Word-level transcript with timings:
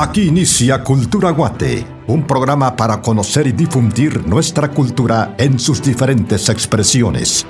Aquí 0.00 0.22
inicia 0.22 0.82
Cultura 0.82 1.28
Guate, 1.28 1.86
un 2.06 2.26
programa 2.26 2.74
para 2.74 3.02
conocer 3.02 3.46
y 3.46 3.52
difundir 3.52 4.26
nuestra 4.26 4.70
cultura 4.70 5.34
en 5.36 5.58
sus 5.58 5.82
diferentes 5.82 6.48
expresiones. 6.48 7.44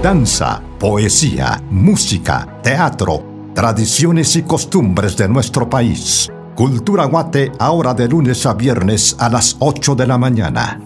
Danza, 0.00 0.62
poesía, 0.78 1.60
música, 1.70 2.60
teatro, 2.62 3.50
tradiciones 3.52 4.36
y 4.36 4.42
costumbres 4.42 5.16
de 5.16 5.26
nuestro 5.28 5.68
país. 5.68 6.30
Cultura 6.54 7.06
Guate 7.06 7.50
ahora 7.58 7.92
de 7.92 8.06
lunes 8.06 8.46
a 8.46 8.54
viernes 8.54 9.16
a 9.18 9.28
las 9.28 9.56
8 9.58 9.96
de 9.96 10.06
la 10.06 10.18
mañana. 10.18 10.80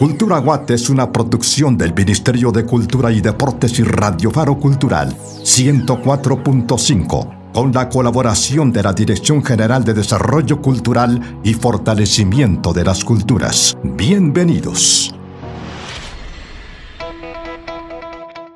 Cultura 0.00 0.38
Guate 0.38 0.74
es 0.74 0.90
una 0.90 1.12
producción 1.12 1.78
del 1.78 1.94
Ministerio 1.94 2.50
de 2.50 2.66
Cultura 2.66 3.12
y 3.12 3.20
Deportes 3.20 3.78
y 3.78 3.84
Radio 3.84 4.32
Faro 4.32 4.58
Cultural 4.58 5.16
104.5 5.44 7.39
con 7.52 7.72
la 7.72 7.88
colaboración 7.88 8.72
de 8.72 8.82
la 8.82 8.92
Dirección 8.92 9.44
General 9.44 9.84
de 9.84 9.94
Desarrollo 9.94 10.60
Cultural 10.60 11.40
y 11.42 11.54
Fortalecimiento 11.54 12.72
de 12.72 12.84
las 12.84 13.04
Culturas. 13.04 13.76
Bienvenidos. 13.82 15.14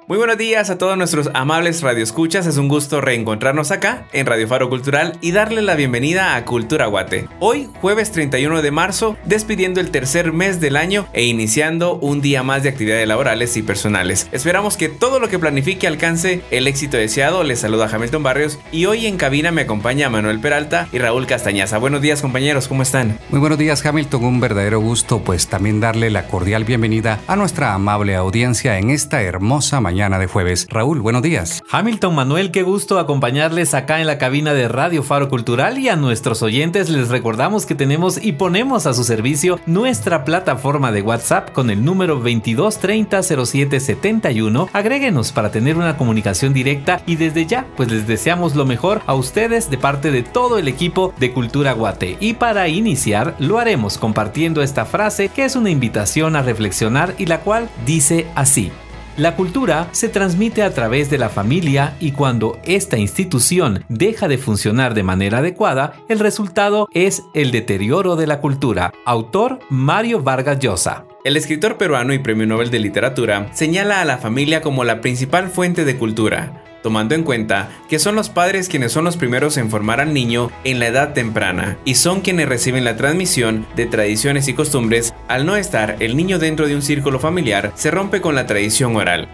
Muy 0.07 0.19
buenos 0.19 0.37
días 0.37 0.69
a 0.69 0.77
todos 0.77 0.99
nuestros 0.99 1.31
amables 1.33 1.81
radioescuchas. 1.81 2.47
Es 2.47 2.59
un 2.59 2.69
gusto 2.69 3.01
reencontrarnos 3.01 3.71
acá 3.71 4.07
en 4.13 4.27
Radio 4.27 4.47
Faro 4.47 4.69
Cultural 4.69 5.17
y 5.23 5.33
darle 5.33 5.63
la 5.63 5.77
bienvenida 5.77 6.37
a 6.37 6.45
Cultura 6.45 6.85
Guate. 6.89 7.27
Hoy, 7.41 7.71
jueves 7.80 8.13
31 8.13 8.61
de 8.61 8.71
marzo, 8.71 9.17
despidiendo 9.25 9.80
el 9.80 9.91
tercer 9.91 10.35
mes 10.35 10.61
del 10.61 10.77
año 10.77 11.07
e 11.15 11.24
iniciando 11.24 11.95
un 11.95 12.21
día 12.21 12.43
más 12.43 12.63
de 12.63 12.69
actividades 12.69 13.09
laborales 13.09 13.57
y 13.57 13.63
personales. 13.63 14.29
Esperamos 14.30 14.77
que 14.77 14.91
todo 14.91 15.21
lo 15.21 15.29
que 15.29 15.38
planifique 15.38 15.87
alcance 15.87 16.43
el 16.51 16.66
éxito 16.66 16.99
deseado. 16.99 17.43
Les 17.43 17.61
saluda 17.61 17.89
Hamilton 17.91 18.23
Barrios 18.23 18.59
y 18.73 18.85
hoy 18.85 19.07
en 19.07 19.16
cabina 19.16 19.52
me 19.52 19.63
acompaña 19.63 20.11
Manuel 20.11 20.39
Peralta 20.39 20.87
y 20.93 20.99
Raúl 20.99 21.27
Castañaza. 21.27 21.79
Buenos 21.79 22.02
días 22.02 22.21
compañeros, 22.21 22.68
¿cómo 22.68 22.83
están? 22.83 23.18
Muy 23.30 23.41
buenos 23.41 23.57
días 23.57 23.85
Hamilton, 23.85 24.23
un 24.23 24.41
verdadero 24.41 24.80
gusto 24.80 25.21
pues 25.21 25.49
también 25.49 25.80
darle 25.80 26.11
la 26.11 26.27
cordial 26.27 26.65
bienvenida 26.65 27.21
a 27.27 27.37
nuestra 27.37 27.73
amable 27.73 28.15
audiencia 28.16 28.77
en 28.77 28.91
esta 28.91 29.23
hermosa 29.23 29.80
mañana 29.80 29.93
mañana 29.95 30.18
de 30.18 30.26
jueves. 30.26 30.66
Raúl, 30.70 31.00
buenos 31.00 31.23
días. 31.23 31.62
Hamilton 31.70 32.16
Manuel, 32.16 32.50
qué 32.50 32.64
gusto 32.64 32.98
acompañarles 32.98 33.74
acá 33.74 34.00
en 34.00 34.09
la 34.09 34.18
cabina 34.18 34.52
de 34.52 34.66
Radio 34.66 35.04
Faro 35.04 35.28
Cultural 35.28 35.78
y 35.78 35.88
a 35.88 35.95
nuestros 35.95 36.42
oyentes 36.42 36.90
les 36.90 37.10
recordamos 37.10 37.64
que 37.64 37.76
tenemos 37.76 38.18
y 38.20 38.32
ponemos 38.32 38.87
a 38.87 38.95
su 38.95 39.04
servicio 39.04 39.60
nuestra 39.66 40.24
plataforma 40.24 40.90
de 40.90 41.02
WhatsApp 41.02 41.52
con 41.52 41.70
el 41.70 41.84
número 41.84 42.20
22300771. 42.20 44.68
Agréguenos 44.72 45.30
para 45.30 45.52
tener 45.52 45.76
una 45.76 45.96
comunicación 45.96 46.52
directa 46.52 47.00
y 47.06 47.15
desde 47.15 47.46
ya 47.46 47.65
pues 47.76 47.88
les 47.88 48.09
deseamos 48.09 48.56
lo 48.56 48.66
mejor 48.66 49.00
a 49.06 49.15
ustedes 49.15 49.70
de 49.70 49.78
parte 49.78 50.10
de 50.10 50.24
todo 50.24 50.59
el 50.59 50.66
equipo 50.66 51.15
de 51.20 51.32
Cultura 51.32 51.72
Guate. 51.72 52.16
Y 52.18 52.34
para 52.34 52.66
iniciar 52.66 53.37
lo 53.38 53.60
haremos 53.60 53.96
compartiendo 53.96 54.60
esta 54.60 54.87
frase 54.87 55.28
que 55.28 55.45
es 55.45 55.54
una 55.54 55.70
invitación 55.70 56.34
a 56.34 56.42
reflexionar 56.42 57.15
y 57.16 57.26
la 57.26 57.42
cual 57.42 57.68
dice 57.87 58.26
así. 58.34 58.72
La 59.16 59.37
cultura 59.37 59.88
se 59.93 60.09
transmite 60.09 60.65
a 60.65 60.74
través 60.74 61.09
de 61.09 61.18
la 61.18 61.29
familia 61.29 61.96
y 62.01 62.10
cuando 62.10 62.59
esta 62.65 62.98
institución 62.98 63.84
deja 63.88 64.26
de 64.26 64.38
funcionar 64.38 64.93
de 64.93 65.04
manera 65.04 65.38
adecuada, 65.38 65.93
el 66.09 66.19
resultado 66.19 66.88
es 66.93 67.22
el 67.32 67.53
deterioro 67.53 68.16
de 68.16 68.26
la 68.26 68.41
cultura. 68.41 68.93
Autor 69.06 69.60
Mario 69.71 70.21
Vargas 70.21 70.59
Llosa. 70.59 71.04
El 71.22 71.37
escritor 71.37 71.78
peruano 71.78 72.12
y 72.12 72.19
premio 72.19 72.44
Nobel 72.44 72.72
de 72.72 72.81
Literatura 72.81 73.50
señala 73.53 74.00
a 74.00 74.05
la 74.05 74.19
familia 74.19 74.61
como 74.62 74.83
la 74.83 75.00
principal 75.00 75.49
fuente 75.49 75.84
de 75.84 75.97
cultura 75.97 76.64
tomando 76.84 77.15
en 77.15 77.22
cuenta 77.22 77.71
que 77.89 77.99
son 77.99 78.15
los 78.15 78.28
padres 78.28 78.69
quienes 78.69 78.93
son 78.93 79.05
los 79.05 79.17
primeros 79.17 79.56
en 79.56 79.71
formar 79.71 80.03
al 80.03 80.12
niño 80.12 80.50
en 80.65 80.78
la 80.78 80.89
edad 80.89 81.15
temprana 81.15 81.78
y 81.87 81.95
son 81.95 82.21
quienes 82.21 82.47
reciben 82.47 82.84
la 82.84 82.95
transmisión 82.95 83.67
de 83.75 83.87
tradiciones 83.87 84.49
y 84.49 84.53
costumbres. 84.53 85.15
Al 85.27 85.47
no 85.47 85.56
estar 85.56 85.97
el 86.00 86.15
niño 86.15 86.39
dentro 86.39 86.69
de 86.69 86.75
un 86.75 86.83
círculo 86.83 87.19
familiar, 87.19 87.72
se 87.75 87.91
rompe 87.91 88.21
con 88.21 88.34
la 88.34 88.45
tradición 88.45 88.95
oral. 88.97 89.28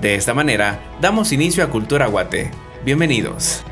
De 0.00 0.14
esta 0.14 0.32
manera, 0.32 0.80
damos 1.02 1.32
inicio 1.32 1.62
a 1.62 1.68
Cultura 1.68 2.06
Guate. 2.06 2.50
Bienvenidos. 2.82 3.62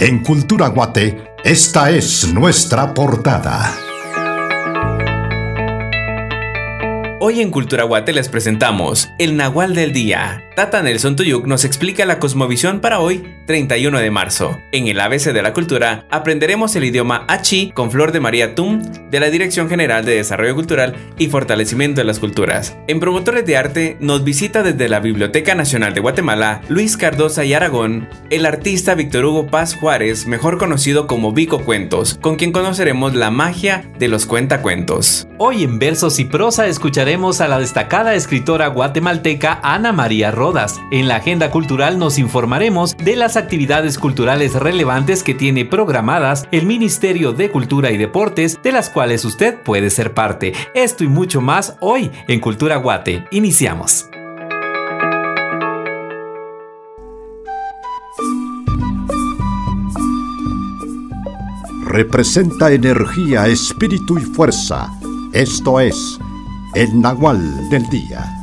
En 0.00 0.20
Cultura 0.24 0.68
Guate, 0.68 1.34
esta 1.44 1.90
es 1.90 2.32
nuestra 2.32 2.94
portada. 2.94 3.91
Hoy 7.24 7.40
en 7.40 7.52
Cultura 7.52 7.84
Guate 7.84 8.12
les 8.12 8.28
presentamos 8.28 9.12
El 9.16 9.36
Nahual 9.36 9.76
del 9.76 9.92
Día. 9.92 10.42
Tata 10.54 10.82
Nelson 10.82 11.16
Tuyuk 11.16 11.46
nos 11.46 11.64
explica 11.64 12.04
la 12.04 12.18
cosmovisión 12.18 12.80
para 12.80 13.00
hoy, 13.00 13.24
31 13.46 13.98
de 13.98 14.10
marzo. 14.10 14.58
En 14.70 14.86
el 14.86 15.00
ABC 15.00 15.32
de 15.32 15.40
la 15.40 15.54
Cultura 15.54 16.04
aprenderemos 16.10 16.76
el 16.76 16.84
idioma 16.84 17.24
Achi 17.26 17.70
con 17.70 17.90
Flor 17.90 18.12
de 18.12 18.20
María 18.20 18.54
Tum 18.54 18.82
de 19.10 19.18
la 19.18 19.30
Dirección 19.30 19.70
General 19.70 20.04
de 20.04 20.16
Desarrollo 20.16 20.54
Cultural 20.54 20.94
y 21.16 21.28
Fortalecimiento 21.28 22.02
de 22.02 22.04
las 22.04 22.18
Culturas. 22.18 22.76
En 22.86 23.00
Promotores 23.00 23.46
de 23.46 23.56
Arte 23.56 23.96
nos 24.00 24.24
visita 24.24 24.62
desde 24.62 24.90
la 24.90 25.00
Biblioteca 25.00 25.54
Nacional 25.54 25.94
de 25.94 26.00
Guatemala 26.00 26.60
Luis 26.68 26.98
Cardosa 26.98 27.46
y 27.46 27.54
Aragón, 27.54 28.10
el 28.28 28.44
artista 28.44 28.94
Víctor 28.94 29.24
Hugo 29.24 29.46
Paz 29.46 29.74
Juárez, 29.74 30.26
mejor 30.26 30.58
conocido 30.58 31.06
como 31.06 31.32
Vico 31.32 31.64
Cuentos, 31.64 32.18
con 32.20 32.36
quien 32.36 32.52
conoceremos 32.52 33.14
la 33.14 33.30
magia 33.30 33.90
de 33.98 34.08
los 34.08 34.26
cuentacuentos. 34.26 35.26
Hoy 35.38 35.64
en 35.64 35.78
Versos 35.78 36.18
y 36.18 36.26
Prosa 36.26 36.66
escucharemos 36.66 37.40
a 37.40 37.48
la 37.48 37.58
destacada 37.58 38.14
escritora 38.14 38.68
guatemalteca 38.68 39.58
Ana 39.62 39.92
María 39.92 40.30
En 40.90 41.06
la 41.06 41.16
agenda 41.16 41.52
cultural 41.52 42.00
nos 42.00 42.18
informaremos 42.18 42.96
de 42.96 43.14
las 43.14 43.36
actividades 43.36 43.96
culturales 43.96 44.54
relevantes 44.54 45.22
que 45.22 45.34
tiene 45.34 45.64
programadas 45.64 46.48
el 46.50 46.66
Ministerio 46.66 47.32
de 47.32 47.52
Cultura 47.52 47.92
y 47.92 47.96
Deportes, 47.96 48.58
de 48.60 48.72
las 48.72 48.90
cuales 48.90 49.24
usted 49.24 49.62
puede 49.62 49.88
ser 49.88 50.14
parte. 50.14 50.52
Esto 50.74 51.04
y 51.04 51.08
mucho 51.08 51.40
más 51.40 51.76
hoy 51.78 52.10
en 52.26 52.40
Cultura 52.40 52.76
Guate. 52.78 53.24
Iniciamos. 53.30 54.08
Representa 61.84 62.72
energía, 62.72 63.46
espíritu 63.46 64.18
y 64.18 64.22
fuerza. 64.22 64.90
Esto 65.32 65.78
es 65.78 66.18
el 66.74 67.00
Nahual 67.00 67.68
del 67.70 67.88
Día. 67.90 68.41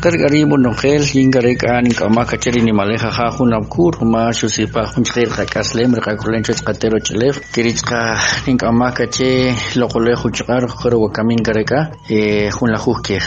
Sakar 0.00 0.16
gari 0.16 0.44
mo 0.48 0.56
nohel 0.56 1.04
hingare 1.04 1.52
ka 1.60 1.80
ni 1.84 1.92
kama 1.92 2.24
kacheri 2.24 2.62
ni 2.64 2.72
maleja 2.72 3.10
ha 3.12 3.28
hun 3.36 3.52
abkur 3.52 4.00
ma 4.00 4.32
shusipa 4.32 4.86
hun 4.94 5.04
chir 5.04 5.28
ka 5.28 5.44
kaslem 5.44 5.92
ka 5.92 6.16
kulen 6.16 6.42
chos 6.42 6.62
katero 6.64 6.96
chelef 7.04 7.36
kirich 7.52 7.84
ka 7.84 8.16
ni 8.46 8.56
kama 8.56 8.92
kache 8.96 9.52
lokole 9.76 10.16
huchar 10.16 10.64
khoro 10.72 11.04
kamin 11.12 11.42
gare 11.44 11.64
ka 11.68 11.80
eh 12.08 12.48
hun 12.48 12.72
la 12.72 12.78
juke 12.80 13.20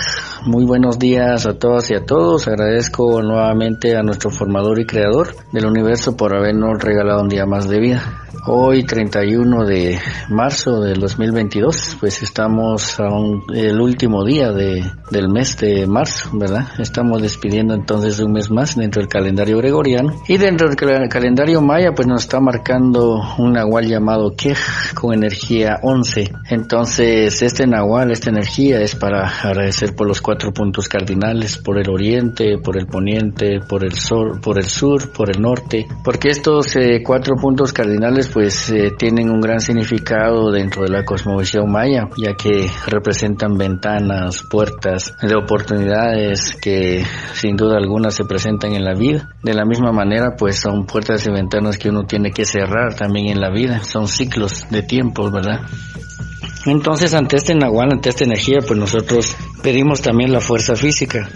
muy 0.46 0.66
buenos 0.66 1.00
días 1.00 1.46
a 1.46 1.58
todas 1.58 1.90
y 1.92 1.96
a 1.96 2.06
todos. 2.06 2.48
Agradezco 2.48 3.22
nuevamente 3.22 3.96
a 3.96 4.04
nuestro 4.04 4.30
formador 4.30 4.80
y 4.80 4.86
creador 4.86 5.36
del 5.52 5.66
universo 5.66 6.18
por 6.18 6.36
habernos 6.36 6.82
regalado 6.82 7.22
un 7.22 7.30
día 7.30 7.46
más 7.46 7.70
de 7.70 7.80
vida. 7.80 8.20
Hoy 8.46 8.84
31 8.84 9.66
de 9.66 10.00
marzo 10.30 10.82
del 10.82 11.00
2022, 11.00 11.98
pues 12.00 12.24
estamos 12.24 13.00
a 13.00 13.08
el 13.54 13.80
último 13.80 14.26
día 14.26 14.52
de, 14.52 14.84
del 15.12 15.30
mes 15.30 15.56
de 15.58 15.88
marzo, 15.88 16.30
¿verdad? 16.34 16.68
Estamos 16.78 17.22
despidiendo 17.22 17.74
entonces 17.74 18.20
un 18.20 18.34
mes 18.34 18.52
más 18.52 18.76
dentro 18.76 19.02
del 19.02 19.08
calendario 19.08 19.60
gregoriano 19.60 20.22
y 20.28 20.38
dentro 20.38 20.68
del 20.68 20.76
calendario 20.76 21.62
maya 21.62 21.94
pues 21.96 22.06
nos 22.06 22.24
está 22.24 22.42
marcando 22.42 23.22
un 23.38 23.54
nahual 23.54 23.88
llamado 23.88 24.36
Kej 24.36 24.58
con 24.94 25.14
energía 25.14 25.80
11. 25.82 26.34
Entonces 26.50 27.42
este 27.42 27.66
nahual, 27.66 28.12
esta 28.12 28.30
energía 28.30 28.82
es 28.82 28.96
para 28.96 29.30
agradecer 29.30 29.96
por 29.96 30.08
los 30.08 30.20
cuatro 30.22 30.33
puntos 30.54 30.88
cardinales, 30.88 31.58
por 31.58 31.78
el 31.78 31.90
oriente, 31.90 32.58
por 32.58 32.78
el 32.78 32.88
poniente, 32.88 33.60
por 33.68 33.84
el 33.84 33.94
sur, 33.94 34.40
por 34.42 34.58
el 34.58 34.66
sur, 34.66 35.12
por 35.12 35.30
el 35.30 35.42
norte, 35.42 35.88
porque 36.04 36.30
estos 36.30 36.76
eh, 36.76 37.02
cuatro 37.06 37.36
puntos 37.36 37.74
cardinales 37.74 38.30
pues 38.30 38.70
eh, 38.70 38.92
tienen 38.98 39.30
un 39.30 39.42
gran 39.42 39.60
significado 39.60 40.52
dentro 40.52 40.84
de 40.84 40.90
la 40.90 41.06
cosmovisión 41.06 41.72
maya, 41.72 42.08
ya 42.18 42.34
que 42.36 42.70
representan 42.88 43.58
ventanas, 43.58 44.44
puertas 44.50 45.14
de 45.22 45.36
oportunidades 45.36 46.56
que 46.62 47.04
sin 47.34 47.56
duda 47.56 47.78
alguna 47.78 48.12
se 48.12 48.26
presentan 48.26 48.74
en 48.74 48.84
la 48.84 48.94
vida. 48.94 49.30
De 49.42 49.54
la 49.54 49.66
misma 49.66 49.92
manera, 49.92 50.36
pues 50.38 50.60
son 50.60 50.86
puertas 50.86 51.26
y 51.28 51.32
ventanas 51.32 51.78
que 51.78 51.90
uno 51.90 52.04
tiene 52.04 52.32
que 52.32 52.46
cerrar 52.46 52.96
también 52.96 53.28
en 53.28 53.42
la 53.42 53.50
vida, 53.50 53.84
son 53.84 54.08
ciclos 54.08 54.68
de 54.70 54.84
tiempo, 54.84 55.30
¿verdad? 55.30 55.62
Entonces, 56.66 57.14
ante 57.14 57.38
este 57.38 57.56
nahual, 57.56 57.92
ante 57.92 58.10
esta 58.10 58.24
energía, 58.24 58.60
pues 58.66 58.80
nosotros 58.80 59.36
pedimos 59.62 60.02
también 60.02 60.32
la 60.32 60.40
fuerza 60.40 60.76
física 60.76 61.30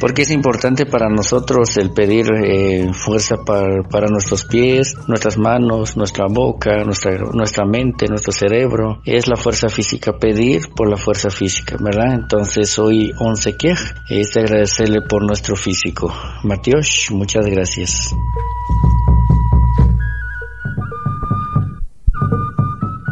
porque 0.00 0.22
es 0.22 0.30
importante 0.30 0.86
para 0.86 1.08
nosotros 1.08 1.76
el 1.76 1.90
pedir 1.90 2.26
eh, 2.44 2.92
fuerza 2.92 3.36
para, 3.44 4.08
nuestros 4.08 4.44
pies, 4.44 4.94
nuestras 5.08 5.38
manos, 5.38 5.96
nuestra 5.96 6.26
boca, 6.28 6.84
nuestra, 6.84 7.12
nuestra 7.32 7.64
mente, 7.64 8.06
nuestro 8.08 8.32
cerebro. 8.32 9.00
Es 9.04 9.28
la 9.28 9.36
fuerza 9.36 9.68
física, 9.68 10.18
pedir 10.18 10.68
por 10.74 10.90
la 10.90 10.96
fuerza 10.96 11.30
física, 11.30 11.76
¿verdad? 11.80 12.14
Entonces 12.14 12.78
hoy 12.78 13.12
11 13.18 13.56
que 13.56 13.74
es 14.10 14.36
agradecerle 14.36 15.00
por 15.08 15.24
nuestro 15.24 15.56
físico. 15.56 16.12
Matios, 16.42 17.08
muchas 17.10 17.46
gracias. 17.46 18.14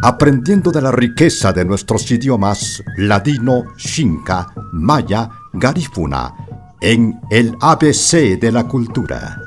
Aprendiendo 0.02 0.72
de 0.72 0.82
la 0.82 0.90
riqueza 0.90 1.52
de 1.52 1.64
nuestros 1.64 2.10
idiomas 2.10 2.82
ladino, 2.96 3.72
xinca, 3.76 4.48
maya, 4.72 5.30
garífuna, 5.52 6.34
en 6.80 7.20
el 7.30 7.56
ABC 7.60 8.38
de 8.40 8.50
la 8.50 8.66
cultura. 8.66 9.40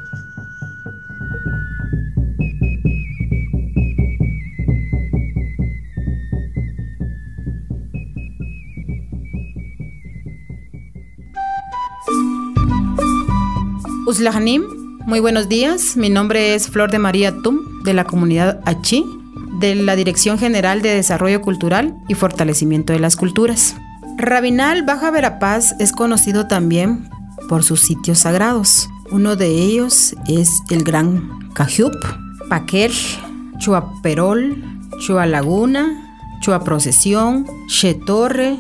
Uslahanim, 14.08 14.64
muy 15.06 15.20
buenos 15.20 15.50
días. 15.50 15.98
Mi 15.98 16.10
nombre 16.10 16.56
es 16.56 16.70
Flor 16.70 16.90
de 16.90 17.00
María 17.00 17.34
Tum, 17.42 17.84
de 17.84 17.94
la 17.94 18.06
comunidad 18.06 18.62
Achi, 18.64 19.04
de 19.60 19.76
la 19.76 19.96
Dirección 19.96 20.38
General 20.38 20.82
de 20.82 20.96
Desarrollo 20.96 21.42
Cultural 21.42 21.96
y 22.08 22.16
Fortalecimiento 22.16 22.94
de 22.94 23.00
las 23.00 23.16
Culturas. 23.16 23.76
Rabinal 24.18 24.84
Baja 24.84 25.12
Verapaz 25.12 25.76
es 25.80 25.92
conocido 25.92 26.48
también 26.48 27.10
por 27.50 27.64
sus 27.64 27.82
sitios 27.82 28.20
sagrados. 28.20 28.90
Uno 29.12 29.36
de 29.36 29.48
ellos 29.48 30.16
es 30.28 30.50
el 30.70 30.84
Gran 30.84 31.50
Cajup, 31.54 31.94
Paquer, 32.50 32.92
Chuaperol, 33.58 34.64
Chua 35.00 35.26
Laguna, 35.26 35.88
Chua 36.42 36.64
Procesión, 36.64 37.46
Chetorre. 37.68 38.58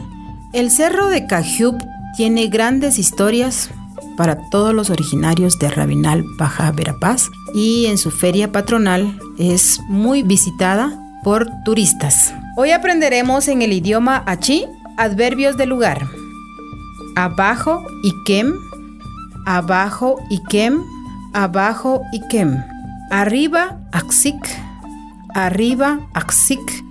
El 0.53 0.71
Cerro 0.71 1.07
de 1.09 1.25
Cajup 1.25 1.75
tiene 2.15 2.48
grandes 2.48 3.00
historias 3.00 3.69
para 4.17 4.50
todos 4.50 4.73
los 4.73 4.89
originarios 4.89 5.59
de 5.59 5.69
Rabinal 5.69 6.23
Baja 6.38 6.71
Verapaz 6.71 7.29
y 7.53 7.85
en 7.88 7.97
su 7.97 8.12
feria 8.12 8.51
patronal 8.51 9.19
es 9.38 9.79
muy 9.88 10.23
visitada 10.23 11.00
por 11.23 11.47
turistas. 11.63 12.33
Hoy 12.57 12.71
aprenderemos 12.71 13.47
en 13.47 13.62
el 13.62 13.73
idioma 13.73 14.23
Achi 14.25 14.65
adverbios 14.97 15.57
de 15.57 15.65
lugar. 15.65 16.07
Abajo 17.15 17.85
Ikem, 18.03 18.53
abajo 19.45 20.17
Ikem, 20.29 20.81
abajo 21.33 22.01
Ikem. 22.12 22.57
Arriba 23.12 23.77
Aksik, 23.91 24.35
arriba 25.33 26.00
Aksik, 26.13 26.83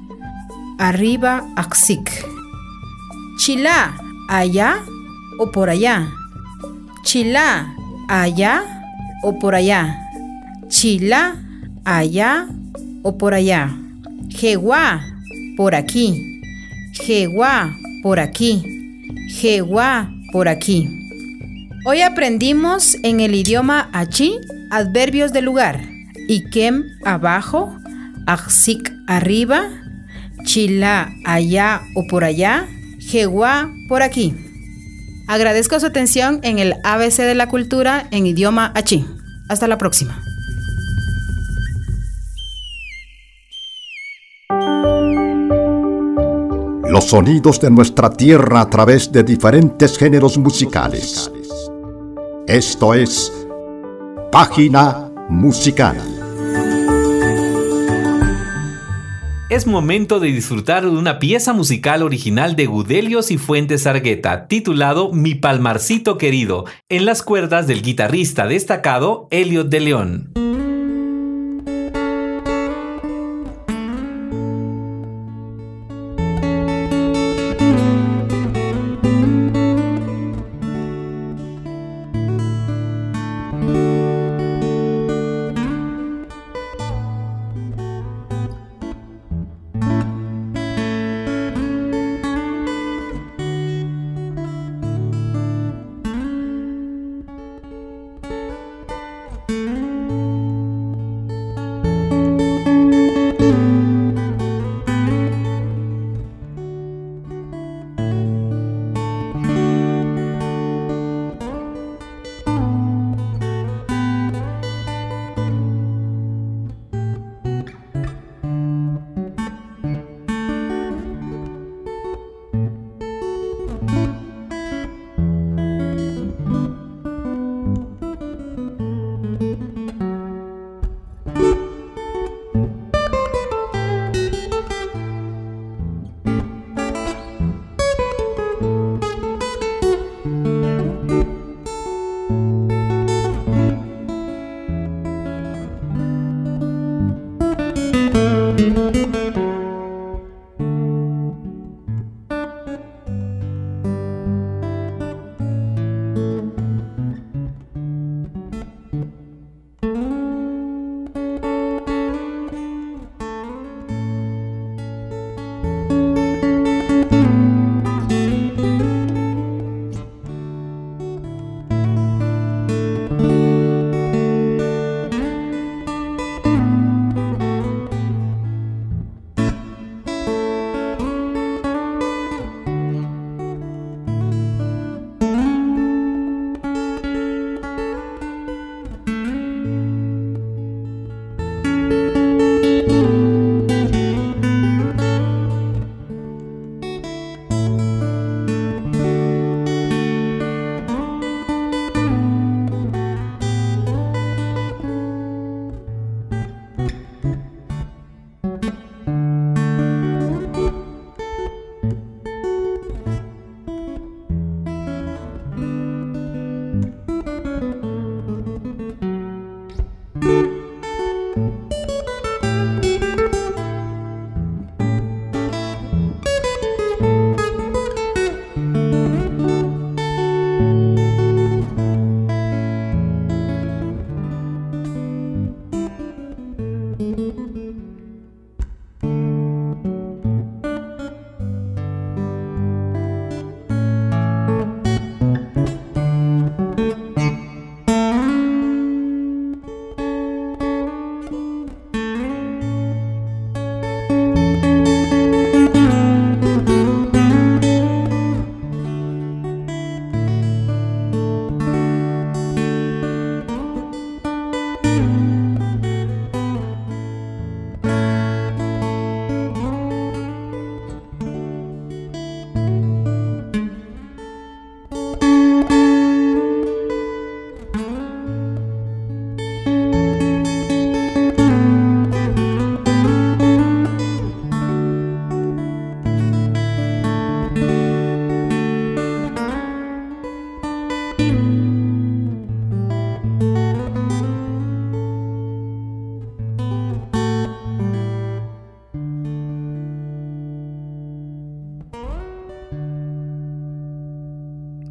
arriba 0.78 1.44
Aksik. 1.56 2.24
Chila, 3.36 3.96
allá 4.28 4.76
o 5.38 5.50
por 5.50 5.70
allá. 5.70 6.08
Chila, 7.04 7.74
allá 8.08 8.64
o 9.22 9.38
por 9.38 9.54
allá. 9.54 9.94
Chila, 10.68 11.36
allá 11.84 12.48
o 13.02 13.18
por 13.18 13.34
allá. 13.34 13.76
Jeguá, 14.30 15.04
por 15.56 15.74
aquí. 15.74 16.40
Jeguá, 16.92 17.76
por 18.02 18.18
aquí. 18.18 18.62
Jeguá, 19.28 20.10
por 20.32 20.48
aquí. 20.48 20.88
Hoy 21.84 22.00
aprendimos 22.00 22.96
en 23.02 23.20
el 23.20 23.34
idioma 23.34 23.90
Achi 23.92 24.38
adverbios 24.70 25.32
de 25.32 25.42
lugar. 25.42 25.82
Ikem 26.26 26.84
abajo, 27.04 27.76
Aksik 28.26 28.90
arriba, 29.06 29.68
Chila 30.44 31.12
allá 31.26 31.82
o 31.94 32.06
por 32.06 32.24
allá, 32.24 32.66
Jeguá 32.98 33.70
por 33.88 34.02
aquí. 34.02 34.34
Agradezco 35.26 35.80
su 35.80 35.86
atención 35.86 36.40
en 36.42 36.58
el 36.58 36.74
ABC 36.84 37.16
de 37.18 37.34
la 37.34 37.48
cultura 37.48 38.06
en 38.10 38.26
idioma 38.26 38.72
Achi. 38.74 39.06
Hasta 39.48 39.68
la 39.68 39.78
próxima. 39.78 40.22
Los 46.88 47.04
sonidos 47.04 47.60
de 47.60 47.70
nuestra 47.70 48.10
tierra 48.10 48.60
a 48.60 48.70
través 48.70 49.10
de 49.10 49.24
diferentes 49.24 49.98
géneros 49.98 50.38
musicales. 50.38 51.30
Esto 52.46 52.94
es 52.94 53.32
Página 54.30 55.10
Musical. 55.28 56.23
Es 59.54 59.68
momento 59.68 60.18
de 60.18 60.32
disfrutar 60.32 60.82
de 60.82 60.88
una 60.88 61.20
pieza 61.20 61.52
musical 61.52 62.02
original 62.02 62.56
de 62.56 62.66
Gudelios 62.66 63.30
y 63.30 63.38
Fuentes 63.38 63.86
Argueta, 63.86 64.48
titulado 64.48 65.12
Mi 65.12 65.36
Palmarcito 65.36 66.18
Querido, 66.18 66.64
en 66.88 67.04
las 67.04 67.22
cuerdas 67.22 67.68
del 67.68 67.82
guitarrista 67.82 68.48
destacado 68.48 69.28
Elliot 69.30 69.68
de 69.68 69.78
León. 69.78 70.53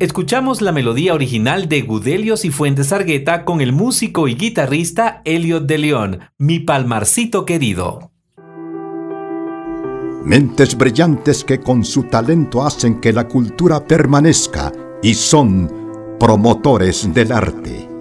Escuchamos 0.04 0.62
la 0.62 0.74
melodía 0.74 1.14
original 1.14 1.70
de 1.70 1.82
Gudelios 1.82 2.44
y 2.44 2.52
Fuentes 2.52 2.92
Argueta 2.92 3.46
con 3.46 3.62
el 3.62 3.72
músico 3.72 4.28
y 4.28 4.36
guitarrista 4.36 5.22
Elliot 5.24 5.66
de 5.66 5.78
León, 5.78 6.20
Mi 6.38 6.60
Palmarcito 6.60 7.46
Querido. 7.46 8.12
Mentes 10.26 10.78
brillantes 10.78 11.44
que 11.44 11.60
con 11.60 11.86
su 11.86 12.04
talento 12.04 12.64
hacen 12.64 13.00
que 13.00 13.14
la 13.14 13.28
cultura 13.28 13.86
permanezca 13.86 14.72
y 15.02 15.14
son 15.14 15.72
promotores 16.20 17.14
del 17.14 17.32
arte. 17.32 17.93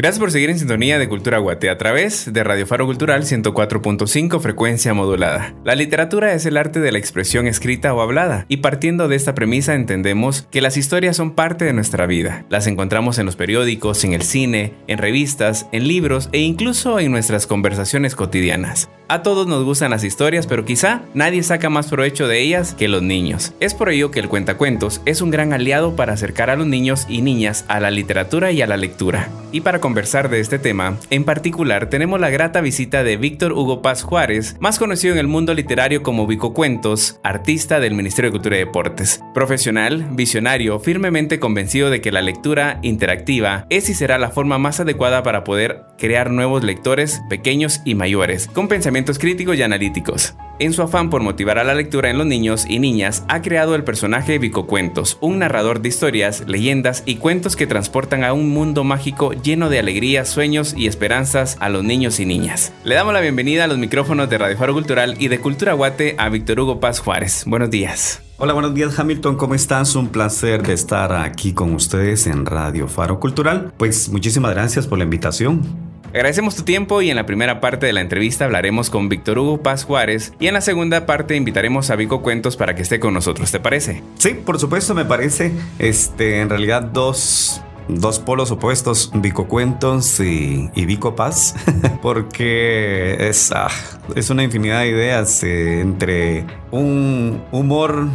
Gracias 0.00 0.18
por 0.18 0.30
seguir 0.30 0.48
en 0.48 0.58
sintonía 0.58 0.98
de 0.98 1.10
Cultura 1.10 1.36
Guate 1.36 1.68
a 1.68 1.76
través 1.76 2.32
de 2.32 2.42
Radio 2.42 2.66
Faro 2.66 2.86
Cultural 2.86 3.24
104.5 3.24 4.40
frecuencia 4.40 4.94
modulada. 4.94 5.54
La 5.62 5.74
literatura 5.74 6.32
es 6.32 6.46
el 6.46 6.56
arte 6.56 6.80
de 6.80 6.90
la 6.90 6.96
expresión 6.96 7.46
escrita 7.46 7.92
o 7.92 8.00
hablada 8.00 8.46
y 8.48 8.56
partiendo 8.56 9.08
de 9.08 9.16
esta 9.16 9.34
premisa 9.34 9.74
entendemos 9.74 10.46
que 10.50 10.62
las 10.62 10.78
historias 10.78 11.16
son 11.16 11.32
parte 11.32 11.66
de 11.66 11.74
nuestra 11.74 12.06
vida. 12.06 12.46
Las 12.48 12.66
encontramos 12.66 13.18
en 13.18 13.26
los 13.26 13.36
periódicos, 13.36 14.02
en 14.02 14.14
el 14.14 14.22
cine, 14.22 14.72
en 14.86 14.96
revistas, 14.96 15.66
en 15.70 15.86
libros 15.86 16.30
e 16.32 16.38
incluso 16.38 16.98
en 16.98 17.12
nuestras 17.12 17.46
conversaciones 17.46 18.14
cotidianas. 18.16 18.88
A 19.10 19.22
todos 19.22 19.48
nos 19.48 19.64
gustan 19.64 19.90
las 19.90 20.04
historias, 20.04 20.46
pero 20.46 20.64
quizá 20.64 21.02
nadie 21.14 21.42
saca 21.42 21.68
más 21.68 21.88
provecho 21.88 22.28
de 22.28 22.40
ellas 22.40 22.74
que 22.74 22.86
los 22.86 23.02
niños. 23.02 23.54
Es 23.58 23.74
por 23.74 23.90
ello 23.90 24.12
que 24.12 24.20
el 24.20 24.28
cuentacuentos 24.28 25.02
es 25.04 25.20
un 25.20 25.32
gran 25.32 25.52
aliado 25.52 25.96
para 25.96 26.12
acercar 26.12 26.48
a 26.48 26.54
los 26.54 26.68
niños 26.68 27.06
y 27.08 27.20
niñas 27.20 27.64
a 27.66 27.80
la 27.80 27.90
literatura 27.90 28.52
y 28.52 28.62
a 28.62 28.68
la 28.68 28.76
lectura. 28.76 29.28
Y 29.50 29.62
para 29.62 29.80
conversar 29.90 30.30
de 30.30 30.38
este 30.38 30.60
tema, 30.60 30.98
en 31.10 31.24
particular 31.24 31.90
tenemos 31.90 32.20
la 32.20 32.30
grata 32.30 32.60
visita 32.60 33.02
de 33.02 33.16
Víctor 33.16 33.52
Hugo 33.52 33.82
Paz 33.82 34.04
Juárez, 34.04 34.54
más 34.60 34.78
conocido 34.78 35.14
en 35.14 35.18
el 35.18 35.26
mundo 35.26 35.52
literario 35.52 36.04
como 36.04 36.28
Vico 36.28 36.54
Cuentos, 36.54 37.18
artista 37.24 37.80
del 37.80 37.94
Ministerio 37.94 38.30
de 38.30 38.34
Cultura 38.34 38.54
y 38.54 38.60
Deportes. 38.60 39.20
Profesional, 39.34 40.06
visionario, 40.12 40.78
firmemente 40.78 41.40
convencido 41.40 41.90
de 41.90 42.00
que 42.00 42.12
la 42.12 42.22
lectura 42.22 42.78
interactiva 42.82 43.66
es 43.68 43.90
y 43.90 43.94
será 43.94 44.16
la 44.18 44.30
forma 44.30 44.58
más 44.58 44.78
adecuada 44.78 45.24
para 45.24 45.42
poder 45.42 45.82
crear 45.98 46.30
nuevos 46.30 46.62
lectores 46.62 47.20
pequeños 47.28 47.80
y 47.84 47.96
mayores, 47.96 48.46
con 48.46 48.68
pensamientos 48.68 49.18
críticos 49.18 49.56
y 49.56 49.62
analíticos. 49.62 50.36
En 50.60 50.74
su 50.74 50.82
afán 50.82 51.08
por 51.08 51.22
motivar 51.22 51.58
a 51.58 51.64
la 51.64 51.74
lectura 51.74 52.10
en 52.10 52.18
los 52.18 52.26
niños 52.26 52.66
y 52.68 52.80
niñas, 52.80 53.24
ha 53.28 53.40
creado 53.40 53.74
el 53.74 53.82
personaje 53.82 54.38
Vico 54.38 54.66
Cuentos, 54.66 55.16
un 55.22 55.38
narrador 55.38 55.80
de 55.80 55.88
historias, 55.88 56.44
leyendas 56.46 57.02
y 57.06 57.16
cuentos 57.16 57.56
que 57.56 57.66
transportan 57.66 58.24
a 58.24 58.34
un 58.34 58.50
mundo 58.50 58.84
mágico 58.84 59.32
lleno 59.32 59.70
de 59.70 59.78
alegrías, 59.80 60.28
sueños 60.28 60.74
y 60.76 60.86
esperanzas 60.86 61.56
a 61.60 61.68
los 61.68 61.82
niños 61.82 62.20
y 62.20 62.26
niñas. 62.26 62.72
Le 62.84 62.94
damos 62.94 63.12
la 63.12 63.20
bienvenida 63.20 63.64
a 63.64 63.66
los 63.66 63.78
micrófonos 63.78 64.30
de 64.30 64.38
Radio 64.38 64.56
Faro 64.56 64.72
Cultural 64.72 65.16
y 65.18 65.28
de 65.28 65.40
Cultura 65.40 65.72
Guate 65.72 66.14
a 66.18 66.28
Víctor 66.28 66.60
Hugo 66.60 66.80
Paz 66.80 67.00
Juárez. 67.00 67.44
Buenos 67.46 67.70
días. 67.70 68.22
Hola, 68.38 68.54
buenos 68.54 68.74
días 68.74 68.98
Hamilton, 68.98 69.36
¿cómo 69.36 69.54
estás? 69.54 69.94
Un 69.96 70.08
placer 70.08 70.62
de 70.62 70.72
estar 70.72 71.12
aquí 71.12 71.52
con 71.52 71.74
ustedes 71.74 72.26
en 72.26 72.46
Radio 72.46 72.88
Faro 72.88 73.20
Cultural. 73.20 73.72
Pues 73.76 74.08
muchísimas 74.08 74.52
gracias 74.52 74.86
por 74.86 74.96
la 74.96 75.04
invitación. 75.04 75.90
Agradecemos 76.12 76.56
tu 76.56 76.62
tiempo 76.62 77.02
y 77.02 77.10
en 77.10 77.16
la 77.16 77.24
primera 77.24 77.60
parte 77.60 77.86
de 77.86 77.92
la 77.92 78.00
entrevista 78.00 78.44
hablaremos 78.44 78.90
con 78.90 79.08
Víctor 79.08 79.38
Hugo 79.38 79.62
Paz 79.62 79.84
Juárez 79.84 80.32
y 80.40 80.48
en 80.48 80.54
la 80.54 80.60
segunda 80.60 81.06
parte 81.06 81.36
invitaremos 81.36 81.90
a 81.90 81.96
Vico 81.96 82.20
Cuentos 82.20 82.56
para 82.56 82.74
que 82.74 82.82
esté 82.82 82.98
con 82.98 83.14
nosotros, 83.14 83.52
¿te 83.52 83.60
parece? 83.60 84.02
Sí, 84.18 84.30
por 84.34 84.58
supuesto, 84.58 84.92
me 84.94 85.04
parece. 85.04 85.52
Este, 85.78 86.40
en 86.40 86.48
realidad 86.48 86.82
dos 86.82 87.62
dos 87.96 88.18
polos 88.18 88.50
opuestos, 88.50 89.10
Vico 89.14 89.48
Cuentos 89.48 90.20
y, 90.20 90.68
Vico 90.74 91.14
Paz, 91.16 91.54
porque 92.02 93.16
es, 93.28 93.52
ah, 93.52 93.68
es 94.14 94.30
una 94.30 94.42
infinidad 94.42 94.80
de 94.80 94.88
ideas 94.88 95.42
eh, 95.42 95.80
entre 95.80 96.46
un 96.70 97.42
humor 97.52 98.08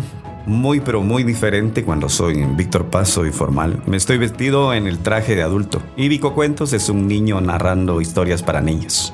muy 0.45 0.79
pero 0.79 1.01
muy 1.01 1.23
diferente 1.23 1.83
cuando 1.83 2.07
soy 2.07 2.45
Víctor 2.55 2.85
Paz, 2.85 3.09
soy 3.09 3.31
formal. 3.31 3.81
Me 3.87 3.97
estoy 3.97 4.17
vestido 4.17 4.73
en 4.73 4.87
el 4.87 4.99
traje 4.99 5.35
de 5.35 5.43
adulto. 5.43 5.81
Y 5.97 6.07
Vico 6.07 6.33
Cuentos 6.33 6.73
es 6.73 6.89
un 6.89 7.07
niño 7.07 7.41
narrando 7.41 7.99
historias 8.01 8.43
para 8.43 8.61
niños. 8.61 9.13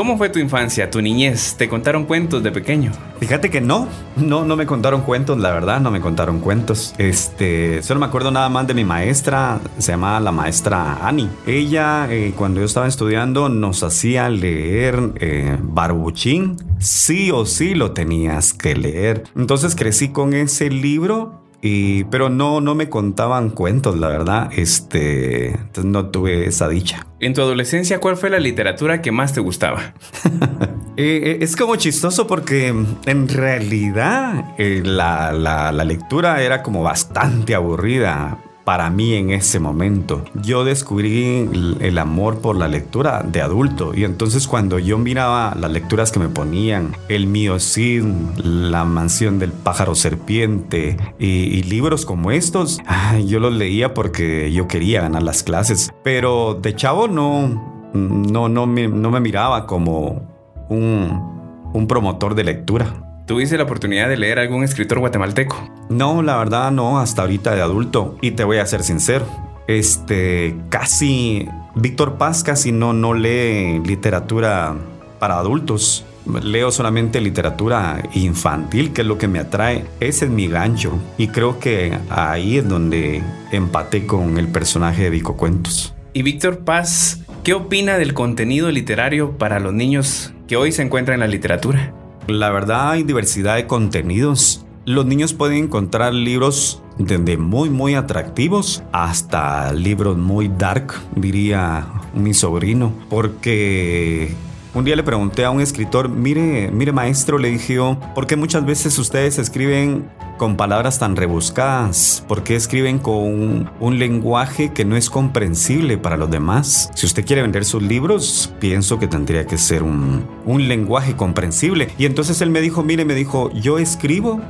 ¿Cómo 0.00 0.16
fue 0.16 0.30
tu 0.30 0.38
infancia, 0.38 0.90
tu 0.90 1.02
niñez? 1.02 1.56
¿Te 1.58 1.68
contaron 1.68 2.06
cuentos 2.06 2.42
de 2.42 2.50
pequeño? 2.50 2.90
Fíjate 3.18 3.50
que 3.50 3.60
no, 3.60 3.86
no, 4.16 4.46
no 4.46 4.56
me 4.56 4.64
contaron 4.64 5.02
cuentos, 5.02 5.36
la 5.36 5.50
verdad, 5.50 5.78
no 5.78 5.90
me 5.90 6.00
contaron 6.00 6.40
cuentos. 6.40 6.94
Este, 6.96 7.82
solo 7.82 8.00
me 8.00 8.06
acuerdo 8.06 8.30
nada 8.30 8.48
más 8.48 8.66
de 8.66 8.72
mi 8.72 8.82
maestra, 8.82 9.60
se 9.76 9.92
llamaba 9.92 10.18
la 10.20 10.32
maestra 10.32 11.06
Annie. 11.06 11.28
Ella, 11.46 12.06
eh, 12.08 12.32
cuando 12.34 12.60
yo 12.60 12.66
estaba 12.66 12.88
estudiando, 12.88 13.50
nos 13.50 13.82
hacía 13.82 14.30
leer 14.30 15.12
eh, 15.16 15.58
Barbuchín. 15.60 16.56
Sí 16.78 17.30
o 17.30 17.44
sí 17.44 17.74
lo 17.74 17.92
tenías 17.92 18.54
que 18.54 18.74
leer. 18.74 19.24
Entonces 19.36 19.76
crecí 19.76 20.08
con 20.08 20.32
ese 20.32 20.70
libro 20.70 21.39
y, 21.62 22.04
pero 22.04 22.30
no, 22.30 22.60
no 22.60 22.74
me 22.74 22.88
contaban 22.88 23.50
cuentos, 23.50 23.98
la 23.98 24.08
verdad. 24.08 24.50
Este, 24.56 25.58
no 25.82 26.06
tuve 26.06 26.46
esa 26.46 26.68
dicha. 26.68 27.06
En 27.20 27.34
tu 27.34 27.42
adolescencia, 27.42 27.98
¿cuál 27.98 28.16
fue 28.16 28.30
la 28.30 28.38
literatura 28.38 29.02
que 29.02 29.12
más 29.12 29.32
te 29.32 29.40
gustaba? 29.40 29.94
Eh, 30.96 31.22
eh, 31.24 31.38
es 31.40 31.56
como 31.56 31.76
chistoso 31.76 32.26
porque 32.26 32.66
en 32.66 33.28
realidad 33.28 34.54
eh, 34.58 34.82
la, 34.84 35.32
la, 35.32 35.72
la 35.72 35.84
lectura 35.84 36.42
era 36.42 36.62
como 36.62 36.82
bastante 36.82 37.54
aburrida 37.54 38.38
para 38.64 38.90
mí 38.90 39.14
en 39.14 39.30
ese 39.30 39.58
momento. 39.58 40.24
Yo 40.34 40.64
descubrí 40.64 41.48
el 41.80 41.98
amor 41.98 42.38
por 42.38 42.56
la 42.56 42.68
lectura 42.68 43.22
de 43.22 43.40
adulto 43.40 43.92
y 43.94 44.04
entonces 44.04 44.46
cuando 44.46 44.78
yo 44.78 44.98
miraba 44.98 45.54
las 45.58 45.70
lecturas 45.70 46.12
que 46.12 46.20
me 46.20 46.28
ponían, 46.28 46.96
El 47.08 47.26
mío 47.26 47.58
Cid, 47.58 48.04
La 48.36 48.84
mansión 48.84 49.38
del 49.38 49.52
pájaro 49.52 49.94
serpiente 49.94 50.96
y, 51.18 51.60
libros 51.70 52.04
como 52.04 52.30
estos, 52.30 52.78
yo 53.26 53.38
los 53.38 53.52
leía 53.52 53.94
porque 53.94 54.50
yo 54.52 54.66
quería 54.66 55.02
ganar 55.02 55.22
las 55.22 55.42
clases, 55.42 55.90
pero 56.02 56.58
de 56.60 56.74
chavo 56.74 57.06
no, 57.06 57.90
no, 57.94 58.48
no, 58.48 58.66
me, 58.66 58.88
no 58.88 59.10
me 59.10 59.20
miraba 59.20 59.66
como 59.66 60.28
un, 60.68 61.70
un 61.72 61.86
promotor 61.86 62.34
de 62.34 62.44
lectura. 62.44 63.09
¿Tuviste 63.30 63.56
la 63.56 63.62
oportunidad 63.62 64.08
de 64.08 64.16
leer 64.16 64.40
algún 64.40 64.64
escritor 64.64 64.98
guatemalteco? 64.98 65.70
No, 65.88 66.20
la 66.20 66.36
verdad 66.36 66.72
no, 66.72 66.98
hasta 66.98 67.22
ahorita 67.22 67.54
de 67.54 67.62
adulto. 67.62 68.18
Y 68.20 68.32
te 68.32 68.42
voy 68.42 68.56
a 68.56 68.66
ser 68.66 68.82
sincero. 68.82 69.24
Este, 69.68 70.56
casi, 70.68 71.46
Víctor 71.76 72.18
Paz 72.18 72.42
casi 72.42 72.72
no, 72.72 72.92
no 72.92 73.14
lee 73.14 73.80
literatura 73.86 74.74
para 75.20 75.38
adultos. 75.38 76.04
Leo 76.42 76.72
solamente 76.72 77.20
literatura 77.20 78.02
infantil, 78.14 78.92
que 78.92 79.02
es 79.02 79.06
lo 79.06 79.16
que 79.16 79.28
me 79.28 79.38
atrae. 79.38 79.84
Ese 80.00 80.24
es 80.24 80.30
mi 80.32 80.48
gancho. 80.48 80.98
Y 81.16 81.28
creo 81.28 81.60
que 81.60 81.96
ahí 82.08 82.58
es 82.58 82.68
donde 82.68 83.22
empaté 83.52 84.06
con 84.06 84.38
el 84.38 84.48
personaje 84.48 85.04
de 85.04 85.10
Vico 85.10 85.36
Cuentos. 85.36 85.94
Y 86.14 86.22
Víctor 86.22 86.64
Paz, 86.64 87.20
¿qué 87.44 87.54
opina 87.54 87.96
del 87.96 88.12
contenido 88.12 88.72
literario 88.72 89.38
para 89.38 89.60
los 89.60 89.72
niños 89.72 90.32
que 90.48 90.56
hoy 90.56 90.72
se 90.72 90.82
encuentran 90.82 91.14
en 91.14 91.20
la 91.20 91.28
literatura? 91.28 91.94
La 92.26 92.50
verdad 92.50 92.90
hay 92.90 93.02
diversidad 93.02 93.56
de 93.56 93.66
contenidos. 93.66 94.64
Los 94.84 95.06
niños 95.06 95.34
pueden 95.34 95.64
encontrar 95.64 96.14
libros 96.14 96.82
desde 96.98 97.36
muy 97.36 97.70
muy 97.70 97.94
atractivos 97.94 98.82
hasta 98.92 99.72
libros 99.72 100.18
muy 100.18 100.48
dark, 100.48 100.94
diría 101.16 101.86
mi 102.14 102.34
sobrino, 102.34 102.92
porque 103.08 104.34
un 104.72 104.84
día 104.84 104.94
le 104.94 105.02
pregunté 105.02 105.44
a 105.44 105.50
un 105.50 105.60
escritor, 105.60 106.08
mire, 106.08 106.70
mire 106.70 106.92
maestro, 106.92 107.38
le 107.38 107.50
dije 107.50 107.78
¿por 108.14 108.26
qué 108.26 108.36
muchas 108.36 108.64
veces 108.64 108.96
ustedes 108.98 109.38
escriben 109.38 110.08
con 110.38 110.56
palabras 110.56 110.98
tan 110.98 111.16
rebuscadas? 111.16 112.24
¿Por 112.28 112.42
qué 112.44 112.56
escriben 112.56 112.98
con 112.98 113.70
un, 113.80 113.98
lenguaje 113.98 114.72
que 114.72 114.84
no 114.84 114.96
es 114.96 115.10
comprensible 115.10 115.98
para 115.98 116.16
los 116.16 116.30
demás? 116.30 116.90
Si 116.94 117.04
usted 117.04 117.24
quiere 117.26 117.42
vender 117.42 117.64
sus 117.64 117.82
libros, 117.82 118.52
pienso 118.60 118.98
que 118.98 119.08
tendría 119.08 119.46
que 119.46 119.58
ser 119.58 119.82
un, 119.82 120.24
un 120.46 120.68
lenguaje 120.68 121.16
comprensible. 121.16 121.88
Y 121.98 122.06
entonces 122.06 122.40
él 122.40 122.50
me 122.50 122.60
dijo, 122.60 122.82
mire, 122.82 123.04
me 123.04 123.14
dijo, 123.14 123.50
yo 123.52 123.78
escribo 123.78 124.40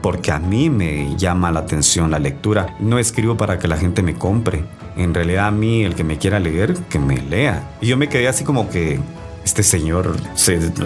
porque 0.00 0.30
a 0.30 0.38
mí 0.38 0.70
me 0.70 1.16
llama 1.16 1.50
la 1.50 1.60
atención 1.60 2.10
la 2.10 2.18
lectura. 2.18 2.76
No 2.78 2.98
escribo 2.98 3.36
para 3.36 3.58
que 3.58 3.68
la 3.68 3.76
gente 3.76 4.02
me 4.02 4.14
compre. 4.14 4.64
En 4.96 5.12
realidad 5.12 5.48
a 5.48 5.50
mí, 5.50 5.82
el 5.82 5.94
que 5.94 6.04
me 6.04 6.16
quiera 6.16 6.38
leer, 6.38 6.74
que 6.88 6.98
me 6.98 7.20
lea. 7.20 7.76
Y 7.80 7.88
yo 7.88 7.96
me 7.96 8.08
quedé 8.08 8.28
así 8.28 8.44
como 8.44 8.70
que, 8.70 9.00
este 9.46 9.62
señor 9.62 10.16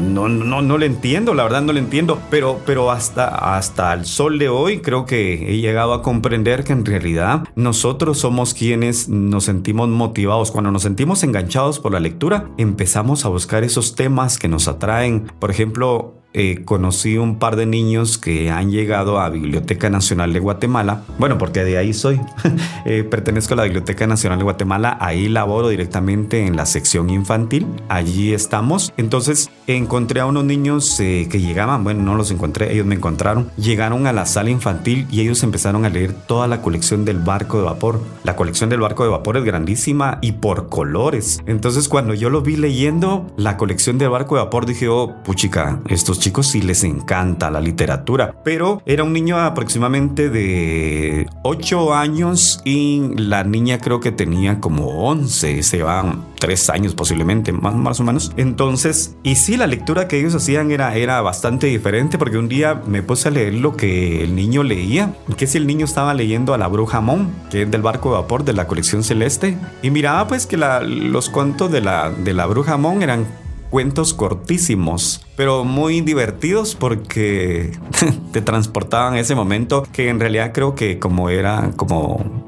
no, 0.02 0.28
no, 0.28 0.60
no 0.60 0.76
le 0.76 0.84
entiendo, 0.84 1.32
la 1.32 1.44
verdad 1.44 1.62
no 1.62 1.72
le 1.72 1.80
entiendo, 1.80 2.20
pero, 2.28 2.60
pero 2.66 2.90
hasta, 2.90 3.56
hasta 3.56 3.94
el 3.94 4.04
sol 4.04 4.38
de 4.38 4.50
hoy 4.50 4.80
creo 4.80 5.06
que 5.06 5.50
he 5.50 5.60
llegado 5.60 5.94
a 5.94 6.02
comprender 6.02 6.62
que 6.62 6.74
en 6.74 6.84
realidad 6.84 7.44
nosotros 7.56 8.18
somos 8.18 8.52
quienes 8.52 9.08
nos 9.08 9.44
sentimos 9.44 9.88
motivados. 9.88 10.50
Cuando 10.50 10.70
nos 10.70 10.82
sentimos 10.82 11.24
enganchados 11.24 11.80
por 11.80 11.92
la 11.92 12.00
lectura, 12.00 12.50
empezamos 12.58 13.24
a 13.24 13.30
buscar 13.30 13.64
esos 13.64 13.94
temas 13.94 14.38
que 14.38 14.48
nos 14.48 14.68
atraen. 14.68 15.32
Por 15.38 15.50
ejemplo, 15.50 16.19
eh, 16.32 16.62
conocí 16.64 17.18
un 17.18 17.38
par 17.38 17.56
de 17.56 17.66
niños 17.66 18.18
que 18.18 18.50
han 18.50 18.70
llegado 18.70 19.18
a 19.18 19.28
Biblioteca 19.30 19.90
Nacional 19.90 20.32
de 20.32 20.38
Guatemala. 20.38 21.02
Bueno, 21.18 21.38
porque 21.38 21.64
de 21.64 21.78
ahí 21.78 21.92
soy. 21.92 22.20
Eh, 22.86 23.04
pertenezco 23.04 23.54
a 23.54 23.58
la 23.58 23.64
Biblioteca 23.64 24.06
Nacional 24.06 24.38
de 24.38 24.44
Guatemala. 24.44 24.96
Ahí 25.00 25.28
laboro 25.28 25.68
directamente 25.68 26.46
en 26.46 26.56
la 26.56 26.64
sección 26.64 27.10
infantil. 27.10 27.66
Allí 27.88 28.32
estamos. 28.32 28.92
Entonces 28.96 29.50
encontré 29.66 30.20
a 30.20 30.26
unos 30.26 30.44
niños 30.44 30.98
eh, 30.98 31.28
que 31.30 31.40
llegaban. 31.40 31.84
Bueno, 31.84 32.02
no 32.02 32.14
los 32.14 32.30
encontré, 32.30 32.72
ellos 32.72 32.86
me 32.86 32.94
encontraron. 32.94 33.50
Llegaron 33.56 34.06
a 34.06 34.12
la 34.12 34.24
sala 34.24 34.50
infantil 34.50 35.06
y 35.10 35.20
ellos 35.20 35.42
empezaron 35.42 35.84
a 35.84 35.90
leer 35.90 36.12
toda 36.12 36.48
la 36.48 36.62
colección 36.62 37.04
del 37.04 37.18
barco 37.18 37.58
de 37.58 37.64
vapor. 37.64 38.00
La 38.24 38.34
colección 38.34 38.70
del 38.70 38.80
barco 38.80 39.04
de 39.04 39.10
vapor 39.10 39.36
es 39.36 39.44
grandísima 39.44 40.18
y 40.22 40.32
por 40.32 40.68
colores. 40.68 41.40
Entonces 41.46 41.88
cuando 41.88 42.14
yo 42.14 42.30
lo 42.30 42.40
vi 42.40 42.56
leyendo 42.56 43.30
la 43.36 43.56
colección 43.56 43.98
del 43.98 44.08
barco 44.08 44.36
de 44.36 44.42
vapor 44.42 44.66
dije, 44.66 44.88
oh, 44.88 45.22
puchica, 45.22 45.80
estos 45.88 46.19
chicos 46.20 46.46
sí 46.46 46.62
les 46.62 46.84
encanta 46.84 47.50
la 47.50 47.60
literatura. 47.60 48.34
Pero 48.44 48.82
era 48.86 49.02
un 49.02 49.12
niño 49.12 49.40
aproximadamente 49.40 50.30
de 50.30 51.26
8 51.42 51.94
años 51.94 52.60
y 52.64 53.00
la 53.16 53.42
niña 53.42 53.78
creo 53.78 53.98
que 53.98 54.12
tenía 54.12 54.60
como 54.60 55.08
11, 55.08 55.62
se 55.64 55.82
van 55.82 56.24
3 56.38 56.70
años 56.70 56.94
posiblemente, 56.94 57.52
más, 57.52 57.98
o 57.98 58.04
menos. 58.04 58.32
Entonces, 58.36 59.16
y 59.24 59.34
sí, 59.34 59.56
la 59.56 59.66
lectura 59.66 60.06
que 60.06 60.20
ellos 60.20 60.34
hacían 60.34 60.70
era, 60.70 60.94
era 60.94 61.20
bastante 61.22 61.66
diferente 61.66 62.18
porque 62.18 62.38
un 62.38 62.48
día 62.48 62.80
me 62.86 63.02
puse 63.02 63.28
a 63.28 63.30
leer 63.30 63.54
lo 63.54 63.76
que 63.76 64.22
el 64.22 64.36
niño 64.36 64.62
leía, 64.62 65.14
que 65.36 65.46
si 65.46 65.58
el 65.58 65.66
niño 65.66 65.86
estaba 65.86 66.14
leyendo 66.14 66.54
a 66.54 66.58
la 66.58 66.68
bruja 66.68 67.00
Mon, 67.00 67.30
que 67.50 67.62
es 67.62 67.70
del 67.70 67.82
barco 67.82 68.10
de 68.10 68.16
vapor 68.16 68.44
de 68.44 68.52
la 68.52 68.66
colección 68.66 69.02
celeste, 69.02 69.56
y 69.82 69.90
miraba 69.90 70.28
pues 70.28 70.46
que 70.46 70.58
los 70.58 71.30
cuentos 71.30 71.72
de 71.72 71.80
la, 71.80 72.10
de 72.10 72.34
la 72.34 72.46
bruja 72.46 72.76
Mon 72.76 73.02
eran 73.02 73.26
cuentos 73.70 74.12
cortísimos, 74.12 75.24
pero 75.36 75.64
muy 75.64 76.00
divertidos 76.00 76.74
porque 76.74 77.72
te 78.32 78.42
transportaban 78.42 79.16
ese 79.16 79.34
momento 79.34 79.86
que 79.92 80.08
en 80.08 80.20
realidad 80.20 80.52
creo 80.52 80.74
que 80.74 80.98
como 80.98 81.30
era 81.30 81.70
como 81.76 82.39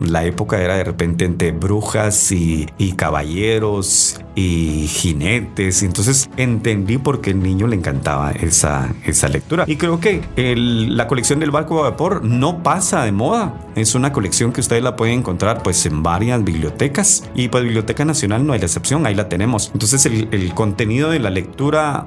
la 0.00 0.24
época 0.24 0.60
era 0.60 0.76
de 0.76 0.84
repente 0.84 1.24
entre 1.24 1.52
brujas 1.52 2.32
y, 2.32 2.66
caballeros 2.96 4.20
y 4.34 4.86
jinetes. 4.88 5.82
Entonces 5.82 6.28
entendí 6.36 6.98
por 6.98 7.20
qué 7.20 7.30
el 7.30 7.42
niño 7.42 7.66
le 7.66 7.76
encantaba 7.76 8.30
esa, 8.32 8.92
esa 9.04 9.28
lectura. 9.28 9.64
Y 9.66 9.76
creo 9.76 10.00
que 10.00 10.22
la 10.36 11.06
colección 11.06 11.40
del 11.40 11.50
barco 11.50 11.76
de 11.76 11.90
vapor 11.90 12.24
no 12.24 12.62
pasa 12.62 13.04
de 13.04 13.12
moda. 13.12 13.54
Es 13.74 13.94
una 13.94 14.12
colección 14.12 14.52
que 14.52 14.60
ustedes 14.60 14.82
la 14.82 14.96
pueden 14.96 15.20
encontrar 15.20 15.62
pues 15.62 15.84
en 15.86 16.02
varias 16.02 16.42
bibliotecas. 16.44 17.28
Y 17.34 17.48
pues 17.48 17.64
Biblioteca 17.64 18.04
Nacional 18.04 18.46
no 18.46 18.52
hay 18.52 18.60
la 18.60 18.66
excepción, 18.66 19.06
ahí 19.06 19.14
la 19.14 19.28
tenemos. 19.28 19.70
Entonces 19.72 20.06
el, 20.06 20.28
el 20.30 20.54
contenido 20.54 21.10
de 21.10 21.18
la 21.18 21.30
lectura 21.30 22.06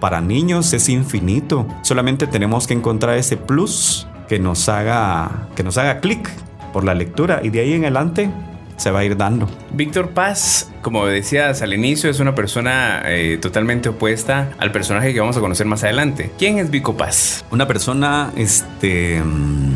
para 0.00 0.20
niños 0.20 0.72
es 0.72 0.88
infinito. 0.88 1.66
Solamente 1.82 2.26
tenemos 2.26 2.66
que 2.66 2.74
encontrar 2.74 3.16
ese 3.18 3.36
plus 3.36 4.06
que 4.28 4.38
nos 4.38 4.68
haga, 4.68 5.48
que 5.54 5.62
nos 5.62 5.78
haga 5.78 6.00
clic 6.00 6.30
por 6.72 6.84
la 6.84 6.94
lectura 6.94 7.40
y 7.42 7.50
de 7.50 7.60
ahí 7.60 7.74
en 7.74 7.82
adelante 7.82 8.30
se 8.76 8.90
va 8.90 9.00
a 9.00 9.04
ir 9.04 9.16
dando. 9.16 9.48
Víctor 9.72 10.10
Paz, 10.10 10.70
como 10.82 11.06
decías 11.06 11.62
al 11.62 11.72
inicio, 11.72 12.10
es 12.10 12.20
una 12.20 12.34
persona 12.34 13.02
eh, 13.06 13.38
totalmente 13.40 13.88
opuesta 13.88 14.50
al 14.58 14.72
personaje 14.72 15.12
que 15.12 15.20
vamos 15.20 15.36
a 15.36 15.40
conocer 15.40 15.66
más 15.66 15.84
adelante. 15.84 16.32
¿Quién 16.38 16.58
es 16.58 16.70
Vico 16.70 16.96
Paz? 16.96 17.44
Una 17.50 17.66
persona 17.66 18.32
este, 18.36 19.22
mm, 19.22 19.74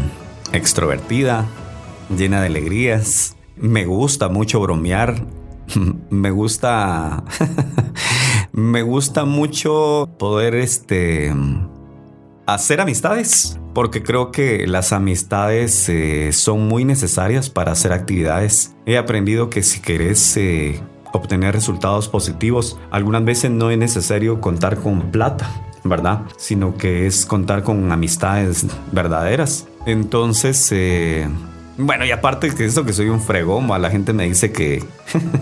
extrovertida, 0.53 1.47
llena 2.17 2.41
de 2.41 2.49
alegrías. 2.49 3.37
Me 3.57 3.85
gusta 3.85 4.29
mucho 4.29 4.61
bromear. 4.61 5.23
me 6.11 6.31
gusta. 6.31 7.23
me 8.53 8.83
gusta 8.83 9.25
mucho 9.25 10.09
poder 10.19 10.55
este, 10.55 11.33
hacer 12.47 12.81
amistades 12.81 13.59
porque 13.77 14.03
creo 14.03 14.33
que 14.33 14.67
las 14.67 14.95
amistades 14.95 15.91
eh, 15.91 16.33
son 16.33 16.67
muy 16.67 16.87
necesarias 16.87 17.51
para 17.51 17.73
hacer 17.73 17.93
actividades. 17.93 18.75
He 18.87 18.97
aprendido 18.97 19.51
que 19.51 19.63
si 19.63 19.81
querés 19.83 20.35
eh, 20.39 20.81
obtener 21.13 21.53
resultados 21.53 22.09
positivos, 22.09 22.81
algunas 22.91 23.23
veces 23.27 23.51
no 23.51 23.71
es 23.71 23.77
necesario 23.77 24.41
contar 24.41 24.79
con 24.79 25.11
plata, 25.11 25.51
¿verdad? 25.85 26.23
Sino 26.39 26.79
que 26.79 27.07
es 27.07 27.27
contar 27.27 27.65
con 27.65 27.93
amistades 27.93 28.67
verdaderas. 28.93 29.69
Entonces, 29.85 30.73
eh, 30.73 31.29
bueno, 31.77 32.07
y 32.07 32.13
aparte 32.13 32.49
de 32.51 32.65
eso 32.65 32.87
que 32.87 32.95
soy 32.95 33.11
un 33.11 33.21
fregón, 33.21 33.69
la 33.83 33.91
gente 33.91 34.15
me 34.15 34.25
dice 34.25 34.53
que, 34.53 34.83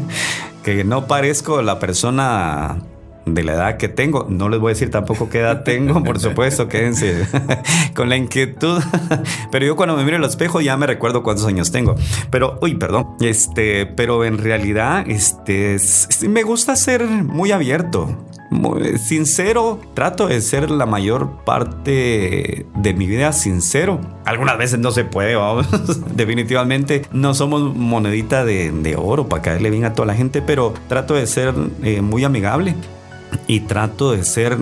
que 0.65 0.83
no 0.83 1.07
parezco 1.07 1.63
la 1.63 1.79
persona 1.79 2.79
de 3.27 3.45
la 3.45 3.55
edad 3.55 3.77
que 3.77 3.89
tengo. 3.89 4.27
No 4.29 4.49
les 4.49 4.61
voy 4.61 4.71
a 4.71 4.75
decir 4.75 4.91
tampoco 4.91 5.29
qué 5.29 5.41
edad 5.41 5.63
tengo, 5.63 6.03
por 6.03 6.19
supuesto, 6.21 6.69
quédense 6.69 7.27
con 7.95 8.09
la 8.09 8.17
inquietud. 8.17 8.83
Pero 9.51 9.67
yo 9.67 9.77
cuando 9.77 9.97
me 9.97 10.05
miro 10.05 10.17
el 10.17 10.25
espejo 10.25 10.61
ya 10.61 10.77
me 10.77 10.87
recuerdo 10.87 11.23
cuántos 11.23 11.47
años 11.47 11.73
tengo. 11.73 11.95
Pero, 12.31 12.59
uy, 12.63 12.75
perdón. 12.75 13.09
Este, 13.21 13.87
pero 13.87 14.25
en 14.25 14.39
realidad, 14.39 15.05
este, 15.09 15.79
me 16.29 16.43
gusta 16.43 16.77
ser 16.77 17.05
muy 17.05 17.53
abierto. 17.53 18.17
Muy 18.51 18.99
sincero, 18.99 19.81
trato 19.95 20.29
de 20.29 20.41
ser 20.41 20.71
la 20.71 20.87
mayor 20.87 21.45
parte 21.45 22.67
de 22.77 22.95
mi 22.95 23.07
vida 23.07 23.33
sincero. 23.33 24.01
Algunas 24.27 24.59
veces 24.59 24.79
no 24.79 24.93
se 24.93 25.05
puede, 25.05 25.35
vamos. 25.35 25.67
Definitivamente 26.15 27.03
no 27.11 27.35
somos 27.35 27.75
monedita 27.75 28.45
de, 28.45 28.95
oro 28.97 29.29
para 29.29 29.43
caerle 29.43 29.71
bien 29.71 29.85
a 29.87 29.95
toda 29.95 30.07
la 30.07 30.15
gente, 30.15 30.41
pero 30.41 30.73
trato 30.89 31.15
de 31.15 31.27
ser 31.27 31.53
eh, 31.83 32.01
muy 32.01 32.23
amigable 32.23 32.77
y 33.47 33.61
trato 33.61 34.13
de 34.13 34.25
ser 34.25 34.59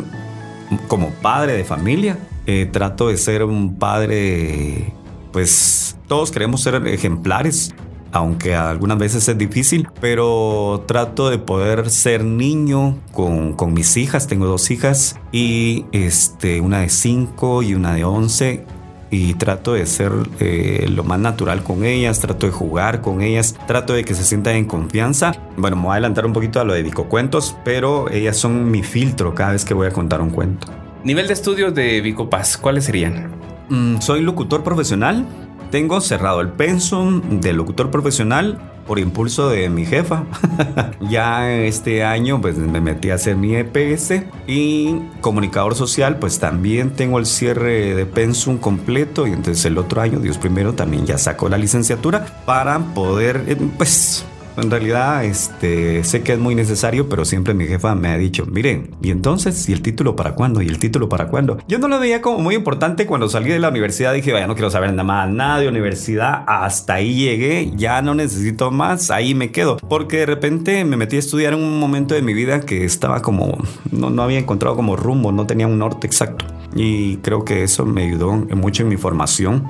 como 0.88 1.10
padre 1.10 1.54
de 1.54 1.64
familia, 1.64 2.18
eh, 2.46 2.68
trato 2.70 3.08
de 3.08 3.16
ser 3.16 3.44
un 3.44 3.76
padre, 3.76 4.92
pues 5.32 5.96
todos 6.08 6.30
queremos 6.30 6.62
ser 6.62 6.86
ejemplares, 6.86 7.74
aunque 8.12 8.54
algunas 8.54 8.98
veces 8.98 9.28
es 9.28 9.38
difícil, 9.38 9.88
pero 10.00 10.84
trato 10.86 11.30
de 11.30 11.38
poder 11.38 11.90
ser 11.90 12.24
niño 12.24 12.98
con, 13.12 13.54
con 13.54 13.72
mis 13.72 13.96
hijas, 13.96 14.26
tengo 14.26 14.46
dos 14.46 14.70
hijas 14.70 15.18
y 15.32 15.86
este, 15.92 16.60
una 16.60 16.80
de 16.80 16.88
5 16.88 17.62
y 17.62 17.74
una 17.74 17.94
de 17.94 18.04
11 18.04 18.64
y 19.12 19.34
trato 19.34 19.74
de 19.74 19.84
ser 19.84 20.10
eh, 20.40 20.86
lo 20.88 21.04
más 21.04 21.20
natural 21.20 21.62
con 21.62 21.84
ellas, 21.84 22.18
trato 22.18 22.46
de 22.46 22.52
jugar 22.52 23.02
con 23.02 23.20
ellas, 23.20 23.54
trato 23.66 23.92
de 23.92 24.04
que 24.04 24.14
se 24.14 24.24
sientan 24.24 24.56
en 24.56 24.64
confianza. 24.64 25.32
Bueno, 25.58 25.76
me 25.76 25.82
voy 25.82 25.90
a 25.90 25.92
adelantar 25.92 26.24
un 26.24 26.32
poquito 26.32 26.60
a 26.60 26.64
lo 26.64 26.72
de 26.72 26.90
Cuentos, 26.90 27.54
pero 27.62 28.10
ellas 28.10 28.38
son 28.38 28.70
mi 28.70 28.82
filtro 28.82 29.34
cada 29.34 29.52
vez 29.52 29.66
que 29.66 29.74
voy 29.74 29.86
a 29.86 29.90
contar 29.90 30.22
un 30.22 30.30
cuento. 30.30 30.66
Nivel 31.04 31.26
de 31.26 31.34
estudios 31.34 31.74
de 31.74 32.00
Vico 32.00 32.30
Paz, 32.30 32.56
¿cuáles 32.56 32.84
serían? 32.84 33.32
Mm, 33.68 34.00
soy 34.00 34.22
locutor 34.22 34.64
profesional, 34.64 35.26
tengo 35.70 36.00
cerrado 36.00 36.40
el 36.40 36.48
pensum 36.48 37.40
de 37.40 37.52
locutor 37.52 37.90
profesional 37.90 38.71
por 38.86 38.98
impulso 38.98 39.48
de 39.48 39.68
mi 39.68 39.86
jefa. 39.86 40.24
ya 41.10 41.50
este 41.52 42.04
año 42.04 42.40
pues 42.40 42.56
me 42.56 42.80
metí 42.80 43.10
a 43.10 43.14
hacer 43.14 43.36
mi 43.36 43.54
EPS 43.54 44.22
y 44.46 45.00
comunicador 45.20 45.74
social 45.74 46.18
pues 46.18 46.38
también 46.38 46.90
tengo 46.90 47.18
el 47.18 47.26
cierre 47.26 47.94
de 47.94 48.06
pensum 48.06 48.58
completo 48.58 49.26
y 49.26 49.32
entonces 49.32 49.64
el 49.64 49.78
otro 49.78 50.00
año, 50.00 50.18
Dios 50.18 50.38
primero, 50.38 50.74
también 50.74 51.06
ya 51.06 51.18
sacó 51.18 51.48
la 51.48 51.58
licenciatura 51.58 52.26
para 52.44 52.78
poder 52.78 53.44
eh, 53.46 53.56
pues 53.78 54.24
en 54.56 54.70
realidad, 54.70 55.24
este, 55.24 56.04
sé 56.04 56.22
que 56.22 56.34
es 56.34 56.38
muy 56.38 56.54
necesario, 56.54 57.08
pero 57.08 57.24
siempre 57.24 57.54
mi 57.54 57.66
jefa 57.66 57.94
me 57.94 58.08
ha 58.08 58.18
dicho, 58.18 58.44
miren, 58.46 58.90
¿y 59.02 59.10
entonces? 59.10 59.68
¿Y 59.68 59.72
el 59.72 59.82
título 59.82 60.14
para 60.16 60.34
cuándo? 60.34 60.60
¿Y 60.62 60.68
el 60.68 60.78
título 60.78 61.08
para 61.08 61.28
cuándo? 61.28 61.58
Yo 61.68 61.78
no 61.78 61.88
lo 61.88 61.98
veía 61.98 62.20
como 62.20 62.38
muy 62.38 62.54
importante 62.54 63.06
cuando 63.06 63.28
salí 63.28 63.50
de 63.50 63.58
la 63.58 63.70
universidad. 63.70 64.12
Dije, 64.12 64.32
vaya, 64.32 64.46
no 64.46 64.54
quiero 64.54 64.70
saber 64.70 64.90
nada 64.90 65.04
más, 65.04 65.30
nada 65.30 65.58
de 65.58 65.68
universidad. 65.68 66.44
Hasta 66.46 66.94
ahí 66.94 67.14
llegué, 67.14 67.72
ya 67.76 68.02
no 68.02 68.14
necesito 68.14 68.70
más, 68.70 69.10
ahí 69.10 69.34
me 69.34 69.50
quedo. 69.50 69.76
Porque 69.76 70.18
de 70.18 70.26
repente 70.26 70.84
me 70.84 70.96
metí 70.96 71.16
a 71.16 71.20
estudiar 71.20 71.54
en 71.54 71.60
un 71.60 71.78
momento 71.80 72.14
de 72.14 72.22
mi 72.22 72.34
vida 72.34 72.60
que 72.60 72.84
estaba 72.84 73.22
como, 73.22 73.58
no, 73.90 74.10
no 74.10 74.22
había 74.22 74.38
encontrado 74.38 74.76
como 74.76 74.96
rumbo, 74.96 75.32
no 75.32 75.46
tenía 75.46 75.66
un 75.66 75.78
norte 75.78 76.06
exacto. 76.06 76.44
Y 76.74 77.16
creo 77.18 77.44
que 77.44 77.62
eso 77.62 77.84
me 77.84 78.04
ayudó 78.04 78.32
mucho 78.32 78.82
en 78.82 78.88
mi 78.88 78.96
formación 78.96 79.68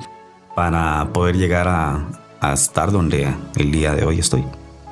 para 0.55 1.09
poder 1.13 1.37
llegar 1.37 1.67
a, 1.67 2.07
a 2.39 2.53
estar 2.53 2.91
donde 2.91 3.27
el 3.55 3.71
día 3.71 3.95
de 3.95 4.05
hoy 4.05 4.19
estoy. 4.19 4.43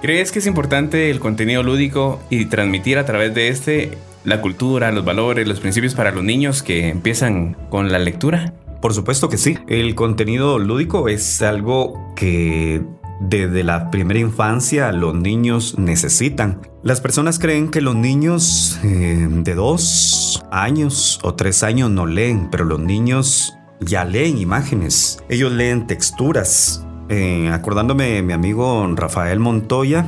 ¿Crees 0.02 0.32
que 0.32 0.40
es 0.40 0.48
importante 0.48 1.12
el 1.12 1.20
contenido 1.20 1.62
lúdico 1.62 2.20
y 2.32 2.46
transmitir 2.46 2.98
a 2.98 3.06
través 3.06 3.36
de 3.36 3.50
este 3.50 4.00
la 4.24 4.42
cultura, 4.42 4.92
los 4.92 5.06
valores, 5.06 5.48
los 5.48 5.60
principios 5.60 5.94
para 5.94 6.12
los 6.12 6.24
niños 6.24 6.64
que 6.64 6.90
empiezan 6.90 7.56
con 7.70 7.92
la 7.92 8.00
lectura? 8.00 8.52
Por 8.82 8.96
supuesto 8.96 9.30
que 9.30 9.38
sí. 9.38 9.60
El 9.68 9.94
contenido 9.94 10.58
lúdico 10.58 11.08
es 11.08 11.44
algo 11.44 12.14
que 12.16 12.82
desde 13.20 13.64
la 13.64 13.92
primera 13.92 14.20
infancia 14.20 14.92
los 14.92 15.14
niños 15.14 15.78
necesitan. 15.78 16.62
Las 16.82 17.00
personas 17.00 17.38
creen 17.38 17.70
que 17.70 17.82
los 17.82 17.96
niños 17.96 18.80
eh, 18.84 19.28
de 19.30 19.54
dos 19.54 20.44
años 20.52 21.20
o 21.22 21.36
tres 21.36 21.62
años 21.62 21.92
no 21.92 22.08
leen, 22.08 22.50
pero 22.50 22.66
los 22.66 22.80
niños 22.80 23.54
ya 23.80 24.04
leen 24.04 24.40
imágenes, 24.40 25.24
ellos 25.30 25.52
leen 25.52 25.86
texturas, 25.86 26.84
eh, 27.12 27.50
acordándome 27.52 28.06
de 28.06 28.22
mi 28.24 28.34
amigo 28.34 28.88
Rafael 28.96 29.40
Montoya 29.40 30.06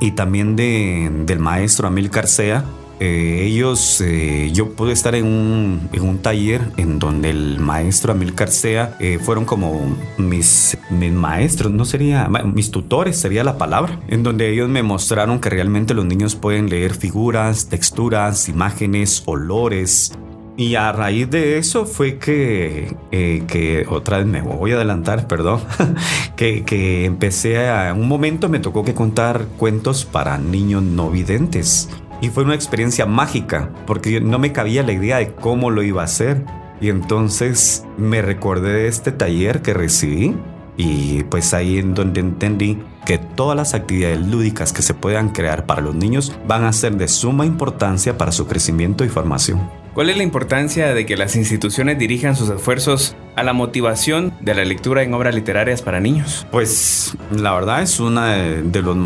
y 0.00 0.12
también 0.12 0.56
de, 0.56 1.10
del 1.26 1.38
maestro 1.38 1.88
Amil 1.88 2.10
Carcea, 2.10 2.64
eh, 3.00 3.42
ellos, 3.42 4.00
eh, 4.00 4.50
yo 4.52 4.70
pude 4.70 4.92
estar 4.92 5.16
en 5.16 5.26
un, 5.26 5.88
en 5.92 6.02
un, 6.02 6.18
taller 6.18 6.62
en 6.76 7.00
donde 7.00 7.30
el 7.30 7.58
maestro 7.58 8.12
Amilcar 8.12 8.50
Sea 8.50 8.96
eh, 9.00 9.18
fueron 9.20 9.44
como 9.44 9.96
mis, 10.16 10.78
mis 10.90 11.12
maestros, 11.12 11.72
no 11.72 11.84
sería, 11.84 12.28
mis 12.28 12.70
tutores 12.70 13.16
sería 13.16 13.42
la 13.42 13.58
palabra, 13.58 13.98
en 14.08 14.22
donde 14.22 14.48
ellos 14.50 14.68
me 14.68 14.84
mostraron 14.84 15.40
que 15.40 15.50
realmente 15.50 15.92
los 15.92 16.04
niños 16.04 16.36
pueden 16.36 16.70
leer 16.70 16.94
figuras, 16.94 17.68
texturas, 17.68 18.48
imágenes, 18.48 19.24
olores, 19.26 20.12
y 20.56 20.76
a 20.76 20.92
raíz 20.92 21.28
de 21.30 21.58
eso 21.58 21.84
fue 21.84 22.18
que, 22.18 22.94
que 23.10 23.86
otra 23.88 24.18
vez 24.18 24.26
me 24.26 24.40
voy 24.40 24.72
a 24.72 24.76
adelantar, 24.76 25.26
perdón, 25.26 25.60
que, 26.36 26.64
que, 26.64 27.04
empecé 27.04 27.68
a, 27.68 27.92
un 27.92 28.06
momento 28.06 28.48
me 28.48 28.60
tocó 28.60 28.84
que 28.84 28.94
contar 28.94 29.46
cuentos 29.56 30.04
para 30.04 30.38
niños 30.38 30.82
no 30.82 31.10
videntes. 31.10 31.88
Y 32.20 32.28
fue 32.28 32.44
una 32.44 32.54
experiencia 32.54 33.04
mágica, 33.04 33.70
porque 33.86 34.20
no 34.20 34.38
me 34.38 34.52
cabía 34.52 34.84
la 34.84 34.92
idea 34.92 35.18
de 35.18 35.28
cómo 35.34 35.70
lo 35.70 35.82
iba 35.82 36.02
a 36.02 36.06
hacer. 36.06 36.44
Y 36.80 36.88
entonces 36.88 37.84
me 37.98 38.22
recordé 38.22 38.72
de 38.72 38.88
este 38.88 39.10
taller 39.10 39.60
que 39.60 39.74
recibí 39.74 40.36
y 40.76 41.22
pues 41.24 41.54
ahí 41.54 41.78
en 41.78 41.94
donde 41.94 42.20
entendí 42.20 42.78
que 43.06 43.18
todas 43.18 43.56
las 43.56 43.74
actividades 43.74 44.26
lúdicas 44.26 44.72
que 44.72 44.82
se 44.82 44.94
puedan 44.94 45.30
crear 45.30 45.66
para 45.66 45.82
los 45.82 45.94
niños 45.94 46.32
van 46.46 46.64
a 46.64 46.72
ser 46.72 46.96
de 46.96 47.08
suma 47.08 47.46
importancia 47.46 48.16
para 48.18 48.32
su 48.32 48.46
crecimiento 48.46 49.04
y 49.04 49.08
formación. 49.08 49.83
¿Cuál 49.94 50.10
es 50.10 50.16
la 50.16 50.22
importancia 50.22 50.92
de 50.92 51.06
que 51.06 51.16
las 51.16 51.36
instituciones 51.36 51.98
dirijan 51.98 52.36
sus 52.36 52.50
esfuerzos 52.50 53.16
a 53.36 53.42
la 53.44 53.52
motivación 53.52 54.34
de 54.40 54.54
la 54.54 54.64
lectura 54.64 55.02
en 55.02 55.14
obras 55.14 55.34
literarias 55.34 55.82
para 55.82 56.00
niños? 56.00 56.46
Pues 56.50 57.16
la 57.30 57.54
verdad 57.54 57.82
es 57.82 58.00
una 58.00 58.32
de 58.34 58.82
los, 58.82 58.96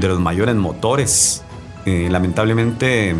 de 0.00 0.08
los 0.08 0.20
mayores 0.20 0.56
motores 0.56 1.44
eh, 1.84 2.08
lamentablemente 2.10 3.14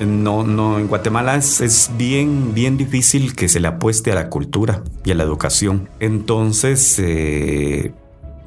no, 0.00 0.44
no, 0.44 0.78
en 0.78 0.86
Guatemala 0.86 1.36
es, 1.36 1.90
bien, 1.96 2.54
bien 2.54 2.76
difícil 2.76 3.34
que 3.34 3.48
se 3.48 3.60
le 3.60 3.68
apueste 3.68 4.12
a 4.12 4.14
la 4.14 4.30
cultura 4.30 4.82
y 5.04 5.10
a 5.10 5.14
la 5.14 5.24
educación. 5.24 5.88
Entonces, 6.00 6.98
eh, 7.02 7.92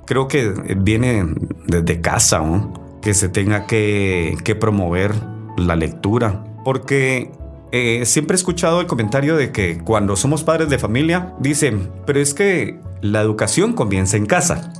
creo 0.06 0.28
que 0.28 0.50
viene 0.78 1.26
desde 1.68 2.02
casa, 2.02 2.42
que 3.02 3.14
se 3.14 3.30
tenga 3.30 3.68
que, 3.68 4.38
promover 4.60 5.14
la 5.58 5.76
lectura. 5.76 6.44
Porque 6.64 7.32
eh, 7.72 8.06
siempre 8.06 8.36
he 8.36 8.38
escuchado 8.38 8.82
el 8.82 8.88
comentario 8.88 9.36
de 9.36 9.52
que 9.52 9.80
cuando 9.80 10.16
somos 10.16 10.44
padres 10.44 10.70
de 10.70 10.78
familia, 10.78 11.34
dicen, 11.40 11.90
pero 12.06 12.20
es 12.20 12.34
que 12.34 12.80
la 13.02 13.22
educación 13.22 13.74
comienza 13.74 14.18
en 14.18 14.26
casa. 14.26 14.74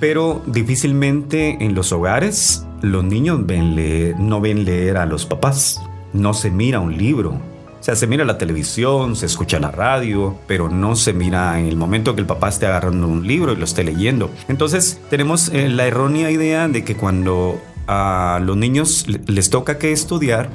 Pero 0.00 0.42
difícilmente 0.46 1.56
en 1.64 1.74
los 1.74 1.92
hogares 1.92 2.66
los 2.82 3.02
niños 3.02 3.46
ven 3.46 3.74
leer, 3.74 4.18
no 4.18 4.40
ven 4.40 4.64
leer 4.64 4.98
a 4.98 5.06
los 5.06 5.24
papás. 5.24 5.80
No 6.12 6.34
se 6.34 6.50
mira 6.50 6.80
un 6.80 6.96
libro. 6.96 7.30
O 7.30 7.82
sea, 7.84 7.96
se 7.96 8.06
mira 8.06 8.24
la 8.24 8.38
televisión, 8.38 9.16
se 9.16 9.26
escucha 9.26 9.58
la 9.58 9.70
radio, 9.70 10.38
pero 10.46 10.68
no 10.68 10.96
se 10.96 11.12
mira 11.12 11.58
en 11.58 11.66
el 11.66 11.76
momento 11.76 12.14
que 12.14 12.22
el 12.22 12.26
papá 12.26 12.48
esté 12.48 12.66
agarrando 12.66 13.08
un 13.08 13.26
libro 13.26 13.52
y 13.52 13.56
lo 13.56 13.64
esté 13.64 13.84
leyendo. 13.84 14.30
Entonces, 14.48 15.00
tenemos 15.10 15.48
eh, 15.50 15.68
la 15.68 15.86
errónea 15.86 16.30
idea 16.30 16.68
de 16.68 16.84
que 16.84 16.96
cuando 16.96 17.60
a 17.86 18.40
los 18.42 18.56
niños 18.56 19.06
les 19.26 19.50
toca 19.50 19.78
que 19.78 19.92
estudiar, 19.92 20.48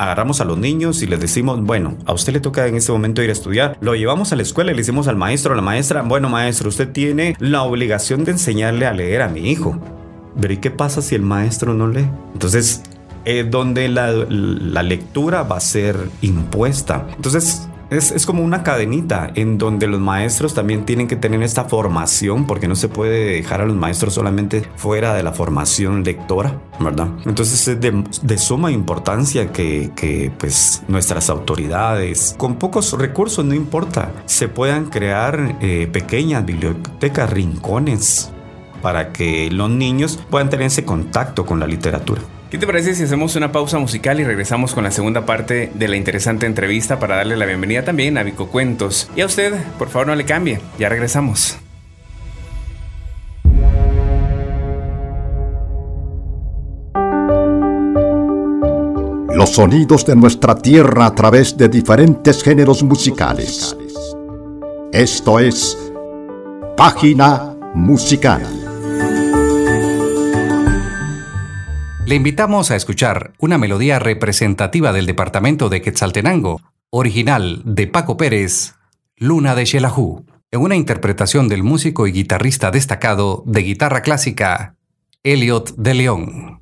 agarramos 0.00 0.40
a 0.40 0.46
los 0.46 0.56
niños 0.56 1.02
y 1.02 1.06
les 1.06 1.20
decimos, 1.20 1.60
bueno, 1.60 1.94
a 2.06 2.14
usted 2.14 2.32
le 2.32 2.40
toca 2.40 2.66
en 2.66 2.74
este 2.74 2.90
momento 2.90 3.22
ir 3.22 3.28
a 3.28 3.34
estudiar. 3.34 3.76
Lo 3.82 3.94
llevamos 3.94 4.32
a 4.32 4.36
la 4.36 4.40
escuela 4.40 4.70
y 4.70 4.74
le 4.74 4.80
decimos 4.80 5.08
al 5.08 5.16
maestro, 5.16 5.52
a 5.52 5.56
la 5.56 5.62
maestra, 5.62 6.00
bueno, 6.00 6.30
maestro, 6.30 6.70
usted 6.70 6.90
tiene 6.90 7.36
la 7.38 7.64
obligación 7.64 8.24
de 8.24 8.32
enseñarle 8.32 8.86
a 8.86 8.94
leer 8.94 9.20
a 9.20 9.28
mi 9.28 9.50
hijo. 9.50 9.78
Pero 10.40 10.54
¿y 10.54 10.56
qué 10.56 10.70
pasa 10.70 11.02
si 11.02 11.16
el 11.16 11.20
maestro 11.20 11.74
no 11.74 11.86
lee? 11.86 12.08
Entonces, 12.32 12.82
es 13.26 13.50
donde 13.50 13.90
la, 13.90 14.10
la 14.10 14.82
lectura 14.82 15.42
va 15.42 15.58
a 15.58 15.60
ser 15.60 15.98
impuesta. 16.22 17.06
Entonces, 17.16 17.68
es, 17.90 18.24
como 18.24 18.42
una 18.42 18.62
cadenita 18.62 19.30
en 19.34 19.58
donde 19.58 19.86
los 19.86 20.00
maestros 20.00 20.54
también 20.54 20.84
tienen 20.84 21.08
que 21.08 21.16
tener 21.16 21.42
esta 21.42 21.64
formación 21.64 22.46
porque 22.46 22.68
no 22.68 22.76
se 22.76 22.88
puede 22.88 23.34
dejar 23.34 23.60
a 23.60 23.66
los 23.66 23.76
maestros 23.76 24.14
solamente 24.14 24.62
fuera 24.76 25.14
de 25.14 25.22
la 25.22 25.32
formación 25.32 26.04
lectora, 26.04 26.60
¿verdad? 26.78 27.08
Entonces 27.26 27.66
es 27.66 27.80
de, 27.80 28.38
suma 28.38 28.70
importancia 28.70 29.52
que, 29.52 29.90
que, 29.96 30.32
pues 30.38 30.82
nuestras 30.88 31.28
autoridades 31.30 32.34
con 32.38 32.56
pocos 32.56 32.92
recursos, 32.92 33.44
no 33.44 33.54
importa, 33.54 34.12
se 34.26 34.48
puedan 34.48 34.86
crear 34.86 35.56
eh, 35.60 35.88
pequeñas 35.92 36.44
bibliotecas, 36.46 37.30
rincones 37.30 38.30
para 38.82 39.12
que 39.12 39.50
los 39.50 39.68
niños 39.68 40.18
puedan 40.30 40.48
tener 40.48 40.66
ese 40.66 40.84
contacto 40.84 41.44
con 41.44 41.60
la 41.60 41.66
literatura. 41.66 42.22
¿Qué 42.50 42.58
te 42.58 42.66
parece 42.66 42.96
si 42.96 43.04
hacemos 43.04 43.36
una 43.36 43.52
pausa 43.52 43.78
musical 43.78 44.18
y 44.18 44.24
regresamos 44.24 44.74
con 44.74 44.82
la 44.82 44.90
segunda 44.90 45.24
parte 45.24 45.70
de 45.72 45.86
la 45.86 45.96
interesante 45.96 46.46
entrevista 46.46 46.98
para 46.98 47.14
darle 47.14 47.36
la 47.36 47.46
bienvenida 47.46 47.84
también 47.84 48.18
a 48.18 48.24
Vico 48.24 48.48
Cuentos? 48.48 49.08
Y 49.14 49.20
a 49.20 49.26
usted, 49.26 49.54
por 49.78 49.88
favor 49.88 50.08
no 50.08 50.16
le 50.16 50.24
cambie, 50.24 50.60
ya 50.76 50.88
regresamos. 50.88 51.56
Los 59.32 59.50
sonidos 59.50 60.04
de 60.04 60.16
nuestra 60.16 60.56
tierra 60.56 61.06
a 61.06 61.14
través 61.14 61.56
de 61.56 61.68
diferentes 61.68 62.42
géneros 62.42 62.82
musicales. 62.82 63.76
Esto 64.92 65.38
es 65.38 65.78
Página 66.76 67.54
Musical. 67.74 68.69
Le 72.06 72.14
invitamos 72.16 72.70
a 72.70 72.76
escuchar 72.76 73.32
una 73.38 73.58
melodía 73.58 73.98
representativa 73.98 74.92
del 74.92 75.06
departamento 75.06 75.68
de 75.68 75.80
Quetzaltenango, 75.80 76.60
original 76.90 77.62
de 77.64 77.86
Paco 77.86 78.16
Pérez, 78.16 78.74
Luna 79.16 79.54
de 79.54 79.66
Xelajú, 79.66 80.24
en 80.50 80.60
una 80.60 80.76
interpretación 80.76 81.48
del 81.48 81.62
músico 81.62 82.06
y 82.06 82.12
guitarrista 82.12 82.70
destacado 82.70 83.44
de 83.46 83.62
guitarra 83.62 84.02
clásica, 84.02 84.76
Elliot 85.22 85.76
de 85.76 85.94
León. 85.94 86.60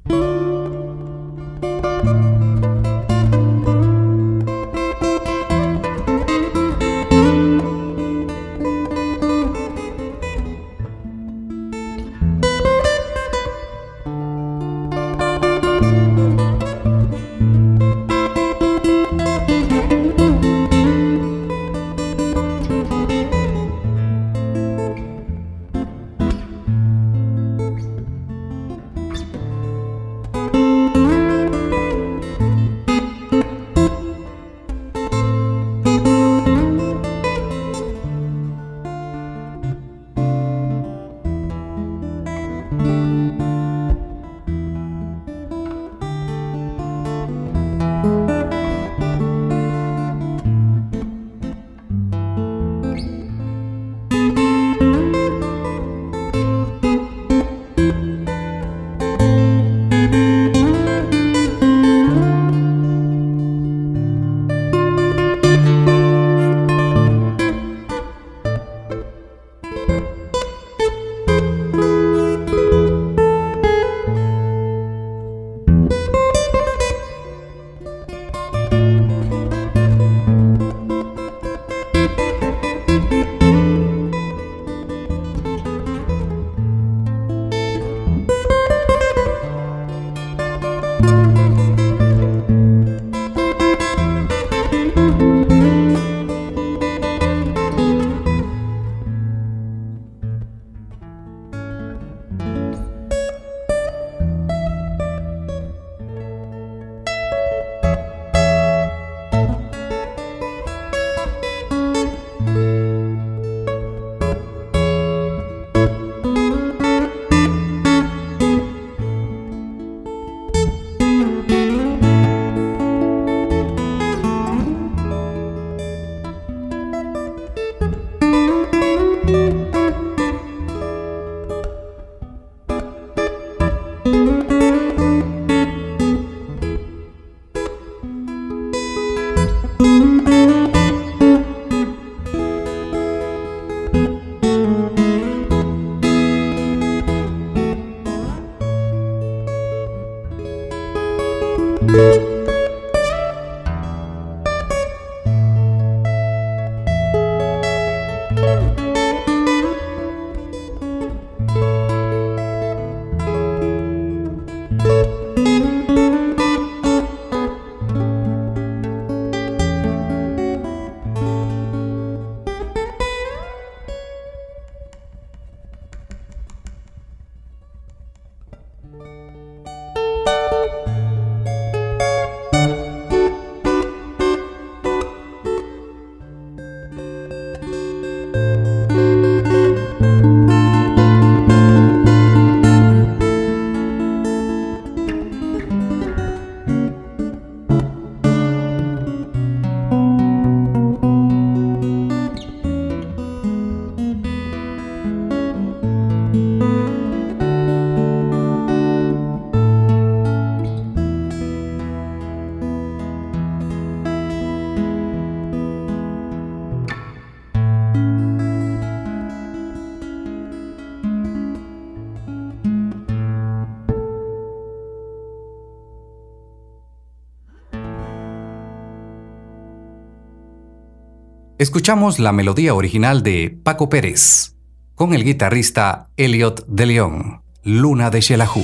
Escuchamos 231.58 232.20
la 232.20 232.30
melodía 232.30 232.72
original 232.72 233.24
de 233.24 233.58
Paco 233.64 233.88
Pérez, 233.88 234.54
con 234.94 235.12
el 235.12 235.24
guitarrista 235.24 236.08
Elliot 236.16 236.64
de 236.68 236.86
León, 236.86 237.42
Luna 237.64 238.10
de 238.10 238.22
Xelajú. 238.22 238.62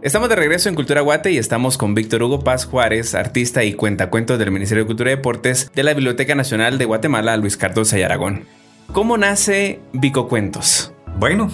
Estamos 0.00 0.28
de 0.28 0.36
regreso 0.36 0.68
en 0.68 0.76
Cultura 0.76 1.00
Guate 1.00 1.32
y 1.32 1.38
estamos 1.38 1.76
con 1.76 1.96
Víctor 1.96 2.22
Hugo 2.22 2.38
Paz 2.38 2.66
Juárez, 2.66 3.16
artista 3.16 3.64
y 3.64 3.72
cuentacuentos 3.72 4.38
del 4.38 4.52
Ministerio 4.52 4.84
de 4.84 4.86
Cultura 4.86 5.10
y 5.10 5.16
Deportes 5.16 5.72
de 5.74 5.82
la 5.82 5.92
Biblioteca 5.92 6.36
Nacional 6.36 6.78
de 6.78 6.84
Guatemala, 6.84 7.36
Luis 7.36 7.56
Cardosa 7.56 7.98
y 7.98 8.02
Aragón. 8.02 8.44
¿Cómo 8.92 9.18
nace 9.18 9.80
Vico 9.92 10.28
Cuentos? 10.28 10.92
Bueno, 11.18 11.50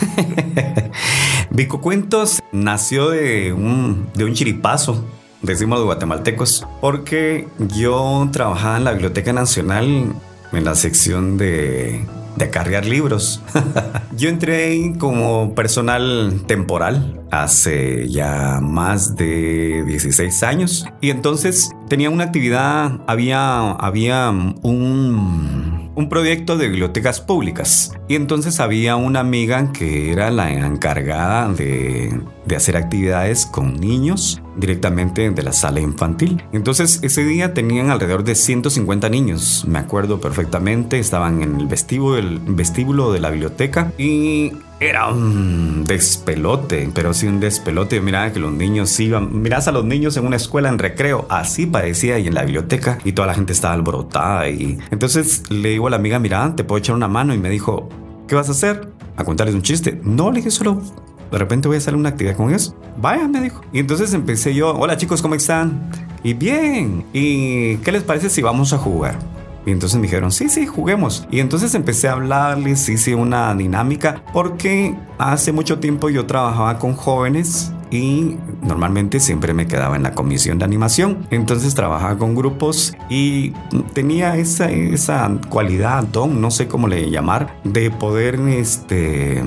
Vico 1.50 1.80
Cuentos 1.80 2.42
nació 2.52 3.10
de 3.10 3.52
un, 3.52 4.08
de 4.14 4.24
un 4.24 4.34
chiripazo, 4.34 5.04
decimos 5.42 5.78
los 5.78 5.86
guatemaltecos, 5.86 6.66
porque 6.80 7.48
yo 7.76 8.28
trabajaba 8.32 8.76
en 8.76 8.84
la 8.84 8.92
Biblioteca 8.92 9.32
Nacional 9.32 10.14
en 10.52 10.64
la 10.64 10.74
sección 10.74 11.36
de 11.36 12.04
de 12.36 12.50
cargar 12.50 12.86
libros. 12.86 13.42
Yo 14.16 14.28
entré 14.28 14.94
como 14.98 15.54
personal 15.54 16.42
temporal 16.46 17.20
hace 17.30 18.08
ya 18.08 18.60
más 18.62 19.16
de 19.16 19.84
16 19.86 20.42
años 20.42 20.86
y 21.00 21.10
entonces 21.10 21.70
tenía 21.88 22.10
una 22.10 22.24
actividad, 22.24 23.00
había, 23.06 23.72
había 23.72 24.30
un, 24.30 25.55
un 25.96 26.08
proyecto 26.08 26.56
de 26.56 26.68
bibliotecas 26.68 27.20
públicas. 27.20 27.92
Y 28.06 28.14
entonces 28.14 28.60
había 28.60 28.94
una 28.94 29.20
amiga 29.20 29.72
que 29.72 30.12
era 30.12 30.30
la 30.30 30.52
encargada 30.52 31.52
de, 31.52 32.20
de 32.44 32.56
hacer 32.56 32.76
actividades 32.76 33.46
con 33.46 33.74
niños 33.74 34.40
directamente 34.56 35.30
de 35.30 35.42
la 35.42 35.52
sala 35.52 35.80
infantil. 35.80 36.42
Entonces 36.52 37.00
ese 37.02 37.24
día 37.24 37.54
tenían 37.54 37.90
alrededor 37.90 38.24
de 38.24 38.34
150 38.34 39.08
niños, 39.08 39.64
me 39.66 39.78
acuerdo 39.78 40.20
perfectamente, 40.20 40.98
estaban 40.98 41.42
en 41.42 41.60
el 41.60 41.66
vestíbulo, 41.66 43.12
de 43.12 43.20
la 43.20 43.30
biblioteca 43.30 43.92
y 43.98 44.52
era 44.80 45.08
un 45.08 45.84
despelote, 45.86 46.90
pero 46.94 47.14
sí 47.14 47.26
un 47.26 47.40
despelote. 47.40 48.00
Mirá 48.00 48.32
que 48.32 48.40
los 48.40 48.52
niños 48.52 48.98
iban, 49.00 49.42
mirás 49.42 49.68
a 49.68 49.72
los 49.72 49.84
niños 49.84 50.16
en 50.16 50.26
una 50.26 50.36
escuela 50.36 50.68
en 50.68 50.78
recreo, 50.78 51.26
así 51.30 51.66
parecía 51.66 52.18
y 52.18 52.26
en 52.26 52.34
la 52.34 52.42
biblioteca 52.42 52.98
y 53.04 53.12
toda 53.12 53.28
la 53.28 53.34
gente 53.34 53.52
estaba 53.52 53.74
alborotada 53.74 54.48
y 54.48 54.78
entonces 54.90 55.50
le 55.50 55.70
digo 55.70 55.86
a 55.86 55.90
la 55.90 55.96
amiga, 55.96 56.18
mira, 56.18 56.54
te 56.56 56.64
puedo 56.64 56.78
echar 56.78 56.94
una 56.94 57.08
mano 57.08 57.34
y 57.34 57.38
me 57.38 57.50
dijo, 57.50 57.88
¿qué 58.28 58.34
vas 58.34 58.48
a 58.48 58.52
hacer? 58.52 58.88
A 59.16 59.24
contarles 59.24 59.54
un 59.54 59.62
chiste. 59.62 59.98
No, 60.02 60.30
le 60.30 60.38
dije 60.38 60.50
solo 60.50 60.82
de 61.30 61.38
repente 61.38 61.68
voy 61.68 61.76
a 61.76 61.78
hacer 61.78 61.94
una 61.94 62.10
actividad 62.10 62.36
con 62.36 62.48
ellos. 62.48 62.74
Vaya, 62.96 63.26
me 63.28 63.40
dijo. 63.40 63.62
Y 63.72 63.78
entonces 63.78 64.12
empecé 64.14 64.54
yo, 64.54 64.74
hola 64.74 64.96
chicos, 64.96 65.22
¿cómo 65.22 65.34
están? 65.34 65.90
Y 66.22 66.34
bien, 66.34 67.04
¿y 67.12 67.76
qué 67.78 67.92
les 67.92 68.02
parece 68.02 68.30
si 68.30 68.42
vamos 68.42 68.72
a 68.72 68.78
jugar? 68.78 69.18
Y 69.66 69.72
entonces 69.72 69.96
me 69.96 70.02
dijeron, 70.02 70.30
sí, 70.30 70.48
sí, 70.48 70.64
juguemos. 70.64 71.26
Y 71.30 71.40
entonces 71.40 71.74
empecé 71.74 72.08
a 72.08 72.12
hablarles, 72.12 72.88
hice 72.88 73.16
una 73.16 73.52
dinámica, 73.54 74.22
porque 74.32 74.96
hace 75.18 75.50
mucho 75.50 75.80
tiempo 75.80 76.08
yo 76.08 76.24
trabajaba 76.26 76.78
con 76.78 76.94
jóvenes 76.94 77.72
y 77.90 78.36
normalmente 78.62 79.20
siempre 79.20 79.54
me 79.54 79.66
quedaba 79.66 79.96
en 79.96 80.04
la 80.04 80.12
comisión 80.12 80.58
de 80.60 80.64
animación. 80.64 81.26
Entonces 81.30 81.74
trabajaba 81.74 82.16
con 82.16 82.36
grupos 82.36 82.94
y 83.10 83.50
tenía 83.92 84.36
esa, 84.36 84.70
esa 84.70 85.30
cualidad, 85.48 86.04
don, 86.04 86.40
no 86.40 86.52
sé 86.52 86.68
cómo 86.68 86.86
le 86.86 87.10
llamar, 87.10 87.60
de 87.64 87.90
poder 87.90 88.36
este 88.48 89.42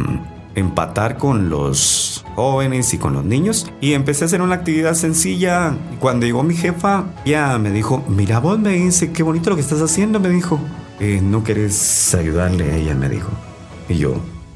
empatar 0.56 1.18
con 1.18 1.50
los 1.50 2.26
jóvenes 2.36 2.94
y 2.94 2.98
con 2.98 3.14
los 3.14 3.26
niños 3.26 3.72
y 3.82 3.94
empecé 3.94 4.24
a 4.24 4.28
hacer 4.28 4.42
una 4.42 4.56
actividad 4.56 4.94
sencilla. 4.94 5.76
Cuando 6.00 6.26
llegó 6.26 6.44
mi 6.44 6.56
jefa, 6.56 7.06
ya 7.26 7.58
me 7.58 7.72
dijo, 7.72 8.04
mira 8.08 8.40
vos, 8.40 8.60
me 8.60 8.72
dice, 8.72 9.12
qué 9.12 9.24
bonito 9.24 9.50
lo 9.50 9.56
que 9.56 9.62
estás 9.62 9.82
haciendo, 9.82 10.20
me 10.20 10.30
dijo. 10.30 10.60
Eh, 11.00 11.22
no 11.24 11.44
querés 11.44 12.14
ayudarle 12.14 12.82
ella, 12.82 12.96
me 12.96 13.10
dijo. 13.10 13.30
Y 13.88 13.98
yo, 13.98 14.16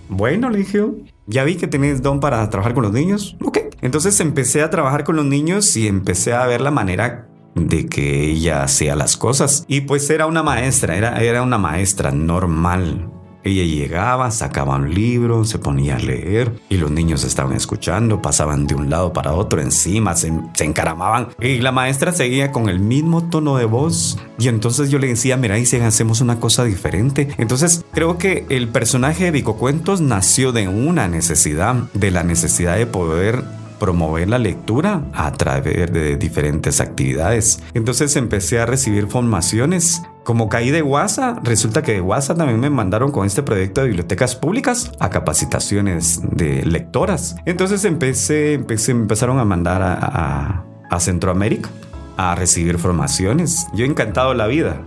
bueno, 0.10 0.50
le 0.50 0.60
dije, 0.60 0.84
ya 1.26 1.44
vi 1.44 1.56
que 1.56 1.68
tenés 1.68 2.02
don 2.02 2.20
para 2.20 2.50
trabajar 2.50 2.74
con 2.74 2.84
los 2.84 2.92
niños. 2.92 3.38
Ok. 3.44 3.60
Entonces 3.82 4.20
empecé 4.20 4.62
a 4.62 4.70
trabajar 4.70 5.04
con 5.04 5.16
los 5.16 5.26
niños 5.26 5.76
y 5.76 5.88
empecé 5.88 6.34
a 6.34 6.46
ver 6.46 6.62
la 6.62 6.72
manera 6.72 7.28
de 7.56 7.86
que 7.88 8.26
ella 8.32 8.64
hacía 8.64 8.96
las 8.96 9.18
cosas. 9.18 9.66
Y 9.68 9.82
pues 9.82 10.10
era 10.10 10.26
una 10.26 10.44
maestra, 10.44 10.96
era, 10.96 11.22
era 11.22 11.42
una 11.42 11.58
maestra 11.58 12.12
normal. 12.12 13.10
Ella 13.44 13.64
llegaba, 13.64 14.32
sacaba 14.32 14.78
un 14.78 14.94
libro, 14.94 15.44
se 15.46 15.60
ponía 15.60 15.98
a 15.98 16.00
leer 16.00 16.54
y 16.70 16.78
los 16.78 16.92
niños 16.92 17.24
estaban 17.24 17.54
escuchando, 17.54 18.22
pasaban 18.22 18.68
de 18.68 18.76
un 18.76 18.90
lado 18.90 19.12
para 19.12 19.34
otro, 19.34 19.62
encima, 19.62 20.16
se, 20.16 20.32
encaramaban 20.60 21.30
y 21.42 21.60
la 21.60 21.72
maestra 21.72 22.12
seguía 22.14 22.52
con 22.52 22.70
el 22.70 22.80
mismo 22.80 23.30
tono 23.30 23.58
de 23.58 23.66
voz 23.66 24.18
y 24.40 24.48
entonces 24.48 24.90
yo 24.90 25.00
le 25.00 25.08
decía, 25.08 25.38
mira, 25.38 25.58
y 25.58 25.66
si 25.66 25.78
hacemos 25.78 26.22
una 26.22 26.40
cosa 26.40 26.64
diferente. 26.64 27.30
Entonces 27.38 27.84
creo 27.92 28.18
que 28.18 28.46
el 28.50 28.70
personaje 28.70 29.26
de 29.26 29.32
Vico 29.32 29.58
Cuentos 29.58 30.02
nació 30.02 30.52
de 30.52 30.68
una 30.68 31.08
necesidad, 31.08 31.76
de 31.94 32.12
la 32.12 32.24
necesidad 32.24 32.78
de 32.78 32.86
poder 32.86 33.44
promover 33.80 34.30
la 34.30 34.38
lectura 34.38 35.04
a 35.14 35.32
través 35.32 35.92
de 35.92 36.18
diferentes 36.18 36.80
actividades. 36.82 37.62
Entonces 37.74 38.16
empecé 38.16 38.60
a 38.60 38.66
recibir 38.66 39.08
formaciones. 39.08 40.02
Como 40.24 40.48
caí 40.48 40.72
de 40.72 40.82
WhatsApp, 40.82 41.46
resulta 41.46 41.82
que 41.82 41.94
de 41.94 42.02
WhatsApp 42.02 42.38
también 42.38 42.60
me 42.60 42.70
mandaron 42.70 43.12
con 43.12 43.26
este 43.26 43.44
proyecto 43.44 43.82
de 43.82 43.88
bibliotecas 43.88 44.36
públicas 44.36 44.92
a 45.00 45.10
capacitaciones 45.10 46.22
de 46.32 46.66
lectoras. 46.66 47.36
Entonces 47.46 47.84
empecé, 47.84 48.54
empecé 48.54 48.94
me 48.94 49.02
empezaron 49.02 49.40
a 49.40 49.46
mandar 49.46 49.82
a, 49.82 50.66
a 50.90 51.00
Centroamérica 51.00 51.70
a 52.18 52.36
recibir 52.36 52.78
formaciones. 52.78 53.68
Yo 53.74 53.86
encantado 53.86 54.34
la 54.34 54.48
vida 54.48 54.82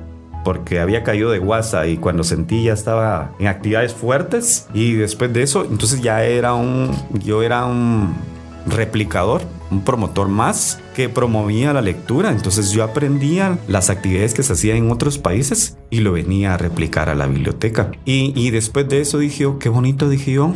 porque 0.44 0.78
había 0.78 1.02
caído 1.02 1.32
de 1.32 1.40
WhatsApp 1.40 1.86
y 1.88 1.96
cuando 1.96 2.22
sentí 2.22 2.62
ya 2.62 2.72
estaba 2.72 3.32
en 3.40 3.48
actividades 3.48 3.92
fuertes 3.92 4.68
y 4.72 4.92
después 4.92 5.32
de 5.32 5.42
eso, 5.42 5.64
entonces 5.64 6.00
ya 6.02 6.22
era 6.22 6.54
un, 6.54 6.96
yo 7.24 7.42
era 7.42 7.66
un 7.66 8.14
replicador, 8.66 9.42
un 9.70 9.82
promotor 9.82 10.28
más 10.28 10.80
que 10.94 11.08
promovía 11.08 11.72
la 11.72 11.82
lectura. 11.82 12.30
Entonces 12.30 12.70
yo 12.72 12.84
aprendía 12.84 13.58
las 13.68 13.90
actividades 13.90 14.34
que 14.34 14.42
se 14.42 14.52
hacían 14.52 14.78
en 14.78 14.90
otros 14.90 15.18
países 15.18 15.76
y 15.90 16.00
lo 16.00 16.12
venía 16.12 16.54
a 16.54 16.58
replicar 16.58 17.08
a 17.08 17.14
la 17.14 17.26
biblioteca. 17.26 17.92
Y, 18.04 18.50
después 18.50 18.88
de 18.88 19.00
eso 19.00 19.18
dije, 19.18 19.46
oh, 19.46 19.58
qué 19.58 19.68
bonito, 19.68 20.08
dije 20.08 20.32
yo. 20.32 20.54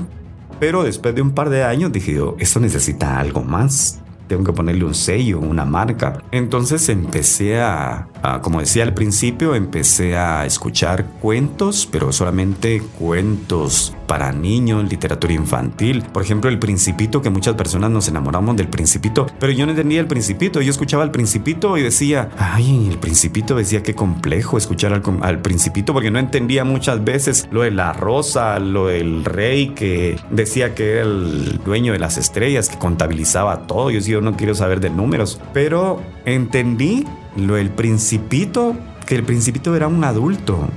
Pero 0.59 0.83
después 0.83 1.15
de 1.15 1.23
un 1.23 1.33
par 1.33 1.49
de 1.49 1.65
años 1.65 1.91
dije 1.91 2.19
eso 2.39 2.61
necesita 2.61 3.19
algo 3.19 3.43
más 3.43 4.01
tengo 4.31 4.45
que 4.45 4.53
ponerle 4.53 4.85
un 4.85 4.95
sello, 4.95 5.41
una 5.41 5.65
marca. 5.65 6.23
Entonces 6.31 6.89
empecé 6.89 7.61
a, 7.61 8.07
como 8.43 8.61
decía 8.61 8.83
al 8.83 8.95
principio, 8.95 9.55
empecé 9.55 10.17
a 10.17 10.45
escuchar 10.47 11.07
cuentos, 11.21 11.89
pero 11.91 12.13
solamente 12.13 12.83
cuentos 12.99 13.95
para 14.07 14.33
niños, 14.33 14.91
literatura 14.91 15.33
infantil. 15.33 16.03
Por 16.03 16.25
ejemplo, 16.25 16.51
El 16.51 16.59
Principito, 16.59 17.23
que 17.23 17.31
muchas 17.31 17.55
personas 17.55 17.93
nos 17.93 18.09
enamoramos 18.09 18.57
del 18.57 18.67
Principito, 18.67 19.27
pero 19.39 19.53
yo 19.53 19.67
no 19.67 19.71
entendía 19.71 20.01
el 20.01 20.09
Principito. 20.09 20.61
Yo 20.61 20.71
escuchaba 20.71 21.05
el 21.05 21.13
Principito 21.13 21.79
y 21.79 21.83
decía, 21.83 22.29
ay, 22.37 22.89
el 22.91 22.99
Principito 22.99 23.55
decía 23.55 23.85
qué 23.85 23.95
complejo 23.95 24.59
escuchar 24.59 24.93
al, 24.93 25.03
al 25.23 25.41
Principito 25.43 25.93
porque 25.93 26.11
no 26.11 26.19
entendía 26.19 26.65
muchas 26.65 27.05
veces 27.05 27.49
lo 27.53 27.63
de 27.63 27.71
la 27.71 27.93
rosa, 27.93 28.59
lo 28.59 28.89
del 28.89 29.25
rey 29.25 29.69
que 29.69 30.19
decía 30.31 30.75
que 30.75 30.95
era 30.95 31.03
el 31.03 31.61
dueño 31.65 31.93
de 31.93 32.01
las 32.01 32.19
estrellas, 32.19 32.69
que 32.69 32.79
contabilizaba 32.79 33.69
todo. 33.69 33.91
Yo 33.91 33.99
decía, 33.99 34.21
no 34.21 34.37
quiero 34.37 34.57
saber 34.57 34.81
de 34.81 34.91
números. 34.91 35.41
Pero 35.53 36.03
entendí 36.25 37.07
lo 37.37 37.55
del 37.55 37.71
principito, 37.71 38.77
que 39.07 39.17
el 39.17 39.25
principito 39.25 39.75
era 39.77 39.89
un 39.89 40.05
adulto 40.05 40.69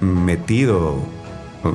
metido, 0.00 0.98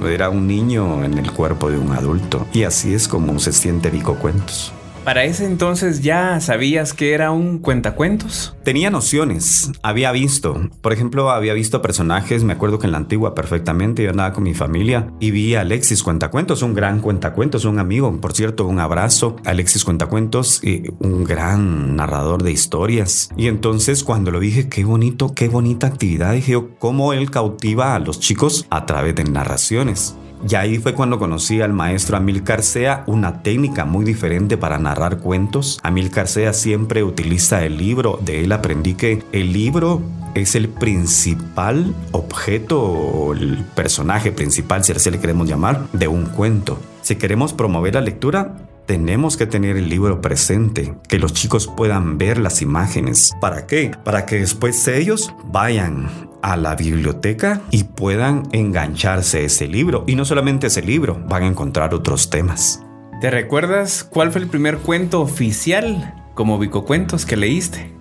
era 0.08 0.30
un 0.30 0.48
niño 0.48 1.04
en 1.04 1.18
el 1.18 1.32
cuerpo 1.32 1.70
de 1.70 1.78
un 1.78 1.92
adulto. 1.92 2.48
Y 2.54 2.64
así 2.64 2.94
es 2.94 3.08
como 3.08 3.40
se 3.40 3.52
siente 3.52 3.90
Vico 3.90 4.16
Cuentos. 4.16 4.74
¿Para 5.04 5.24
ese 5.24 5.46
entonces 5.46 6.02
ya 6.02 6.40
sabías 6.40 6.94
que 6.94 7.14
era 7.14 7.32
un 7.32 7.60
cuentacuentos? 7.60 8.56
Tenía 8.64 8.90
nociones, 8.90 9.72
había 9.82 10.12
visto. 10.12 10.70
Por 10.82 10.94
ejemplo, 10.94 11.32
había 11.32 11.54
visto 11.54 11.82
personajes, 11.82 12.44
me 12.44 12.54
acuerdo 12.54 12.80
que 12.80 12.86
en 12.86 12.92
la 12.92 13.00
antigua 13.00 13.34
perfectamente, 13.34 14.04
yo 14.04 14.12
andaba 14.12 14.34
con 14.34 14.44
mi 14.44 14.54
familia 14.54 15.08
y 15.20 15.32
vi 15.32 15.56
a 15.56 15.62
Alexis 15.62 16.04
Cuentacuentos, 16.04 16.62
un 16.62 16.74
gran 16.74 17.00
cuentacuentos, 17.00 17.66
un 17.66 17.80
amigo, 17.80 18.20
por 18.20 18.34
cierto, 18.34 18.68
un 18.68 18.80
abrazo. 18.80 19.38
Alexis 19.46 19.84
Cuentacuentos, 19.84 20.64
y 20.64 20.84
un 21.00 21.24
gran 21.24 21.96
narrador 21.96 22.44
de 22.44 22.52
historias. 22.52 23.30
Y 23.38 23.48
entonces 23.48 24.04
cuando 24.04 24.32
lo 24.32 24.40
dije, 24.40 24.70
qué 24.70 24.84
bonito, 24.84 25.34
qué 25.34 25.48
bonita 25.48 25.88
actividad, 25.88 26.34
dije 26.34 26.54
yo, 26.54 26.78
cómo 26.78 27.14
él 27.14 27.32
cautiva 27.32 27.96
a 27.96 28.00
los 28.00 28.20
chicos 28.20 28.68
a 28.70 28.86
través 28.86 29.16
de 29.16 29.24
narraciones. 29.24 30.16
Y 30.48 30.56
ahí 30.56 30.78
fue 30.78 30.94
cuando 30.94 31.20
conocí 31.20 31.62
al 31.62 31.74
maestro 31.74 32.18
Amil 32.18 32.44
Carcea, 32.44 33.04
una 33.08 33.42
técnica 33.42 33.86
muy 33.86 34.06
diferente 34.06 34.58
para 34.58 34.80
narrar 34.80 35.18
cuentos. 35.18 35.80
Amil 35.84 36.12
Carcea 36.12 36.54
siempre 36.54 37.04
utiliza 37.04 37.66
el 37.66 37.78
libro, 37.78 38.20
de 38.22 38.44
él 38.44 38.52
aprendí 38.52 38.94
que 38.94 39.24
el 39.32 39.52
libro 39.52 40.02
es 40.36 40.56
el 40.56 40.70
principal 40.70 41.94
objeto 42.12 42.82
o 42.82 43.34
el 43.34 43.66
personaje 43.76 44.32
principal, 44.32 44.84
si 44.84 44.94
así 44.94 45.10
le 45.12 45.20
queremos 45.20 45.48
llamar, 45.48 45.88
de 45.92 46.08
un 46.08 46.26
cuento. 46.26 46.80
Si 47.02 47.16
queremos 47.16 47.54
promover 47.54 47.96
la 47.96 48.02
lectura, 48.02 48.56
tenemos 48.90 49.38
que 49.38 49.46
tener 49.46 49.78
el 49.78 49.88
libro 49.88 50.20
presente, 50.20 50.96
que 51.08 51.20
los 51.20 51.32
chicos 51.32 51.68
puedan 51.68 52.18
ver 52.18 52.40
las 52.40 52.64
imágenes. 52.64 53.36
¿Para 53.40 53.68
qué? 53.68 53.92
Para 54.04 54.26
que 54.26 54.40
después 54.40 54.88
ellos 54.88 55.32
vayan 55.46 56.10
a 56.42 56.58
la 56.58 56.74
biblioteca 56.74 57.62
y 57.70 57.84
puedan 57.84 58.50
engancharse 58.52 59.38
a 59.38 59.42
ese 59.42 59.68
libro. 59.68 60.06
Y 60.08 60.16
no 60.16 60.26
solamente 60.26 60.66
ese 60.66 60.82
libro, 60.82 61.24
van 61.30 61.44
a 61.44 61.46
encontrar 61.46 61.94
otros 61.94 62.32
temas. 62.32 62.84
¿Te 63.22 63.30
recuerdas 63.30 64.04
cuál 64.04 64.32
fue 64.32 64.42
el 64.42 64.48
primer 64.48 64.80
cuento 64.80 65.22
oficial 65.22 66.16
como 66.34 66.60
Cuentos 66.84 67.28
que 67.28 67.38
leíste? 67.38 67.94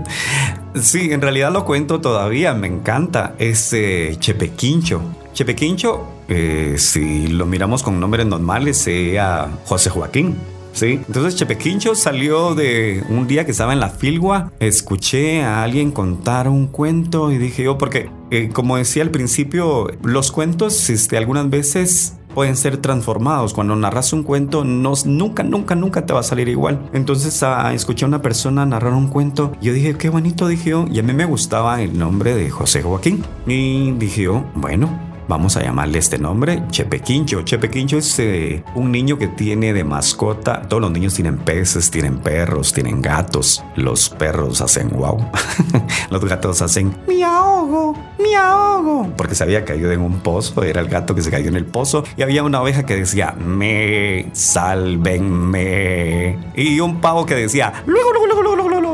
sí, 0.74 1.12
en 1.12 1.20
realidad 1.20 1.52
lo 1.52 1.66
cuento 1.66 2.00
todavía, 2.00 2.54
me 2.54 2.66
encanta. 2.66 3.34
Es 3.38 3.74
eh, 3.74 4.16
Chepequincho. 4.18 5.02
Chepequincho, 5.34 6.13
eh, 6.28 6.74
si 6.78 7.28
lo 7.28 7.46
miramos 7.46 7.82
con 7.82 8.00
nombres 8.00 8.26
normales, 8.26 8.78
sería 8.78 9.48
José 9.64 9.90
Joaquín. 9.90 10.36
Sí, 10.72 11.00
entonces 11.06 11.36
Chepequincho 11.36 11.94
salió 11.94 12.56
de 12.56 13.04
un 13.08 13.28
día 13.28 13.44
que 13.44 13.52
estaba 13.52 13.72
en 13.72 13.78
la 13.78 13.90
filgua, 13.90 14.50
escuché 14.58 15.44
a 15.44 15.62
alguien 15.62 15.92
contar 15.92 16.48
un 16.48 16.66
cuento 16.66 17.30
y 17.30 17.38
dije 17.38 17.62
yo, 17.62 17.78
porque 17.78 18.10
eh, 18.32 18.50
como 18.52 18.76
decía 18.76 19.04
al 19.04 19.10
principio, 19.10 19.86
los 20.02 20.32
cuentos 20.32 20.90
este, 20.90 21.16
algunas 21.16 21.48
veces 21.48 22.16
pueden 22.34 22.56
ser 22.56 22.78
transformados. 22.78 23.54
Cuando 23.54 23.76
narras 23.76 24.12
un 24.12 24.24
cuento, 24.24 24.64
no, 24.64 24.94
nunca, 25.06 25.44
nunca, 25.44 25.76
nunca 25.76 26.04
te 26.04 26.12
va 26.12 26.20
a 26.20 26.24
salir 26.24 26.48
igual. 26.48 26.90
Entonces 26.92 27.40
ah, 27.44 27.72
escuché 27.72 28.04
a 28.04 28.08
una 28.08 28.20
persona 28.20 28.66
narrar 28.66 28.92
un 28.92 29.06
cuento. 29.06 29.52
Y 29.60 29.66
yo 29.66 29.72
dije, 29.72 29.96
qué 29.96 30.08
bonito, 30.08 30.48
dije 30.48 30.70
yo. 30.70 30.86
Y 30.90 30.98
a 30.98 31.02
mí 31.02 31.12
me 31.12 31.24
gustaba 31.24 31.80
el 31.80 31.96
nombre 31.96 32.34
de 32.34 32.50
José 32.50 32.82
Joaquín. 32.82 33.24
Y 33.46 33.92
dije 33.92 34.22
yo, 34.22 34.44
bueno, 34.56 34.90
Vamos 35.26 35.56
a 35.56 35.62
llamarle 35.62 35.98
este 35.98 36.18
nombre, 36.18 36.62
Chepequincho. 36.70 37.42
Chepequincho 37.42 37.96
es 37.96 38.18
eh, 38.18 38.62
un 38.74 38.92
niño 38.92 39.16
que 39.16 39.26
tiene 39.26 39.72
de 39.72 39.82
mascota, 39.82 40.68
todos 40.68 40.82
los 40.82 40.90
niños 40.90 41.14
tienen 41.14 41.38
peces, 41.38 41.90
tienen 41.90 42.18
perros, 42.18 42.74
tienen 42.74 43.00
gatos. 43.00 43.64
Los 43.74 44.10
perros 44.10 44.60
hacen 44.60 44.90
wow. 44.90 45.24
los 46.10 46.24
gatos 46.24 46.60
hacen 46.60 46.94
mi 47.08 47.22
ahogo, 47.22 47.96
mi 48.18 48.34
ahogo. 48.34 49.08
Porque 49.16 49.34
se 49.34 49.44
había 49.44 49.64
caído 49.64 49.90
en 49.92 50.02
un 50.02 50.20
pozo, 50.20 50.62
era 50.62 50.82
el 50.82 50.88
gato 50.88 51.14
que 51.14 51.22
se 51.22 51.30
cayó 51.30 51.48
en 51.48 51.56
el 51.56 51.64
pozo 51.64 52.04
y 52.16 52.22
había 52.22 52.42
una 52.42 52.60
oveja 52.60 52.84
que 52.84 52.96
decía 52.96 53.32
me, 53.32 54.28
sálvenme. 54.32 56.38
Y 56.54 56.80
un 56.80 57.00
pavo 57.00 57.24
que 57.24 57.34
decía 57.34 57.72
luego, 57.86 58.12
luego, 58.12 58.26
luego, 58.26 58.56
luego, 58.56 58.68
luego. 58.68 58.93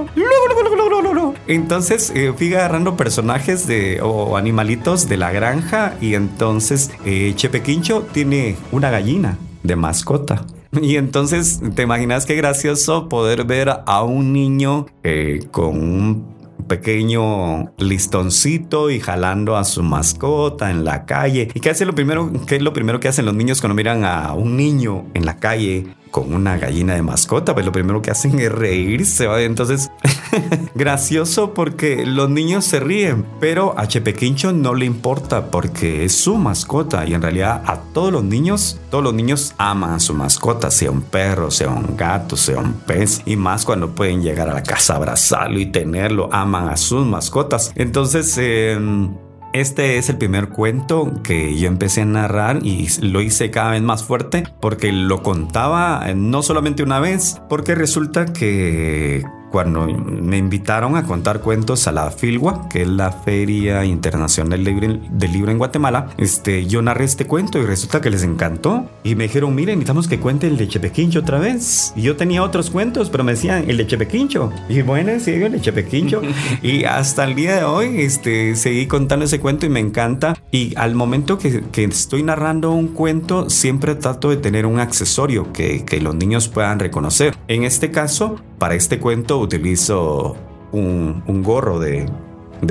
Entonces 1.51 2.13
eh, 2.15 2.33
fui 2.37 2.55
agarrando 2.55 2.97
personajes 2.97 3.67
o 4.03 4.37
animalitos 4.37 5.09
de 5.09 5.17
la 5.17 5.33
granja 5.33 5.97
y 6.01 6.15
entonces 6.15 6.93
eh, 7.05 7.33
Chepequincho 7.35 8.07
tiene 8.13 8.57
una 8.71 8.89
gallina 8.91 9.37
de 9.65 9.75
mascota. 9.77 10.47
Y 10.81 10.95
entonces 10.95 11.61
te 11.75 11.83
imaginas 11.83 12.27
qué 12.27 12.37
gracioso 12.37 13.09
poder 13.09 13.45
ver 13.45 13.71
a 13.85 14.05
un 14.05 14.33
niño 14.33 14.87
eh, 15.03 15.41
con 15.51 15.77
un 15.77 16.41
pequeño 16.69 17.73
listoncito 17.79 18.89
y 18.89 19.01
jalando 19.01 19.57
a 19.57 19.65
su 19.65 19.83
mascota 19.83 20.71
en 20.71 20.85
la 20.85 21.05
calle. 21.05 21.49
¿Y 21.53 21.59
qué 21.59 21.71
hace 21.71 21.85
lo 21.85 21.97
primero? 21.97 22.31
¿Qué 22.47 22.55
es 22.55 22.63
lo 22.63 22.73
primero 22.73 23.01
que 23.01 23.09
hacen 23.09 23.27
los 23.27 23.35
niños 23.35 23.61
cuando 23.61 23.75
miran 23.75 24.05
a 24.05 24.35
un 24.35 24.57
niño 24.57 25.07
en 25.15 25.27
la 25.27 25.39
calle 25.39 25.89
con 26.11 26.35
una 26.35 26.57
gallina 26.57 26.95
de 26.95 27.03
mascota? 27.03 27.55
Pues 27.55 27.67
lo 27.67 27.73
primero 27.73 28.03
que 28.03 28.11
hacen 28.11 28.39
es 28.41 28.51
reírse. 28.51 29.27
Entonces, 29.45 29.91
gracioso 30.75 31.55
porque 31.55 32.05
los 32.07 32.31
niños 32.31 32.65
se 32.65 32.81
ríen, 32.81 33.25
pero 33.41 33.75
a 33.79 33.87
Chepequincho 33.87 34.53
no 34.53 34.75
le 34.75 34.87
importa 34.87 35.51
porque 35.51 36.05
es 36.05 36.13
su 36.13 36.37
mascota 36.37 37.07
y 37.07 37.15
en 37.15 37.23
realidad 37.23 37.63
a 37.67 37.79
todos 37.93 38.13
los 38.13 38.25
niños, 38.25 38.81
todos 38.91 39.05
los 39.05 39.15
niños 39.15 39.55
aman 39.59 39.91
a 39.93 39.99
su 39.99 40.15
mascota, 40.15 40.71
sea 40.71 40.91
un 40.91 41.03
perro, 41.03 41.51
sea 41.51 41.69
un 41.69 41.97
gato, 41.97 42.37
sea 42.37 42.59
un 42.59 42.75
pez 42.75 43.23
y 43.27 43.37
más 43.37 43.65
cuando 43.65 43.95
pueden 43.95 44.23
llegar 44.23 44.49
a 44.49 44.55
la 44.55 44.63
casa, 44.63 44.97
abrazarlo 44.97 45.59
y 45.59 45.67
tenerlo, 45.67 46.29
aman 46.33 46.69
a 46.69 46.77
sus 46.77 47.07
mascotas. 47.07 47.73
Entonces, 47.75 48.37
em, 48.39 49.11
este 49.53 49.99
es 49.99 50.09
el 50.09 50.19
primer 50.19 50.49
cuento 50.49 51.13
que 51.23 51.59
yo 51.59 51.69
empecé 51.69 52.03
a 52.03 52.05
narrar 52.05 52.61
y 52.65 52.89
lo 53.01 53.21
hice 53.21 53.51
cada 53.51 53.73
vez 53.73 53.83
más 53.83 54.05
fuerte 54.05 54.45
porque 54.61 54.93
lo 54.93 55.23
contaba 55.23 56.09
eh, 56.09 56.15
no 56.15 56.43
solamente 56.43 56.83
una 56.83 57.01
vez, 57.01 57.41
porque 57.49 57.75
resulta 57.75 58.33
que 58.33 59.25
cuando 59.51 59.87
me 59.87 60.39
invitaron 60.39 60.97
a 60.97 61.05
contar 61.05 61.41
cuentos 61.41 61.87
a 61.87 61.93
la 61.93 62.11
Filgua, 62.11 62.69
que 62.69 62.83
es 62.83 62.89
la 62.89 63.11
Feria 63.13 63.85
Internacional 63.85 64.63
del 64.63 65.33
Libro, 65.33 65.51
en 65.51 65.59
Guatemala, 65.59 66.11
este, 66.19 66.67
yo 66.67 66.83
narré 66.83 67.05
este 67.05 67.27
cuento 67.27 67.59
y 67.59 67.63
resulta 67.63 68.01
que 68.01 68.11
les 68.11 68.23
encantó. 68.23 68.89
Y 69.03 69.15
me 69.15 69.25
dijeron, 69.25 69.55
miren, 69.55 69.79
necesitamos 69.79 70.09
que 70.09 70.21
cuente 70.21 70.47
el 70.47 70.57
de 70.57 70.69
Chepequincho 70.69 71.21
otra 71.21 71.39
vez. 71.39 71.93
Y 71.97 72.03
yo 72.03 72.17
tenía 72.17 72.43
otros 72.43 72.71
cuentos, 72.71 73.11
pero 73.11 73.25
me 73.25 73.33
decían, 73.33 73.65
el 73.69 73.77
de 73.77 73.87
Chepequincho. 73.87 74.53
Y 74.69 74.83
bueno, 74.83 75.13
sí, 75.19 75.33
el 75.33 75.53
de 75.53 75.61
Chepequincho. 75.61 76.23
y 76.63 76.85
hasta 76.85 77.25
el 77.25 77.35
día 77.35 77.57
de 77.57 77.65
hoy, 77.65 78.03
este, 78.03 78.55
seguí 78.55 78.87
contando 78.87 79.25
ese 79.25 79.41
cuento 79.41 79.67
y 79.67 79.69
me 79.69 79.81
encanta. 79.81 80.37
Y 80.53 80.75
al 80.77 80.95
momento 80.95 81.39
que, 81.39 81.63
que 81.73 81.85
estoy 81.85 82.23
narrando 82.23 82.71
un 82.71 82.89
cuento, 82.89 83.51
siempre 83.51 83.95
trato 83.95 84.31
de 84.31 84.37
tener 84.37 84.67
un 84.67 84.79
accesorio 84.79 85.53
que, 85.53 85.85
que 85.85 86.01
los 86.01 86.15
niños 86.15 86.49
puedan 86.49 86.79
reconocer. 86.79 87.37
En 87.49 87.65
este 87.65 87.91
caso, 87.91 88.37
para 88.59 88.75
este 88.75 88.99
cuento 88.99 89.39
utilizo 89.41 90.36
un, 90.72 91.43
gorro 91.43 91.78
de, 91.78 92.07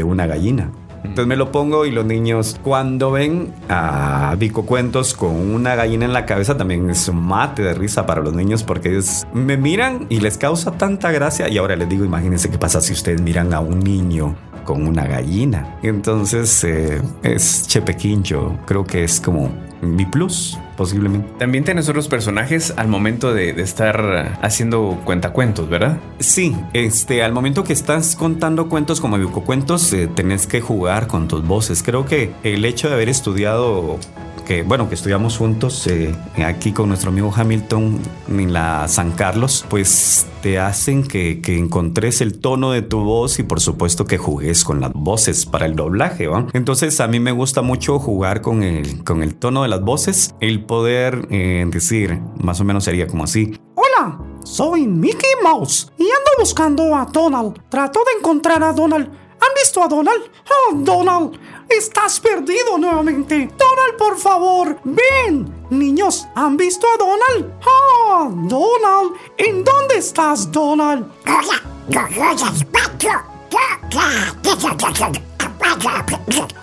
una 0.04 0.28
gallina. 0.28 0.72
Entonces 1.04 1.28
me 1.28 1.38
lo 1.38 1.52
pongo 1.52 1.86
y 1.86 1.92
los 1.92 2.06
niños 2.06 2.60
cuando 2.62 3.12
ven 3.12 3.54
a 3.70 4.36
Vico 4.38 4.66
Cuentos 4.66 5.14
con 5.14 5.32
una 5.54 5.74
gallina 5.76 6.04
en 6.04 6.12
la 6.12 6.26
cabeza 6.26 6.58
también 6.58 6.90
es 6.90 7.08
un 7.08 7.26
mate 7.26 7.62
de 7.62 7.74
risa 7.74 8.06
para 8.06 8.22
los 8.22 8.34
niños 8.34 8.64
porque 8.64 9.00
me 9.34 9.56
miran 9.56 10.08
y 10.10 10.20
les 10.20 10.38
causa 10.38 10.72
tanta 10.72 11.12
gracia 11.12 11.48
y 11.48 11.58
ahora 11.58 11.78
les 11.78 11.88
digo 11.88 12.04
imagínense 12.04 12.50
qué 12.50 12.58
pasa 12.58 12.82
si 12.82 12.92
ustedes 12.92 13.22
miran 13.22 13.54
a 13.54 13.62
un 13.62 13.80
niño 13.80 14.36
con 14.66 14.86
una 14.86 15.06
gallina. 15.08 15.80
Entonces 15.84 16.66
eh, 16.66 17.02
es 17.24 17.66
Chepequincho, 17.68 18.60
creo 18.66 18.86
que 18.86 19.06
es 19.06 19.22
como 19.22 19.50
mi 19.82 20.06
plus, 20.06 20.60
posiblemente. 20.80 21.28
También 21.38 21.66
tienes 21.66 21.90
otros 21.90 22.08
personajes 22.08 22.74
al 22.78 22.88
momento 22.88 23.34
de, 23.34 23.50
estar 23.62 24.40
haciendo 24.42 25.02
cuentacuentos, 25.04 25.68
¿verdad? 25.68 25.98
Sí, 26.20 26.56
este, 26.72 27.22
al 27.22 27.34
momento 27.34 27.66
que 27.66 27.74
estás 27.74 28.16
contando 28.16 28.70
cuentos 28.70 29.02
como 29.02 29.18
cuentos, 29.44 29.92
eh, 29.92 30.08
tenés 30.08 30.48
que 30.48 30.62
jugar 30.62 31.08
con 31.08 31.28
tus 31.28 31.46
voces. 31.46 31.84
Creo 31.84 32.06
que 32.06 32.32
el 32.44 32.64
hecho 32.64 32.88
de 32.88 32.94
haber 32.94 33.10
estudiado 33.10 34.00
bueno, 34.66 34.90
que 34.90 34.96
estudiamos 34.96 35.38
juntos 35.38 35.86
eh, 35.88 36.14
aquí 36.44 36.72
con 36.72 36.90
nuestro 36.90 37.12
amigo 37.12 37.32
Hamilton 37.36 38.00
en 38.30 38.52
la 38.52 38.88
San 38.88 39.12
Carlos, 39.12 39.64
pues 39.70 40.28
te 40.42 40.58
hacen 40.58 41.04
que, 41.04 41.40
que, 41.42 41.58
encontres 41.58 42.22
el 42.22 42.40
tono 42.40 42.72
de 42.72 42.82
tu 42.82 43.02
voz 43.02 43.38
y 43.40 43.44
por 43.44 43.60
supuesto 43.60 44.06
que 44.06 44.18
jugues 44.18 44.64
con 44.64 44.82
las 44.82 44.92
voces 44.94 45.46
para 45.46 45.68
el 45.68 45.76
doblaje. 45.76 46.28
Entonces 46.54 47.00
a 47.00 47.08
mí 47.08 47.20
me 47.20 47.32
gusta 47.32 47.62
mucho 47.62 48.00
jugar 48.00 48.42
con 48.42 48.64
el, 48.64 49.04
con 49.04 49.22
el 49.22 49.36
tono 49.36 49.62
de 49.64 49.70
las 49.70 49.82
voces, 49.82 50.34
el 50.42 50.66
poder 50.66 51.28
eh, 51.30 51.66
decir, 51.68 52.20
más 52.42 52.60
o 52.60 52.64
menos 52.64 52.84
sería 52.84 53.06
como 53.06 53.26
así. 53.26 53.54
Hola, 53.76 54.20
soy 54.44 54.88
Mickey 54.88 55.30
Mouse 55.44 55.92
y 55.98 56.04
ando 56.04 56.32
buscando 56.40 56.96
a 56.96 57.06
Donald. 57.06 57.62
Trato 57.70 58.00
de 58.00 58.20
encontrar 58.20 58.64
a 58.64 58.74
Donald. 58.74 59.29
¿Han 59.42 59.54
visto 59.56 59.82
a 59.82 59.88
Donald? 59.88 60.24
Oh, 60.50 60.74
Donald, 60.76 61.40
estás 61.70 62.20
perdido 62.20 62.78
nuevamente. 62.78 63.50
Donald, 63.58 63.98
por 63.98 64.18
favor, 64.18 64.80
ven. 64.84 65.54
Niños, 65.70 66.28
¿han 66.36 66.58
visto 66.58 66.88
a 66.88 66.98
Donald? 66.98 67.54
Oh, 67.66 68.30
Donald, 68.48 69.14
¿en 69.38 69.64
dónde 69.64 69.98
estás, 69.98 70.52
Donald? 70.52 71.08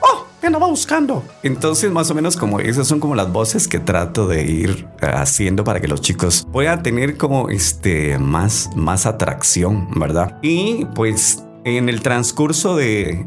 Oh, 0.02 0.26
me 0.42 0.46
andaba 0.46 0.66
buscando. 0.66 1.22
Entonces, 1.42 1.90
más 1.90 2.10
o 2.10 2.14
menos 2.14 2.36
como 2.36 2.60
esas 2.60 2.86
son 2.86 3.00
como 3.00 3.14
las 3.14 3.32
voces 3.32 3.68
que 3.68 3.78
trato 3.78 4.28
de 4.28 4.44
ir 4.44 4.86
eh, 5.00 5.06
haciendo 5.06 5.64
para 5.64 5.80
que 5.80 5.88
los 5.88 6.00
chicos 6.00 6.46
puedan 6.52 6.82
tener 6.82 7.16
como 7.16 7.48
este 7.48 8.18
más, 8.18 8.70
más 8.76 9.06
atracción, 9.06 9.88
¿verdad? 9.96 10.38
Y 10.42 10.84
pues 10.94 11.42
en 11.66 11.88
el 11.88 12.00
transcurso 12.00 12.76
de, 12.76 13.26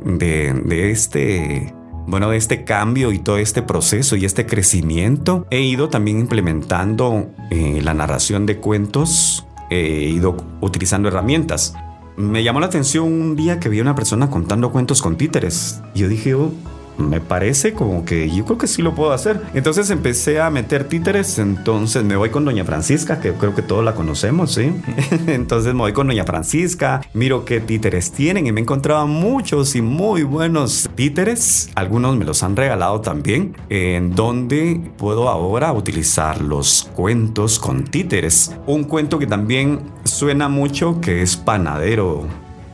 este 0.72 1.74
bueno, 2.08 2.30
de 2.30 2.38
este 2.38 2.64
cambio 2.64 3.12
y 3.12 3.20
todo 3.20 3.38
este 3.38 3.62
proceso 3.62 4.16
y 4.16 4.24
este 4.24 4.46
crecimiento, 4.46 5.46
he 5.52 5.60
ido 5.60 5.90
también 5.90 6.20
implementando 6.20 7.30
eh, 7.52 7.82
la 7.84 7.94
narración 7.94 8.46
de 8.46 8.58
cuentos, 8.58 9.46
he 9.70 10.10
ido 10.10 10.38
utilizando 10.62 11.10
herramientas. 11.10 11.76
Me 12.16 12.42
llamó 12.42 12.62
la 12.62 12.68
atención 12.68 13.12
un 13.12 13.36
día 13.36 13.60
que 13.60 13.68
vi 13.68 13.80
a 13.80 13.82
una 13.82 13.96
persona 13.96 14.30
contando 14.30 14.72
cuentos 14.72 15.02
con 15.02 15.18
títeres. 15.18 15.82
Yo 15.94 16.08
dije, 16.08 16.34
oh, 16.34 16.54
me 17.00 17.22
parece 17.22 17.74
como 17.74 18.06
que 18.06 18.30
yo 18.30 18.46
creo 18.46 18.58
que 18.58 18.68
sí 18.68 18.82
lo 18.82 18.96
puedo 18.96 19.12
hacer. 19.12 19.42
Entonces 19.54 19.90
empecé 19.90 20.40
a 20.40 20.50
meter 20.50 20.84
títeres, 20.84 21.40
entonces 21.40 22.04
me 22.04 22.16
voy 22.16 22.30
con 22.30 22.46
Doña 22.46 22.66
Francisca, 22.66 23.20
que 23.20 23.34
creo 23.34 23.56
que 23.56 23.62
todos 23.62 23.84
la 23.84 23.96
conocemos, 23.96 24.54
¿sí? 24.54 24.72
entonces 25.28 25.74
me 25.74 25.82
voy 25.82 25.94
con 25.94 26.08
Doña 26.08 26.26
Francisca, 26.26 27.02
miro 27.14 27.46
qué 27.46 27.60
títeres 27.60 28.12
tienen 28.12 28.48
y 28.48 28.52
me 28.52 28.62
encontraba 28.62 29.06
muchos 29.06 29.76
y 29.76 29.82
muy 29.82 30.24
buenos 30.24 30.90
títeres. 30.96 31.70
Algunos 31.76 32.18
me 32.18 32.26
los 32.26 32.44
han 32.44 32.56
regalado 32.56 33.02
también, 33.02 33.56
en 33.70 34.16
donde 34.16 34.82
puedo 34.98 35.30
ahora 35.30 35.72
utilizar 35.74 36.42
los 36.42 36.90
cuentos 36.96 37.60
con 37.60 37.86
títeres. 37.86 38.56
Un 38.66 38.84
cuento 38.84 39.20
que 39.20 39.28
también 39.28 39.80
suena 40.04 40.50
mucho 40.50 41.00
que 41.02 41.22
es 41.22 41.38
Panadero 41.38 42.28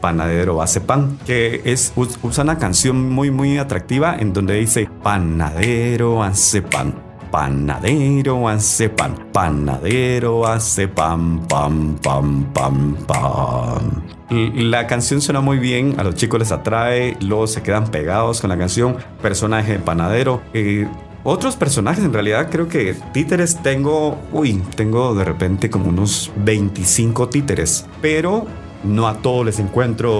panadero 0.05 0.61
hace 0.61 0.81
pan, 0.81 1.17
que 1.25 1.63
es 1.65 1.91
usa 1.95 2.43
una 2.43 2.59
canción 2.59 3.09
muy 3.09 3.31
muy 3.31 3.57
atractiva 3.57 4.15
en 4.15 4.33
donde 4.33 4.53
dice 4.53 4.87
panadero 5.01 6.21
hace 6.21 6.61
pan. 6.61 6.93
Panadero 7.31 8.47
hace 8.47 8.87
pan, 8.87 9.15
panadero 9.33 10.45
hace 10.45 10.87
pan, 10.87 11.39
pan, 11.47 11.95
pan, 12.03 12.43
pan, 12.53 12.95
pan. 13.07 14.03
La 14.29 14.85
canción 14.85 15.21
suena 15.21 15.41
muy 15.41 15.57
bien, 15.57 15.95
a 15.97 16.03
los 16.03 16.13
chicos 16.13 16.39
les 16.39 16.51
atrae, 16.51 17.17
luego 17.21 17.47
se 17.47 17.63
quedan 17.63 17.87
pegados 17.87 18.41
con 18.41 18.51
la 18.51 18.59
canción. 18.59 18.97
Personaje 19.23 19.73
de 19.73 19.79
panadero. 19.79 20.43
Eh, 20.53 20.87
otros 21.23 21.55
personajes, 21.55 22.05
en 22.05 22.13
realidad 22.13 22.49
creo 22.51 22.67
que 22.67 22.95
títeres 23.11 23.59
tengo, 23.63 24.19
uy, 24.31 24.61
tengo 24.75 25.15
de 25.15 25.25
repente 25.25 25.71
como 25.71 25.89
unos 25.89 26.31
25 26.35 27.27
títeres, 27.29 27.87
pero 28.03 28.45
no 28.84 29.07
a 29.07 29.15
todos 29.17 29.45
les 29.45 29.59
encuentro 29.59 30.11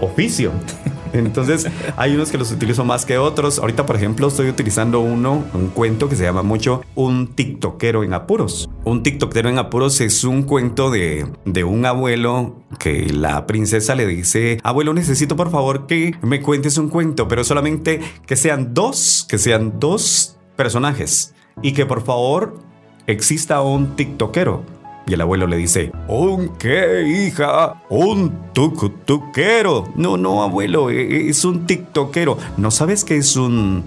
oficio. 0.00 0.52
Entonces, 1.12 1.66
hay 1.96 2.14
unos 2.14 2.30
que 2.30 2.38
los 2.38 2.52
utilizo 2.52 2.84
más 2.84 3.06
que 3.06 3.18
otros. 3.18 3.58
Ahorita, 3.58 3.86
por 3.86 3.96
ejemplo, 3.96 4.28
estoy 4.28 4.48
utilizando 4.48 5.00
uno, 5.00 5.44
un 5.54 5.68
cuento 5.68 6.08
que 6.08 6.16
se 6.16 6.24
llama 6.24 6.42
mucho 6.42 6.82
Un 6.94 7.28
TikTokero 7.28 8.04
en 8.04 8.12
apuros. 8.14 8.68
Un 8.84 9.02
TikTokero 9.02 9.48
en 9.48 9.58
apuros 9.58 10.00
es 10.00 10.24
un 10.24 10.42
cuento 10.42 10.90
de, 10.90 11.26
de 11.44 11.64
un 11.64 11.86
abuelo 11.86 12.62
que 12.78 13.06
la 13.12 13.46
princesa 13.46 13.94
le 13.94 14.06
dice, 14.06 14.58
abuelo, 14.62 14.92
necesito 14.94 15.36
por 15.36 15.50
favor 15.50 15.86
que 15.86 16.14
me 16.22 16.42
cuentes 16.42 16.78
un 16.78 16.88
cuento, 16.88 17.28
pero 17.28 17.44
solamente 17.44 18.00
que 18.26 18.36
sean 18.36 18.74
dos, 18.74 19.26
que 19.28 19.38
sean 19.38 19.78
dos 19.78 20.38
personajes 20.56 21.34
y 21.62 21.72
que 21.72 21.86
por 21.86 22.04
favor 22.04 22.58
exista 23.06 23.62
un 23.62 23.96
TikTokero 23.96 24.77
y 25.08 25.14
el 25.14 25.22
abuelo 25.22 25.46
le 25.46 25.56
dice, 25.56 25.90
¿un 26.06 26.56
qué, 26.58 27.02
hija? 27.08 27.82
Un 27.88 28.52
tucutuquero. 28.52 29.88
No, 29.96 30.18
no, 30.18 30.42
abuelo, 30.42 30.90
e, 30.90 31.00
e, 31.00 31.28
es 31.30 31.46
un 31.46 31.66
tiktokero. 31.66 32.36
¿No 32.58 32.70
sabes 32.70 33.04
qué 33.04 33.16
es 33.16 33.34
un, 33.36 33.84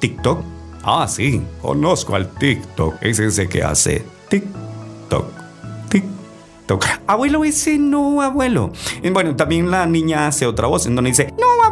TikTok? 0.00 0.40
Ah, 0.82 1.06
sí, 1.08 1.40
conozco 1.62 2.14
al 2.14 2.28
TikTok. 2.28 2.96
Es 3.00 3.18
ese 3.18 3.48
que 3.48 3.62
hace 3.62 4.04
TikTok, 4.28 5.24
TikTok. 5.88 6.84
Abuelo, 7.06 7.42
ese 7.44 7.78
no, 7.78 8.20
abuelo. 8.20 8.70
Bueno, 9.12 9.34
también 9.36 9.70
la 9.70 9.86
niña 9.86 10.26
hace 10.26 10.46
otra 10.46 10.66
voz 10.66 10.84
en 10.84 10.94
donde 10.94 11.10
dice, 11.10 11.32
no, 11.40 11.64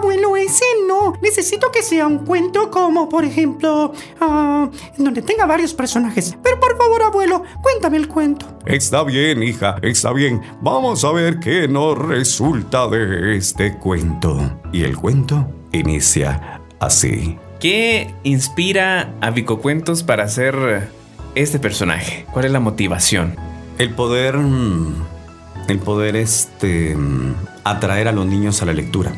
ese 0.48 0.64
no. 0.86 1.12
Necesito 1.20 1.70
que 1.70 1.82
sea 1.82 2.06
un 2.06 2.20
cuento 2.20 2.70
como, 2.70 3.08
por 3.08 3.24
ejemplo, 3.24 3.92
uh, 4.20 4.68
donde 4.96 5.22
tenga 5.22 5.46
varios 5.46 5.74
personajes. 5.74 6.36
Pero 6.42 6.58
por 6.58 6.76
favor, 6.76 7.02
abuelo, 7.02 7.42
cuéntame 7.62 7.98
el 7.98 8.08
cuento. 8.08 8.58
Está 8.64 9.04
bien, 9.04 9.42
hija, 9.42 9.76
está 9.82 10.12
bien. 10.12 10.40
Vamos 10.62 11.04
a 11.04 11.12
ver 11.12 11.38
qué 11.38 11.68
nos 11.68 11.98
resulta 11.98 12.88
de 12.88 13.36
este 13.36 13.76
cuento. 13.78 14.58
Y 14.72 14.84
el 14.84 14.96
cuento 14.96 15.48
inicia 15.72 16.60
así. 16.80 17.38
¿Qué 17.60 18.14
inspira 18.22 19.14
a 19.20 19.30
Vico 19.30 19.60
Cuentos 19.60 20.02
para 20.02 20.24
hacer 20.24 20.90
este 21.34 21.58
personaje? 21.58 22.24
¿Cuál 22.32 22.46
es 22.46 22.52
la 22.52 22.60
motivación? 22.60 23.36
El 23.78 23.94
poder... 23.94 24.38
Mm, 24.38 25.04
el 25.68 25.78
poder 25.78 26.16
este... 26.16 26.96
Mm, 26.96 27.34
atraer 27.64 28.08
a 28.08 28.12
los 28.12 28.24
niños 28.24 28.62
a 28.62 28.66
la 28.66 28.72
lectura. 28.72 29.12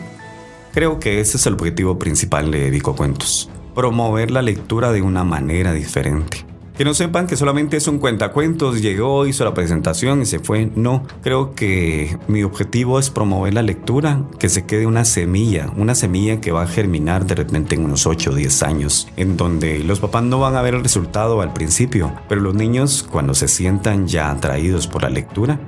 Creo 0.72 1.00
que 1.00 1.20
ese 1.20 1.36
es 1.36 1.46
el 1.46 1.54
objetivo 1.54 1.98
principal 1.98 2.50
de 2.52 2.70
Vico 2.70 2.94
Cuentos. 2.94 3.50
Promover 3.74 4.30
la 4.30 4.40
lectura 4.40 4.92
de 4.92 5.02
una 5.02 5.24
manera 5.24 5.72
diferente. 5.72 6.46
Que 6.76 6.84
no 6.84 6.94
sepan 6.94 7.26
que 7.26 7.36
solamente 7.36 7.76
es 7.76 7.88
un 7.88 7.98
cuentacuentos, 7.98 8.80
llegó, 8.80 9.26
hizo 9.26 9.44
la 9.44 9.52
presentación 9.52 10.22
y 10.22 10.26
se 10.26 10.38
fue. 10.38 10.70
No, 10.76 11.02
creo 11.22 11.54
que 11.54 12.16
mi 12.28 12.44
objetivo 12.44 12.98
es 12.98 13.10
promover 13.10 13.52
la 13.52 13.62
lectura, 13.62 14.22
que 14.38 14.48
se 14.48 14.64
quede 14.64 14.86
una 14.86 15.04
semilla, 15.04 15.70
una 15.76 15.94
semilla 15.94 16.40
que 16.40 16.52
va 16.52 16.62
a 16.62 16.68
germinar 16.68 17.26
de 17.26 17.34
repente 17.34 17.74
en 17.74 17.84
unos 17.84 18.06
8 18.06 18.30
o 18.30 18.34
10 18.34 18.62
años, 18.62 19.08
en 19.16 19.36
donde 19.36 19.80
los 19.80 20.00
papás 20.00 20.22
no 20.22 20.38
van 20.38 20.56
a 20.56 20.62
ver 20.62 20.74
el 20.74 20.82
resultado 20.82 21.42
al 21.42 21.52
principio, 21.52 22.14
pero 22.28 22.40
los 22.40 22.54
niños 22.54 23.06
cuando 23.10 23.34
se 23.34 23.48
sientan 23.48 24.06
ya 24.06 24.30
atraídos 24.30 24.86
por 24.86 25.02
la 25.02 25.10
lectura, 25.10 25.58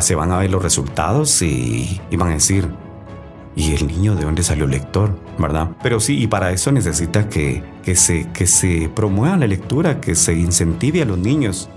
se 0.00 0.14
van 0.14 0.30
a 0.30 0.38
ver 0.38 0.50
los 0.50 0.62
resultados 0.62 1.42
y, 1.42 2.00
y 2.10 2.16
van 2.16 2.30
a 2.30 2.34
decir, 2.34 2.68
¿Y 3.54 3.74
el 3.74 3.86
niño 3.86 4.14
de 4.14 4.24
dónde 4.24 4.42
salió 4.42 4.66
lector? 4.66 5.18
¿Verdad? 5.38 5.70
Pero 5.82 6.00
sí, 6.00 6.22
y 6.22 6.26
para 6.26 6.52
eso 6.52 6.72
necesita 6.72 7.28
que, 7.28 7.62
que, 7.84 7.94
se, 7.94 8.28
que 8.32 8.46
se 8.46 8.90
promueva 8.94 9.36
la 9.36 9.46
lectura, 9.46 10.00
que 10.00 10.14
se 10.14 10.34
incentive 10.34 11.02
a 11.02 11.04
los 11.04 11.18
niños. 11.18 11.68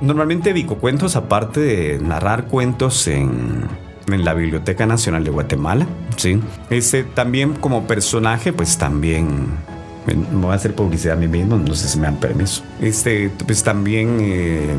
Normalmente 0.00 0.52
Vico 0.52 0.76
Cuentos, 0.76 1.16
aparte 1.16 1.60
de 1.60 1.98
narrar 1.98 2.46
cuentos 2.46 3.06
en, 3.08 3.64
en 4.06 4.24
la 4.24 4.34
Biblioteca 4.34 4.86
Nacional 4.86 5.24
de 5.24 5.30
Guatemala, 5.30 5.86
¿sí? 6.16 6.40
Ese, 6.70 7.04
también 7.04 7.54
como 7.54 7.86
personaje, 7.86 8.52
pues 8.52 8.78
también 8.78 9.48
me 10.06 10.40
voy 10.40 10.52
a 10.52 10.54
hacer 10.54 10.74
publicidad 10.74 11.16
a 11.16 11.20
mí 11.20 11.28
mismo, 11.28 11.56
no 11.56 11.74
sé 11.74 11.88
si 11.88 11.98
me 11.98 12.04
dan 12.04 12.16
permiso. 12.16 12.62
Este, 12.80 13.30
pues 13.46 13.62
también 13.62 14.18
eh, 14.20 14.76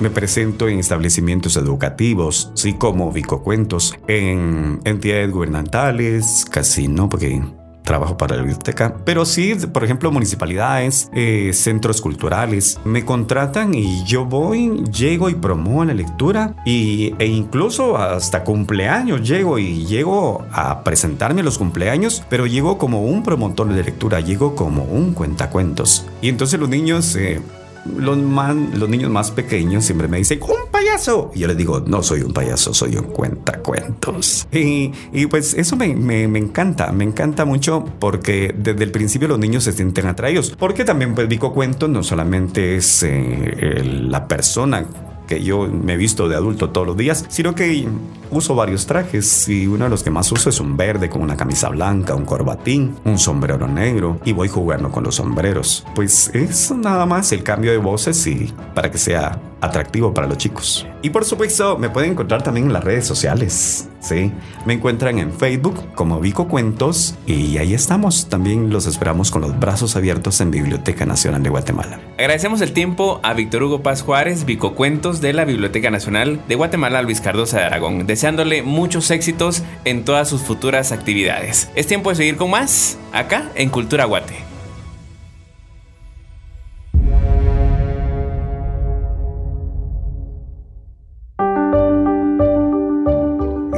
me 0.00 0.10
presento 0.10 0.68
en 0.68 0.78
establecimientos 0.78 1.56
educativos, 1.56 2.50
así 2.54 2.74
como 2.74 3.12
Cuentos, 3.42 3.94
en 4.06 4.80
entidades 4.84 5.30
gubernamentales, 5.30 6.44
casi 6.50 6.88
no, 6.88 7.08
porque 7.08 7.42
trabajo 7.84 8.16
para 8.16 8.36
la 8.36 8.42
biblioteca, 8.42 8.96
pero 9.04 9.24
sí, 9.24 9.54
por 9.72 9.84
ejemplo, 9.84 10.10
municipalidades, 10.10 11.10
eh, 11.12 11.50
centros 11.52 12.00
culturales, 12.00 12.80
me 12.84 13.04
contratan 13.04 13.74
y 13.74 14.04
yo 14.04 14.24
voy, 14.24 14.82
llego 14.90 15.28
y 15.28 15.34
promuevo 15.34 15.84
la 15.84 15.94
lectura 15.94 16.54
y, 16.64 17.14
e 17.18 17.26
incluso 17.26 17.98
hasta 17.98 18.42
cumpleaños 18.42 19.28
llego 19.28 19.58
y 19.58 19.84
llego 19.84 20.46
a 20.50 20.82
presentarme 20.82 21.42
los 21.42 21.58
cumpleaños, 21.58 22.24
pero 22.30 22.46
llego 22.46 22.78
como 22.78 23.04
un 23.04 23.22
promotor 23.22 23.68
de 23.72 23.84
lectura, 23.84 24.20
llego 24.20 24.54
como 24.56 24.84
un 24.84 25.12
cuentacuentos. 25.12 26.06
Y 26.22 26.30
entonces 26.30 26.58
los 26.58 26.68
niños... 26.68 27.14
Eh, 27.16 27.40
los, 27.84 28.16
los 28.16 28.88
niños 28.88 29.10
más 29.10 29.30
pequeños 29.30 29.84
siempre 29.84 30.08
me 30.08 30.18
dicen, 30.18 30.40
¡un 30.42 30.70
payaso! 30.70 31.30
Y 31.34 31.40
yo 31.40 31.48
les 31.48 31.56
digo, 31.56 31.80
no 31.80 32.02
soy 32.02 32.22
un 32.22 32.32
payaso, 32.32 32.74
soy 32.74 32.96
un 32.96 33.04
cuentacuentos. 33.04 34.46
Y, 34.52 34.92
y 35.12 35.26
pues 35.26 35.54
eso 35.54 35.76
me, 35.76 35.94
me, 35.94 36.28
me, 36.28 36.38
encanta, 36.38 36.92
me 36.92 37.04
encanta 37.04 37.44
mucho 37.44 37.84
porque 37.98 38.54
desde 38.56 38.84
el 38.84 38.92
principio 38.92 39.28
los 39.28 39.38
niños 39.38 39.64
se 39.64 39.72
sienten 39.72 40.06
atraídos. 40.06 40.54
Porque 40.58 40.84
también 40.84 41.14
pues 41.14 41.28
Vico 41.28 41.52
Cuentos 41.52 41.90
no 41.90 42.02
solamente 42.02 42.76
es 42.76 43.02
eh, 43.02 43.82
la 43.84 44.28
persona 44.28 44.86
que 45.26 45.42
yo 45.42 45.66
me 45.68 45.94
he 45.94 45.96
visto 45.96 46.28
de 46.28 46.36
adulto 46.36 46.70
todos 46.70 46.86
los 46.86 46.96
días, 46.96 47.24
sino 47.28 47.54
que 47.54 47.86
uso 48.30 48.54
varios 48.54 48.86
trajes 48.86 49.48
y 49.48 49.66
uno 49.66 49.84
de 49.84 49.90
los 49.90 50.02
que 50.02 50.10
más 50.10 50.30
uso 50.32 50.50
es 50.50 50.60
un 50.60 50.76
verde 50.76 51.08
con 51.08 51.22
una 51.22 51.36
camisa 51.36 51.68
blanca, 51.68 52.14
un 52.14 52.24
corbatín, 52.24 52.96
un 53.04 53.18
sombrero 53.18 53.68
negro 53.68 54.20
y 54.24 54.32
voy 54.32 54.48
jugando 54.48 54.90
con 54.90 55.04
los 55.04 55.16
sombreros. 55.16 55.86
Pues 55.94 56.30
es 56.34 56.72
nada 56.72 57.06
más 57.06 57.32
el 57.32 57.42
cambio 57.42 57.70
de 57.70 57.78
voces 57.78 58.26
y 58.26 58.52
para 58.74 58.90
que 58.90 58.98
sea 58.98 59.40
atractivo 59.60 60.12
para 60.12 60.26
los 60.26 60.38
chicos. 60.38 60.86
Y 61.02 61.10
por 61.10 61.24
supuesto, 61.24 61.78
me 61.78 61.90
pueden 61.90 62.12
encontrar 62.12 62.42
también 62.42 62.66
en 62.66 62.72
las 62.72 62.84
redes 62.84 63.06
sociales. 63.06 63.88
Sí, 64.04 64.32
me 64.66 64.74
encuentran 64.74 65.18
en 65.18 65.32
Facebook 65.32 65.94
como 65.94 66.20
Vico 66.20 66.46
Cuentos 66.46 67.14
y 67.26 67.56
ahí 67.56 67.72
estamos. 67.72 68.28
También 68.28 68.68
los 68.68 68.86
esperamos 68.86 69.30
con 69.30 69.40
los 69.40 69.58
brazos 69.58 69.96
abiertos 69.96 70.42
en 70.42 70.50
Biblioteca 70.50 71.06
Nacional 71.06 71.42
de 71.42 71.48
Guatemala. 71.48 72.00
Agradecemos 72.18 72.60
el 72.60 72.72
tiempo 72.72 73.18
a 73.22 73.32
Víctor 73.32 73.62
Hugo 73.62 73.82
Paz 73.82 74.02
Juárez, 74.02 74.44
Vico 74.44 74.74
Cuentos 74.74 75.22
de 75.22 75.32
la 75.32 75.46
Biblioteca 75.46 75.90
Nacional 75.90 76.38
de 76.46 76.54
Guatemala, 76.54 77.00
Luis 77.00 77.22
Cardosa 77.22 77.60
de 77.60 77.64
Aragón, 77.64 78.06
deseándole 78.06 78.62
muchos 78.62 79.10
éxitos 79.10 79.62
en 79.86 80.04
todas 80.04 80.28
sus 80.28 80.42
futuras 80.42 80.92
actividades. 80.92 81.70
Es 81.74 81.86
tiempo 81.86 82.10
de 82.10 82.16
seguir 82.16 82.36
con 82.36 82.50
más 82.50 82.98
acá 83.10 83.50
en 83.54 83.70
Cultura 83.70 84.04
Guate. 84.04 84.53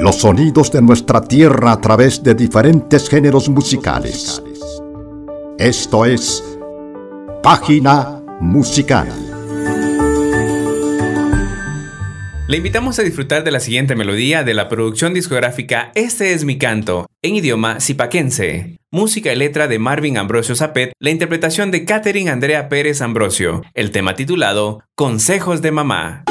Los 0.07 0.21
sonidos 0.21 0.71
de 0.71 0.81
nuestra 0.81 1.21
tierra 1.21 1.73
a 1.73 1.81
través 1.81 2.23
de 2.23 2.37
diferentes 2.37 3.09
géneros 3.09 3.49
musicales. 3.49 4.41
Esto 5.59 6.05
es 6.05 6.45
Página 7.43 8.23
Musical. 8.39 9.09
Le 12.47 12.57
invitamos 12.57 13.01
a 13.01 13.03
disfrutar 13.03 13.43
de 13.43 13.51
la 13.51 13.59
siguiente 13.59 13.97
melodía 13.97 14.45
de 14.45 14.55
la 14.55 14.69
producción 14.69 15.13
discográfica 15.13 15.91
Este 15.97 16.35
es 16.35 16.45
mi 16.45 16.57
canto, 16.57 17.07
en 17.21 17.35
idioma 17.35 17.81
zipaquense. 17.81 18.77
Música 18.93 19.33
y 19.33 19.37
letra 19.37 19.67
de 19.67 19.81
Marvin 19.81 20.19
Ambrosio 20.19 20.55
Zapet, 20.55 20.93
la 21.01 21.11
interpretación 21.11 21.73
de 21.73 21.85
Catherine 21.85 22.31
Andrea 22.31 22.69
Pérez 22.69 23.03
Ambrosio, 23.03 23.65
el 23.75 23.91
tema 23.91 24.15
titulado 24.15 24.85
Consejos 24.95 25.63
de 25.63 25.73
Mamá. 25.73 26.23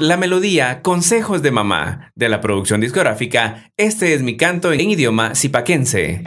La 0.00 0.16
melodía 0.16 0.80
Consejos 0.82 1.42
de 1.42 1.50
Mamá 1.50 2.12
de 2.14 2.28
la 2.28 2.40
producción 2.40 2.80
discográfica 2.80 3.72
Este 3.76 4.14
es 4.14 4.22
mi 4.22 4.38
canto 4.38 4.72
en 4.72 4.80
idioma 4.80 5.34
zipaquense. 5.34 6.22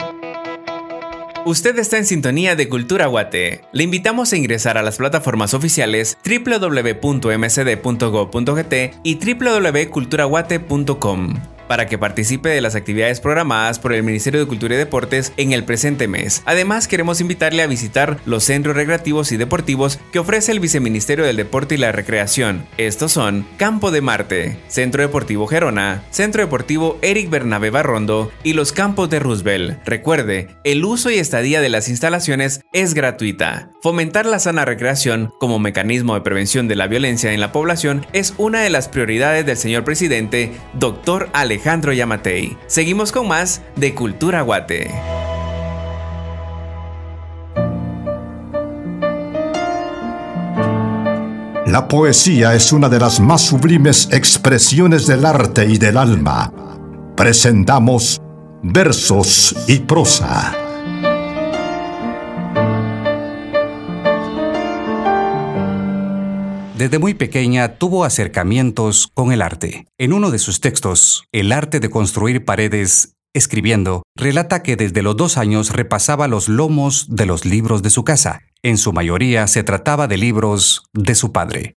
Usted 1.44 1.76
está 1.78 1.98
en 1.98 2.06
sintonía 2.06 2.54
de 2.54 2.68
Cultura 2.68 3.06
Guate. 3.06 3.62
Le 3.72 3.82
invitamos 3.82 4.32
a 4.32 4.36
ingresar 4.36 4.78
a 4.78 4.82
las 4.82 4.96
plataformas 4.96 5.54
oficiales 5.54 6.16
www.mcd.gov.gt 6.24 8.74
y 9.02 9.16
www.culturaguate.com 9.16 11.34
para 11.72 11.86
que 11.86 11.96
participe 11.96 12.50
de 12.50 12.60
las 12.60 12.74
actividades 12.74 13.22
programadas 13.22 13.78
por 13.78 13.94
el 13.94 14.02
Ministerio 14.02 14.38
de 14.38 14.46
Cultura 14.46 14.74
y 14.74 14.76
Deportes 14.76 15.32
en 15.38 15.52
el 15.52 15.64
presente 15.64 16.06
mes. 16.06 16.42
Además, 16.44 16.86
queremos 16.86 17.22
invitarle 17.22 17.62
a 17.62 17.66
visitar 17.66 18.18
los 18.26 18.44
centros 18.44 18.76
recreativos 18.76 19.32
y 19.32 19.38
deportivos 19.38 19.98
que 20.12 20.18
ofrece 20.18 20.52
el 20.52 20.60
Viceministerio 20.60 21.24
del 21.24 21.36
Deporte 21.36 21.76
y 21.76 21.78
la 21.78 21.90
Recreación. 21.90 22.66
Estos 22.76 23.12
son 23.12 23.46
Campo 23.56 23.90
de 23.90 24.02
Marte, 24.02 24.58
Centro 24.68 25.00
Deportivo 25.00 25.46
Gerona, 25.46 26.02
Centro 26.10 26.42
Deportivo 26.42 26.98
Eric 27.00 27.30
Bernabé 27.30 27.70
Barrondo 27.70 28.30
y 28.42 28.52
los 28.52 28.72
campos 28.72 29.08
de 29.08 29.20
Roosevelt. 29.20 29.78
Recuerde, 29.86 30.48
el 30.64 30.84
uso 30.84 31.08
y 31.08 31.14
estadía 31.14 31.62
de 31.62 31.70
las 31.70 31.88
instalaciones 31.88 32.60
es 32.74 32.92
gratuita. 32.92 33.70
Fomentar 33.80 34.26
la 34.26 34.40
sana 34.40 34.66
recreación 34.66 35.32
como 35.40 35.58
mecanismo 35.58 36.12
de 36.12 36.20
prevención 36.20 36.68
de 36.68 36.76
la 36.76 36.86
violencia 36.86 37.32
en 37.32 37.40
la 37.40 37.50
población 37.50 38.04
es 38.12 38.34
una 38.36 38.60
de 38.60 38.68
las 38.68 38.88
prioridades 38.88 39.46
del 39.46 39.56
señor 39.56 39.84
presidente, 39.84 40.52
doctor 40.74 41.30
Alejandro 41.32 41.61
Yamatei. 41.64 42.56
Seguimos 42.66 43.12
con 43.12 43.28
más 43.28 43.62
de 43.76 43.94
Cultura 43.94 44.42
Guate. 44.42 44.90
La 51.66 51.88
poesía 51.88 52.54
es 52.54 52.70
una 52.72 52.90
de 52.90 52.98
las 52.98 53.18
más 53.18 53.40
sublimes 53.40 54.08
expresiones 54.12 55.06
del 55.06 55.24
arte 55.24 55.64
y 55.64 55.78
del 55.78 55.96
alma. 55.96 56.52
Presentamos 57.16 58.20
versos 58.62 59.56
y 59.66 59.78
prosa. 59.78 60.61
Desde 66.82 66.98
muy 66.98 67.14
pequeña 67.14 67.78
tuvo 67.78 68.04
acercamientos 68.04 69.08
con 69.14 69.30
el 69.30 69.40
arte. 69.40 69.86
En 69.98 70.12
uno 70.12 70.32
de 70.32 70.40
sus 70.40 70.58
textos, 70.58 71.22
El 71.30 71.52
arte 71.52 71.78
de 71.78 71.88
construir 71.88 72.44
paredes, 72.44 73.14
escribiendo, 73.32 74.02
relata 74.16 74.64
que 74.64 74.74
desde 74.74 75.00
los 75.02 75.16
dos 75.16 75.38
años 75.38 75.70
repasaba 75.70 76.26
los 76.26 76.48
lomos 76.48 77.06
de 77.08 77.24
los 77.24 77.44
libros 77.44 77.84
de 77.84 77.90
su 77.90 78.02
casa. 78.02 78.40
En 78.64 78.78
su 78.78 78.92
mayoría 78.92 79.46
se 79.46 79.62
trataba 79.62 80.08
de 80.08 80.16
libros 80.16 80.82
de 80.92 81.14
su 81.14 81.30
padre. 81.30 81.76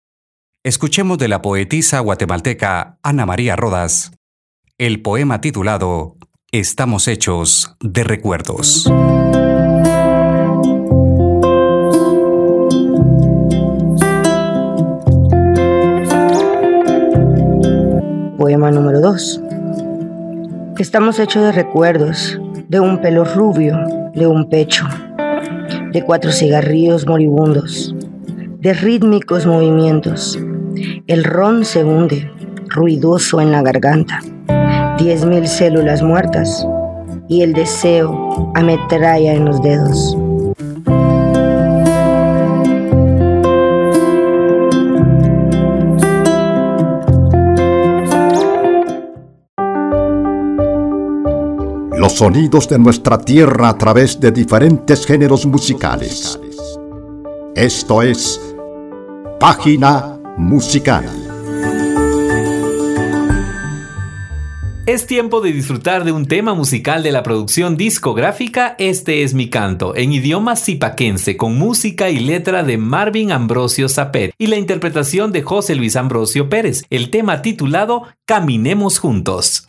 Escuchemos 0.64 1.18
de 1.18 1.28
la 1.28 1.42
poetisa 1.42 2.00
guatemalteca 2.00 2.96
Ana 3.02 3.26
María 3.26 3.57
Rodas 3.57 4.12
el 4.78 5.02
poema 5.02 5.42
titulado 5.42 6.16
Estamos 6.50 7.09
hechos 7.09 7.76
de 7.80 8.05
recuerdos. 8.05 8.90
Poema 18.45 18.70
número 18.70 19.01
2. 19.01 19.40
Estamos 20.76 21.18
hechos 21.18 21.45
de 21.45 21.53
recuerdos, 21.53 22.38
de 22.68 22.78
un 22.78 23.01
pelo 23.01 23.24
rubio, 23.24 23.74
de 24.14 24.26
un 24.26 24.51
pecho, 24.51 24.86
de 25.92 26.05
cuatro 26.05 26.30
cigarrillos 26.30 27.07
moribundos, 27.07 27.97
de 28.59 28.74
rítmicos 28.74 29.47
movimientos. 29.47 30.38
El 31.07 31.24
ron 31.24 31.64
se 31.64 31.84
hunde, 31.84 32.30
ruidoso 32.68 33.40
en 33.40 33.51
la 33.51 33.62
garganta. 33.62 34.20
Diez 34.99 35.24
mil 35.24 35.49
células 35.49 36.03
muertas 36.03 36.68
y 37.28 37.40
el 37.40 37.55
deseo 37.55 38.53
ametralla 38.55 39.32
en 39.32 39.47
los 39.47 39.62
dedos. 39.62 40.18
Los 52.05 52.16
sonidos 52.16 52.68
de 52.68 52.78
nuestra 52.78 53.16
tierra 53.16 53.70
a 53.70 53.78
través 53.78 54.20
de 54.20 54.30
diferentes 54.30 55.07
géneros 55.07 55.46
musicales. 55.46 56.38
Esto 57.57 58.02
es 58.02 58.38
Página 59.40 60.20
Musical. 60.36 61.07
Es 64.84 65.07
tiempo 65.07 65.40
de 65.40 65.52
disfrutar 65.52 66.05
de 66.05 66.12
un 66.12 66.26
tema 66.26 66.52
musical 66.52 67.02
de 67.02 67.11
la 67.11 67.22
producción 67.22 67.78
discográfica 67.78 68.76
Este 68.78 69.22
es 69.22 69.32
mi 69.32 69.48
canto, 69.48 69.96
en 69.96 70.12
idioma 70.12 70.57
zipaquense, 70.57 71.38
con 71.38 71.57
música 71.57 72.11
y 72.11 72.18
letra 72.18 72.64
de 72.64 72.76
Marvin 72.76 73.32
Ambrosio 73.32 73.88
Zapet 73.88 74.34
y 74.36 74.48
la 74.48 74.57
interpretación 74.57 75.32
de 75.32 75.40
José 75.40 75.74
Luis 75.74 75.96
Ambrosio 75.96 76.50
Pérez, 76.50 76.84
el 76.90 77.09
tema 77.09 77.40
titulado 77.40 78.02
Caminemos 78.26 78.98
juntos. 78.98 79.64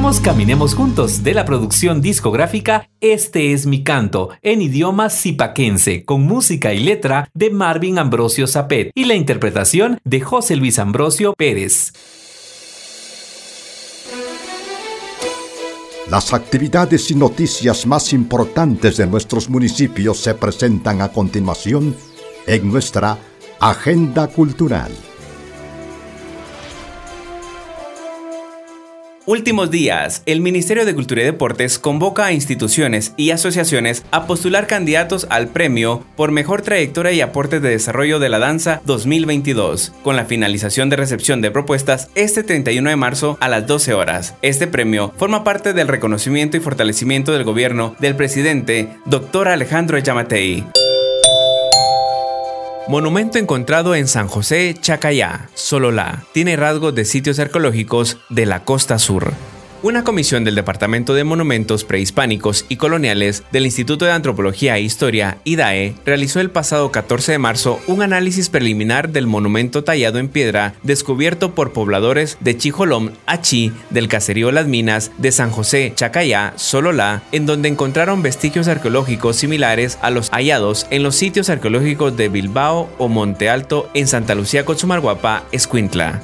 Escuchamos 0.00 0.20
Caminemos 0.22 0.74
Juntos 0.74 1.22
de 1.22 1.34
la 1.34 1.44
producción 1.44 2.00
discográfica 2.00 2.88
Este 3.02 3.52
es 3.52 3.66
mi 3.66 3.84
canto 3.84 4.30
en 4.40 4.62
idioma 4.62 5.10
zipaquense 5.10 6.06
con 6.06 6.22
música 6.22 6.72
y 6.72 6.80
letra 6.80 7.28
de 7.34 7.50
Marvin 7.50 7.98
Ambrosio 7.98 8.46
Zapet 8.46 8.92
y 8.94 9.04
la 9.04 9.14
interpretación 9.14 9.98
de 10.04 10.22
José 10.22 10.56
Luis 10.56 10.78
Ambrosio 10.78 11.34
Pérez. 11.36 11.92
Las 16.08 16.32
actividades 16.32 17.10
y 17.10 17.14
noticias 17.14 17.86
más 17.86 18.14
importantes 18.14 18.96
de 18.96 19.06
nuestros 19.06 19.50
municipios 19.50 20.18
se 20.18 20.34
presentan 20.34 21.02
a 21.02 21.10
continuación 21.10 21.94
en 22.46 22.72
nuestra 22.72 23.18
Agenda 23.60 24.28
Cultural. 24.28 25.09
Últimos 29.30 29.70
días, 29.70 30.24
el 30.26 30.40
Ministerio 30.40 30.84
de 30.84 30.92
Cultura 30.92 31.22
y 31.22 31.24
Deportes 31.24 31.78
convoca 31.78 32.26
a 32.26 32.32
instituciones 32.32 33.14
y 33.16 33.30
asociaciones 33.30 34.04
a 34.10 34.26
postular 34.26 34.66
candidatos 34.66 35.28
al 35.30 35.46
premio 35.46 36.02
por 36.16 36.32
mejor 36.32 36.62
trayectoria 36.62 37.12
y 37.12 37.20
aportes 37.20 37.62
de 37.62 37.68
desarrollo 37.68 38.18
de 38.18 38.28
la 38.28 38.40
danza 38.40 38.82
2022, 38.86 39.92
con 40.02 40.16
la 40.16 40.24
finalización 40.24 40.90
de 40.90 40.96
recepción 40.96 41.42
de 41.42 41.52
propuestas 41.52 42.10
este 42.16 42.42
31 42.42 42.90
de 42.90 42.96
marzo 42.96 43.38
a 43.40 43.48
las 43.48 43.68
12 43.68 43.94
horas. 43.94 44.34
Este 44.42 44.66
premio 44.66 45.14
forma 45.16 45.44
parte 45.44 45.74
del 45.74 45.86
reconocimiento 45.86 46.56
y 46.56 46.60
fortalecimiento 46.60 47.30
del 47.30 47.44
gobierno 47.44 47.94
del 48.00 48.16
presidente 48.16 48.88
Dr. 49.06 49.46
Alejandro 49.46 49.96
Yamatei. 49.96 50.66
Monumento 52.90 53.38
encontrado 53.38 53.94
en 53.94 54.08
San 54.08 54.26
José, 54.26 54.74
Chacayá, 54.80 55.48
Sololá. 55.54 56.24
Tiene 56.32 56.56
rasgos 56.56 56.92
de 56.92 57.04
sitios 57.04 57.38
arqueológicos 57.38 58.18
de 58.30 58.46
la 58.46 58.64
costa 58.64 58.98
sur. 58.98 59.32
Una 59.82 60.04
comisión 60.04 60.44
del 60.44 60.56
Departamento 60.56 61.14
de 61.14 61.24
Monumentos 61.24 61.84
Prehispánicos 61.84 62.66
y 62.68 62.76
Coloniales 62.76 63.44
del 63.50 63.64
Instituto 63.64 64.04
de 64.04 64.12
Antropología 64.12 64.76
e 64.76 64.82
Historia, 64.82 65.38
IDAE, 65.44 65.94
realizó 66.04 66.40
el 66.40 66.50
pasado 66.50 66.90
14 66.90 67.32
de 67.32 67.38
marzo 67.38 67.80
un 67.86 68.02
análisis 68.02 68.50
preliminar 68.50 69.08
del 69.08 69.26
monumento 69.26 69.82
tallado 69.82 70.18
en 70.18 70.28
piedra 70.28 70.74
descubierto 70.82 71.54
por 71.54 71.72
pobladores 71.72 72.36
de 72.40 72.58
Chijolom, 72.58 73.12
Achi, 73.24 73.72
del 73.88 74.08
caserío 74.08 74.52
Las 74.52 74.66
Minas, 74.66 75.12
de 75.16 75.32
San 75.32 75.50
José, 75.50 75.94
Chacayá, 75.96 76.52
Sololá, 76.56 77.22
en 77.32 77.46
donde 77.46 77.70
encontraron 77.70 78.20
vestigios 78.20 78.68
arqueológicos 78.68 79.36
similares 79.36 79.98
a 80.02 80.10
los 80.10 80.28
hallados 80.28 80.86
en 80.90 81.02
los 81.02 81.14
sitios 81.14 81.48
arqueológicos 81.48 82.14
de 82.18 82.28
Bilbao 82.28 82.90
o 82.98 83.08
Monte 83.08 83.48
Alto 83.48 83.88
en 83.94 84.08
Santa 84.08 84.34
Lucía, 84.34 84.66
Cochumalguapa, 84.66 85.44
Escuintla. 85.52 86.20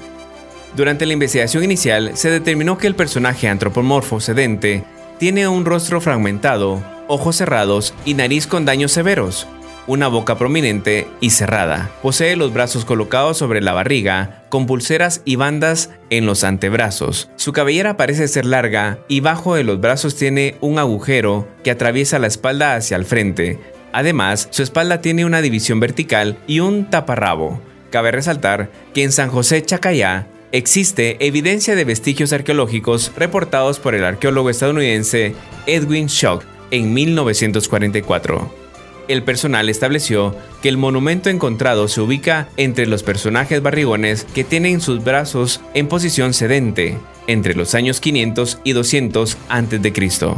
Durante 0.76 1.06
la 1.06 1.14
investigación 1.14 1.64
inicial 1.64 2.18
se 2.18 2.30
determinó 2.30 2.76
que 2.76 2.86
el 2.86 2.94
personaje 2.94 3.48
antropomorfo 3.48 4.20
sedente 4.20 4.84
tiene 5.18 5.48
un 5.48 5.64
rostro 5.64 6.02
fragmentado, 6.02 6.84
ojos 7.08 7.36
cerrados 7.36 7.94
y 8.04 8.12
nariz 8.12 8.46
con 8.46 8.66
daños 8.66 8.92
severos, 8.92 9.46
una 9.86 10.08
boca 10.08 10.36
prominente 10.36 11.08
y 11.18 11.30
cerrada. 11.30 11.90
Posee 12.02 12.36
los 12.36 12.52
brazos 12.52 12.84
colocados 12.84 13.38
sobre 13.38 13.62
la 13.62 13.72
barriga, 13.72 14.42
con 14.50 14.66
pulseras 14.66 15.22
y 15.24 15.36
bandas 15.36 15.92
en 16.10 16.26
los 16.26 16.44
antebrazos. 16.44 17.30
Su 17.36 17.54
cabellera 17.54 17.96
parece 17.96 18.28
ser 18.28 18.44
larga 18.44 18.98
y 19.08 19.20
bajo 19.20 19.54
de 19.54 19.64
los 19.64 19.80
brazos 19.80 20.14
tiene 20.14 20.56
un 20.60 20.78
agujero 20.78 21.48
que 21.64 21.70
atraviesa 21.70 22.18
la 22.18 22.26
espalda 22.26 22.74
hacia 22.74 22.98
el 22.98 23.06
frente. 23.06 23.58
Además, 23.94 24.48
su 24.50 24.62
espalda 24.62 25.00
tiene 25.00 25.24
una 25.24 25.40
división 25.40 25.80
vertical 25.80 26.36
y 26.46 26.60
un 26.60 26.90
taparrabo. 26.90 27.62
Cabe 27.90 28.10
resaltar 28.10 28.68
que 28.92 29.04
en 29.04 29.12
San 29.12 29.30
José 29.30 29.62
Chacayá 29.62 30.26
existe 30.52 31.16
evidencia 31.26 31.74
de 31.74 31.84
vestigios 31.84 32.32
arqueológicos 32.32 33.12
reportados 33.16 33.78
por 33.78 33.94
el 33.94 34.04
arqueólogo 34.04 34.50
estadounidense 34.50 35.34
Edwin 35.66 36.06
Shock 36.06 36.44
en 36.70 36.92
1944. 36.94 38.66
El 39.08 39.22
personal 39.22 39.68
estableció 39.68 40.34
que 40.62 40.68
el 40.68 40.78
monumento 40.78 41.30
encontrado 41.30 41.86
se 41.86 42.00
ubica 42.00 42.48
entre 42.56 42.86
los 42.86 43.02
personajes 43.02 43.62
barrigones 43.62 44.24
que 44.34 44.42
tienen 44.42 44.80
sus 44.80 45.04
brazos 45.04 45.60
en 45.74 45.86
posición 45.86 46.34
sedente, 46.34 46.98
entre 47.28 47.54
los 47.54 47.74
años 47.74 48.00
500 48.00 48.58
y 48.64 48.72
200 48.72 49.38
a.C. 49.48 50.34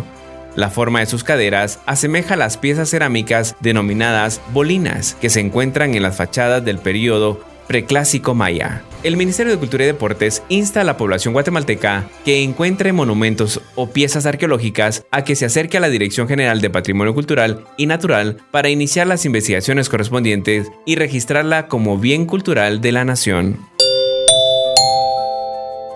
La 0.54 0.70
forma 0.70 1.00
de 1.00 1.06
sus 1.06 1.24
caderas 1.24 1.78
asemeja 1.86 2.36
las 2.36 2.56
piezas 2.58 2.90
cerámicas 2.90 3.56
denominadas 3.60 4.40
bolinas 4.52 5.16
que 5.20 5.30
se 5.30 5.40
encuentran 5.40 5.94
en 5.94 6.02
las 6.02 6.16
fachadas 6.16 6.64
del 6.64 6.78
período 6.78 7.40
preclásico 7.68 8.34
maya. 8.34 8.82
El 9.04 9.16
Ministerio 9.16 9.52
de 9.52 9.58
Cultura 9.58 9.84
y 9.84 9.86
Deportes 9.86 10.42
insta 10.48 10.80
a 10.80 10.84
la 10.84 10.96
población 10.96 11.34
guatemalteca 11.34 12.08
que 12.24 12.42
encuentre 12.42 12.92
monumentos 12.92 13.60
o 13.76 13.90
piezas 13.90 14.26
arqueológicas 14.26 15.06
a 15.12 15.22
que 15.22 15.36
se 15.36 15.44
acerque 15.44 15.76
a 15.76 15.80
la 15.80 15.88
Dirección 15.88 16.26
General 16.26 16.60
de 16.60 16.70
Patrimonio 16.70 17.14
Cultural 17.14 17.64
y 17.76 17.86
Natural 17.86 18.38
para 18.50 18.70
iniciar 18.70 19.06
las 19.06 19.24
investigaciones 19.24 19.88
correspondientes 19.88 20.72
y 20.84 20.96
registrarla 20.96 21.68
como 21.68 21.98
bien 21.98 22.26
cultural 22.26 22.80
de 22.80 22.90
la 22.90 23.04
nación. 23.04 23.58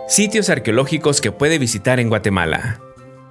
Sitios 0.06 0.50
arqueológicos 0.50 1.20
que 1.20 1.32
puede 1.32 1.58
visitar 1.58 1.98
en 1.98 2.10
Guatemala. 2.10 2.80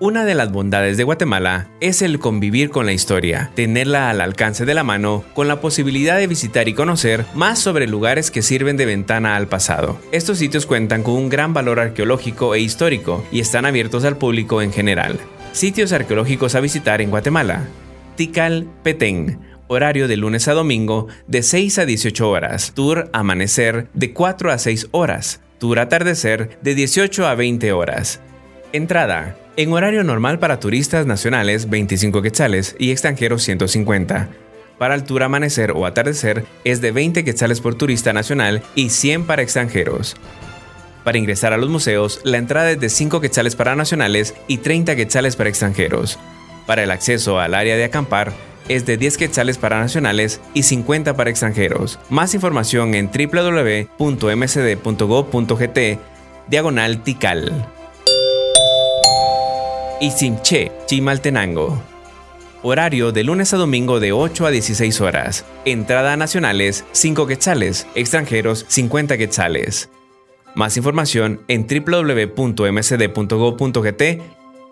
Una 0.04 0.26
de 0.26 0.34
las 0.34 0.52
bondades 0.52 0.98
de 0.98 1.04
Guatemala 1.04 1.70
es 1.80 2.02
el 2.02 2.18
convivir 2.18 2.72
con 2.72 2.88
la 2.88 2.92
historia, 2.92 3.52
tenerla 3.54 4.10
al 4.10 4.20
alcance 4.20 4.66
de 4.66 4.74
la 4.74 4.84
mano, 4.84 5.24
con 5.36 5.48
la 5.48 5.62
posibilidad 5.62 6.18
de 6.18 6.26
visitar 6.26 6.68
y 6.68 6.74
conocer 6.74 7.24
más 7.36 7.60
sobre 7.60 7.86
lugares 7.86 8.32
que 8.32 8.42
sirven 8.42 8.78
de 8.78 8.88
ventana 8.88 9.36
al 9.36 9.46
pasado. 9.46 10.00
Estos 10.12 10.40
sitios 10.40 10.66
cuentan 10.66 11.04
con 11.04 11.14
un 11.14 11.30
gran 11.30 11.54
valor 11.54 11.80
arqueológico 11.80 12.56
e 12.56 12.62
histórico 12.62 13.24
y 13.32 13.42
están 13.42 13.68
abiertos 13.68 14.04
al 14.04 14.18
público 14.18 14.64
en 14.64 14.74
general. 14.74 15.20
Sitios 15.52 15.92
arqueológicos 15.92 16.56
a 16.56 16.62
visitar 16.62 17.00
en 17.00 17.12
Guatemala. 17.12 17.68
Tikal 18.16 18.68
Petén, 18.82 19.38
horario 19.68 20.08
de 20.08 20.18
lunes 20.18 20.48
a 20.48 20.54
domingo 20.54 21.10
de 21.28 21.44
6 21.44 21.78
a 21.78 21.86
18 21.86 22.28
horas, 22.28 22.72
tour 22.74 23.12
amanecer 23.14 23.88
de 23.94 24.14
4 24.14 24.52
a 24.52 24.58
6 24.58 24.88
horas, 24.90 25.42
tour 25.60 25.78
atardecer 25.78 26.58
de 26.64 26.74
18 26.74 27.28
a 27.28 27.36
20 27.36 27.72
horas. 27.72 28.20
Entrada 28.74 29.36
en 29.58 29.74
horario 29.74 30.04
normal 30.04 30.40
para 30.40 30.60
turistas 30.60 31.06
nacionales 31.06 31.70
25 31.70 32.22
quetzales 32.22 32.76
y 32.80 32.92
extranjeros 32.92 33.44
150. 33.44 34.30
Para 34.78 34.94
altura 34.96 35.26
amanecer 35.28 35.72
o 35.72 35.86
atardecer 35.86 36.46
es 36.64 36.82
de 36.82 36.92
20 36.92 37.24
quetzales 37.24 37.62
por 37.62 37.76
turista 37.76 38.14
nacional 38.14 38.64
y 38.76 38.90
100 38.90 39.26
para 39.26 39.42
extranjeros. 39.42 40.16
Para 41.04 41.18
ingresar 41.18 41.54
a 41.54 41.58
los 41.58 41.70
museos, 41.70 42.22
la 42.24 42.38
entrada 42.38 42.72
es 42.72 42.80
de 42.80 42.90
5 42.90 43.22
quetzales 43.22 43.56
para 43.56 43.76
nacionales 43.76 44.34
y 44.48 44.58
30 44.60 44.96
quetzales 44.96 45.36
para 45.36 45.50
extranjeros. 45.50 46.18
Para 46.66 46.84
el 46.84 46.92
acceso 46.92 47.40
al 47.40 47.56
área 47.56 47.76
de 47.76 47.84
acampar, 47.84 48.34
es 48.70 48.86
de 48.86 48.98
10 48.98 49.18
quetzales 49.18 49.58
para 49.58 49.80
nacionales 49.80 50.40
y 50.54 50.64
50 50.64 51.16
para 51.16 51.30
extranjeros. 51.30 52.00
Más 52.10 52.34
información 52.34 52.96
en 52.96 53.10
www.mcd.gov.gt 53.12 54.00
diagonal 56.48 57.04
tical. 57.04 57.68
Isimche, 60.02 60.72
Chimaltenango. 60.88 61.80
Horario 62.64 63.12
de 63.12 63.24
lunes 63.24 63.54
a 63.54 63.58
domingo 63.58 64.00
de 64.00 64.14
8 64.14 64.48
a 64.48 64.50
16 64.50 65.00
horas. 65.00 65.46
Entrada 65.64 66.18
nacionales 66.18 66.84
5 66.92 67.28
quetzales, 67.28 67.86
extranjeros 67.94 68.66
50 68.68 69.16
quetzales. 69.20 69.92
Más 70.56 70.76
información 70.76 71.42
en 71.48 71.68
www.mcd.gov.gt 71.68 72.34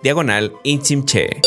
diagonal 0.02 0.54
Inchimche. 0.64 1.42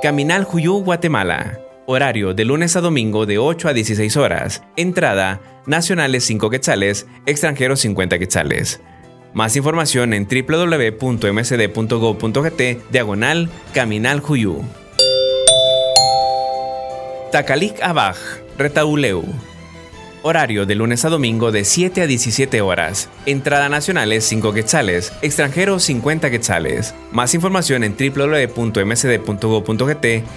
Caminal 0.00 0.44
Juyú, 0.44 0.84
Guatemala. 0.84 1.58
Horario 1.86 2.32
de 2.32 2.44
lunes 2.44 2.76
a 2.76 2.80
domingo 2.80 3.26
de 3.26 3.38
8 3.38 3.66
a 3.70 3.72
16 3.72 4.16
horas. 4.16 4.62
Entrada 4.76 5.40
nacionales 5.66 6.22
5 6.22 6.48
quetzales, 6.48 7.08
extranjeros 7.26 7.80
50 7.80 8.20
quetzales. 8.20 8.80
Más 9.38 9.54
información 9.54 10.14
en 10.14 10.26
www.msd.gov.gt 10.26 11.30
diagonal 12.90 13.48
Caminal 13.72 14.18
Juyú. 14.18 14.64
Takalik 17.30 17.80
Abaj, 17.80 18.16
Retauleu. 18.58 19.22
Horario 20.22 20.66
de 20.66 20.74
lunes 20.74 21.04
a 21.04 21.08
domingo 21.08 21.52
de 21.52 21.64
7 21.64 22.02
a 22.02 22.08
17 22.08 22.60
horas. 22.62 23.08
Entrada 23.26 23.68
nacionales 23.68 24.24
5 24.24 24.52
quetzales, 24.52 25.12
extranjeros 25.22 25.84
50 25.84 26.32
quetzales. 26.32 26.96
Más 27.12 27.32
información 27.32 27.84
en 27.84 27.94
www.msd.gov.gt 27.96 28.86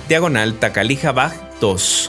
diagonal 0.09 0.59
Abaj 1.07 1.33
2. 1.59 2.07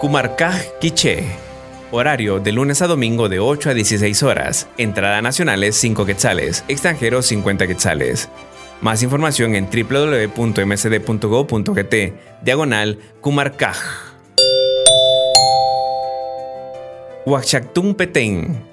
Kumarkaj 0.00 0.78
Quiche 0.80 1.51
Horario 1.94 2.40
de 2.40 2.52
lunes 2.52 2.80
a 2.80 2.86
domingo 2.86 3.28
de 3.28 3.38
8 3.38 3.68
a 3.68 3.74
16 3.74 4.22
horas. 4.22 4.66
Entrada 4.78 5.20
nacionales 5.20 5.76
5 5.76 6.06
quetzales, 6.06 6.64
extranjeros 6.66 7.26
50 7.26 7.66
quetzales. 7.66 8.30
Más 8.80 9.02
información 9.02 9.54
en 9.54 9.66
www.msd.go.gt, 9.66 10.34
diagonal 12.42 12.98
Kumarkaj. 13.20 13.76
Huachactún 17.26 17.94
Petén. 17.94 18.64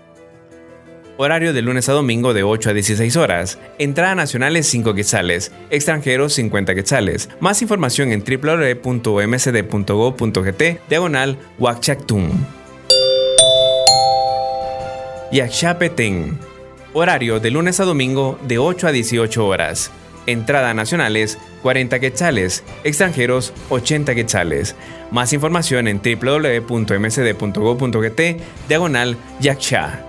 Horario 1.18 1.52
de 1.52 1.62
lunes 1.62 1.90
a 1.90 1.92
domingo 1.92 2.34
de 2.34 2.44
8 2.44 2.70
a 2.70 2.74
16 2.74 3.18
horas. 3.18 3.60
Entrada 3.80 4.16
nacional 4.16 4.56
es 4.56 4.68
5 4.68 4.94
quetzales. 4.94 5.52
Extranjeros 5.72 6.32
50 6.36 6.74
quetzales. 6.74 7.30
Más 7.42 7.62
información 7.62 8.14
en 8.14 8.24
www.msd.go.gt 8.24 9.20
diagonal 10.88 11.38
Huachactum. 15.30 15.38
Yaxchapetén. 15.38 16.40
Horario 16.94 17.40
de 17.40 17.52
lunes 17.52 17.80
a 17.80 17.86
domingo 17.86 18.40
de 18.48 18.58
8 18.58 18.88
a 18.88 18.92
18 18.92 19.46
horas. 19.46 19.92
Entrada 20.26 20.74
nacionales 20.74 21.38
40 21.62 22.00
quetzales, 22.00 22.64
extranjeros 22.84 23.54
80 23.70 24.16
quetzales. 24.16 24.76
Más 25.12 25.32
información 25.34 25.88
en 25.88 26.02
www.msd.go.gt 26.02 26.72
diagonal 28.68 29.18
Yaksha. 29.40 30.06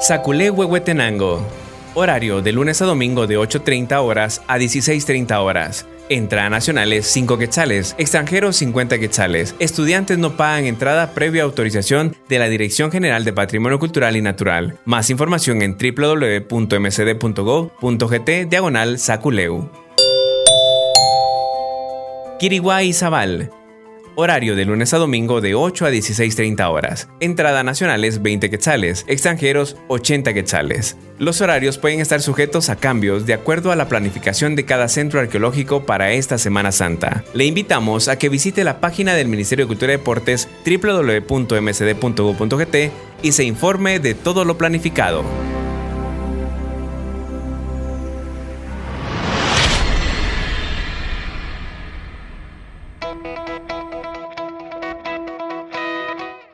Saculé 0.00 0.50
Huehuetenango. 0.50 1.46
Horario 1.94 2.42
de 2.42 2.52
lunes 2.52 2.82
a 2.82 2.86
domingo 2.86 3.26
de 3.26 3.38
8.30 3.38 4.02
horas 4.02 4.42
a 4.48 4.58
16.30 4.58 5.38
horas. 5.42 5.86
Entrada 6.10 6.50
nacionales 6.50 7.06
5 7.06 7.38
quetzales, 7.38 7.94
extranjeros 7.96 8.56
50 8.56 8.98
quetzales. 8.98 9.54
Estudiantes 9.58 10.18
no 10.18 10.36
pagan 10.36 10.66
entrada 10.66 11.14
previa 11.14 11.44
autorización 11.44 12.14
de 12.28 12.38
la 12.38 12.48
Dirección 12.48 12.92
General 12.92 13.24
de 13.24 13.32
Patrimonio 13.32 13.78
Cultural 13.78 14.14
y 14.16 14.20
Natural. 14.20 14.78
Más 14.84 15.08
información 15.08 15.62
en 15.62 15.78
www.mcd.gov.gt 15.78 16.50
diagonal 18.50 18.98
Saculeu. 18.98 19.70
Kiriguay 22.38 22.92
Zabal. 22.92 23.50
Horario 24.16 24.54
de 24.54 24.64
lunes 24.64 24.94
a 24.94 24.98
domingo 24.98 25.40
de 25.40 25.56
8 25.56 25.86
a 25.86 25.90
16.30 25.90 26.70
horas. 26.70 27.08
Entrada 27.18 27.64
nacionales 27.64 28.22
20 28.22 28.48
quetzales, 28.48 29.04
extranjeros 29.08 29.76
80 29.88 30.32
quetzales. 30.32 30.96
Los 31.18 31.40
horarios 31.40 31.78
pueden 31.78 31.98
estar 31.98 32.22
sujetos 32.22 32.70
a 32.70 32.76
cambios 32.76 33.26
de 33.26 33.34
acuerdo 33.34 33.72
a 33.72 33.76
la 33.76 33.88
planificación 33.88 34.54
de 34.54 34.64
cada 34.64 34.86
centro 34.88 35.18
arqueológico 35.18 35.84
para 35.84 36.12
esta 36.12 36.38
Semana 36.38 36.70
Santa. 36.70 37.24
Le 37.34 37.44
invitamos 37.44 38.06
a 38.06 38.16
que 38.16 38.28
visite 38.28 38.62
la 38.62 38.80
página 38.80 39.14
del 39.14 39.26
Ministerio 39.26 39.64
de 39.64 39.68
Cultura 39.68 39.92
y 39.92 39.96
Deportes 39.96 40.48
www.msd.gov.gt 40.64 42.76
y 43.22 43.32
se 43.32 43.42
informe 43.42 43.98
de 43.98 44.14
todo 44.14 44.44
lo 44.44 44.56
planificado. 44.56 45.24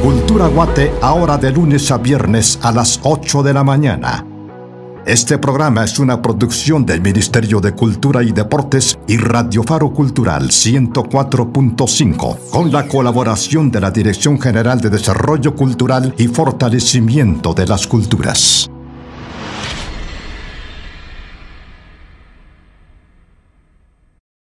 Cultura 0.00 0.46
Guate 0.46 0.92
ahora 1.02 1.38
de 1.38 1.50
lunes 1.50 1.90
a 1.90 1.98
viernes 1.98 2.60
a 2.62 2.70
las 2.70 3.00
8 3.02 3.42
de 3.42 3.52
la 3.52 3.64
mañana. 3.64 4.24
Este 5.04 5.38
programa 5.38 5.82
es 5.82 5.98
una 5.98 6.22
producción 6.22 6.86
del 6.86 7.02
Ministerio 7.02 7.60
de 7.60 7.72
Cultura 7.72 8.22
y 8.22 8.30
Deportes 8.30 8.96
y 9.08 9.16
Radio 9.16 9.64
Faro 9.64 9.92
Cultural 9.92 10.50
104.5, 10.50 12.50
con 12.50 12.70
la 12.70 12.86
colaboración 12.86 13.72
de 13.72 13.80
la 13.80 13.90
Dirección 13.90 14.40
General 14.40 14.80
de 14.80 14.90
Desarrollo 14.90 15.56
Cultural 15.56 16.14
y 16.16 16.28
Fortalecimiento 16.28 17.54
de 17.54 17.66
las 17.66 17.88
Culturas. 17.88 18.70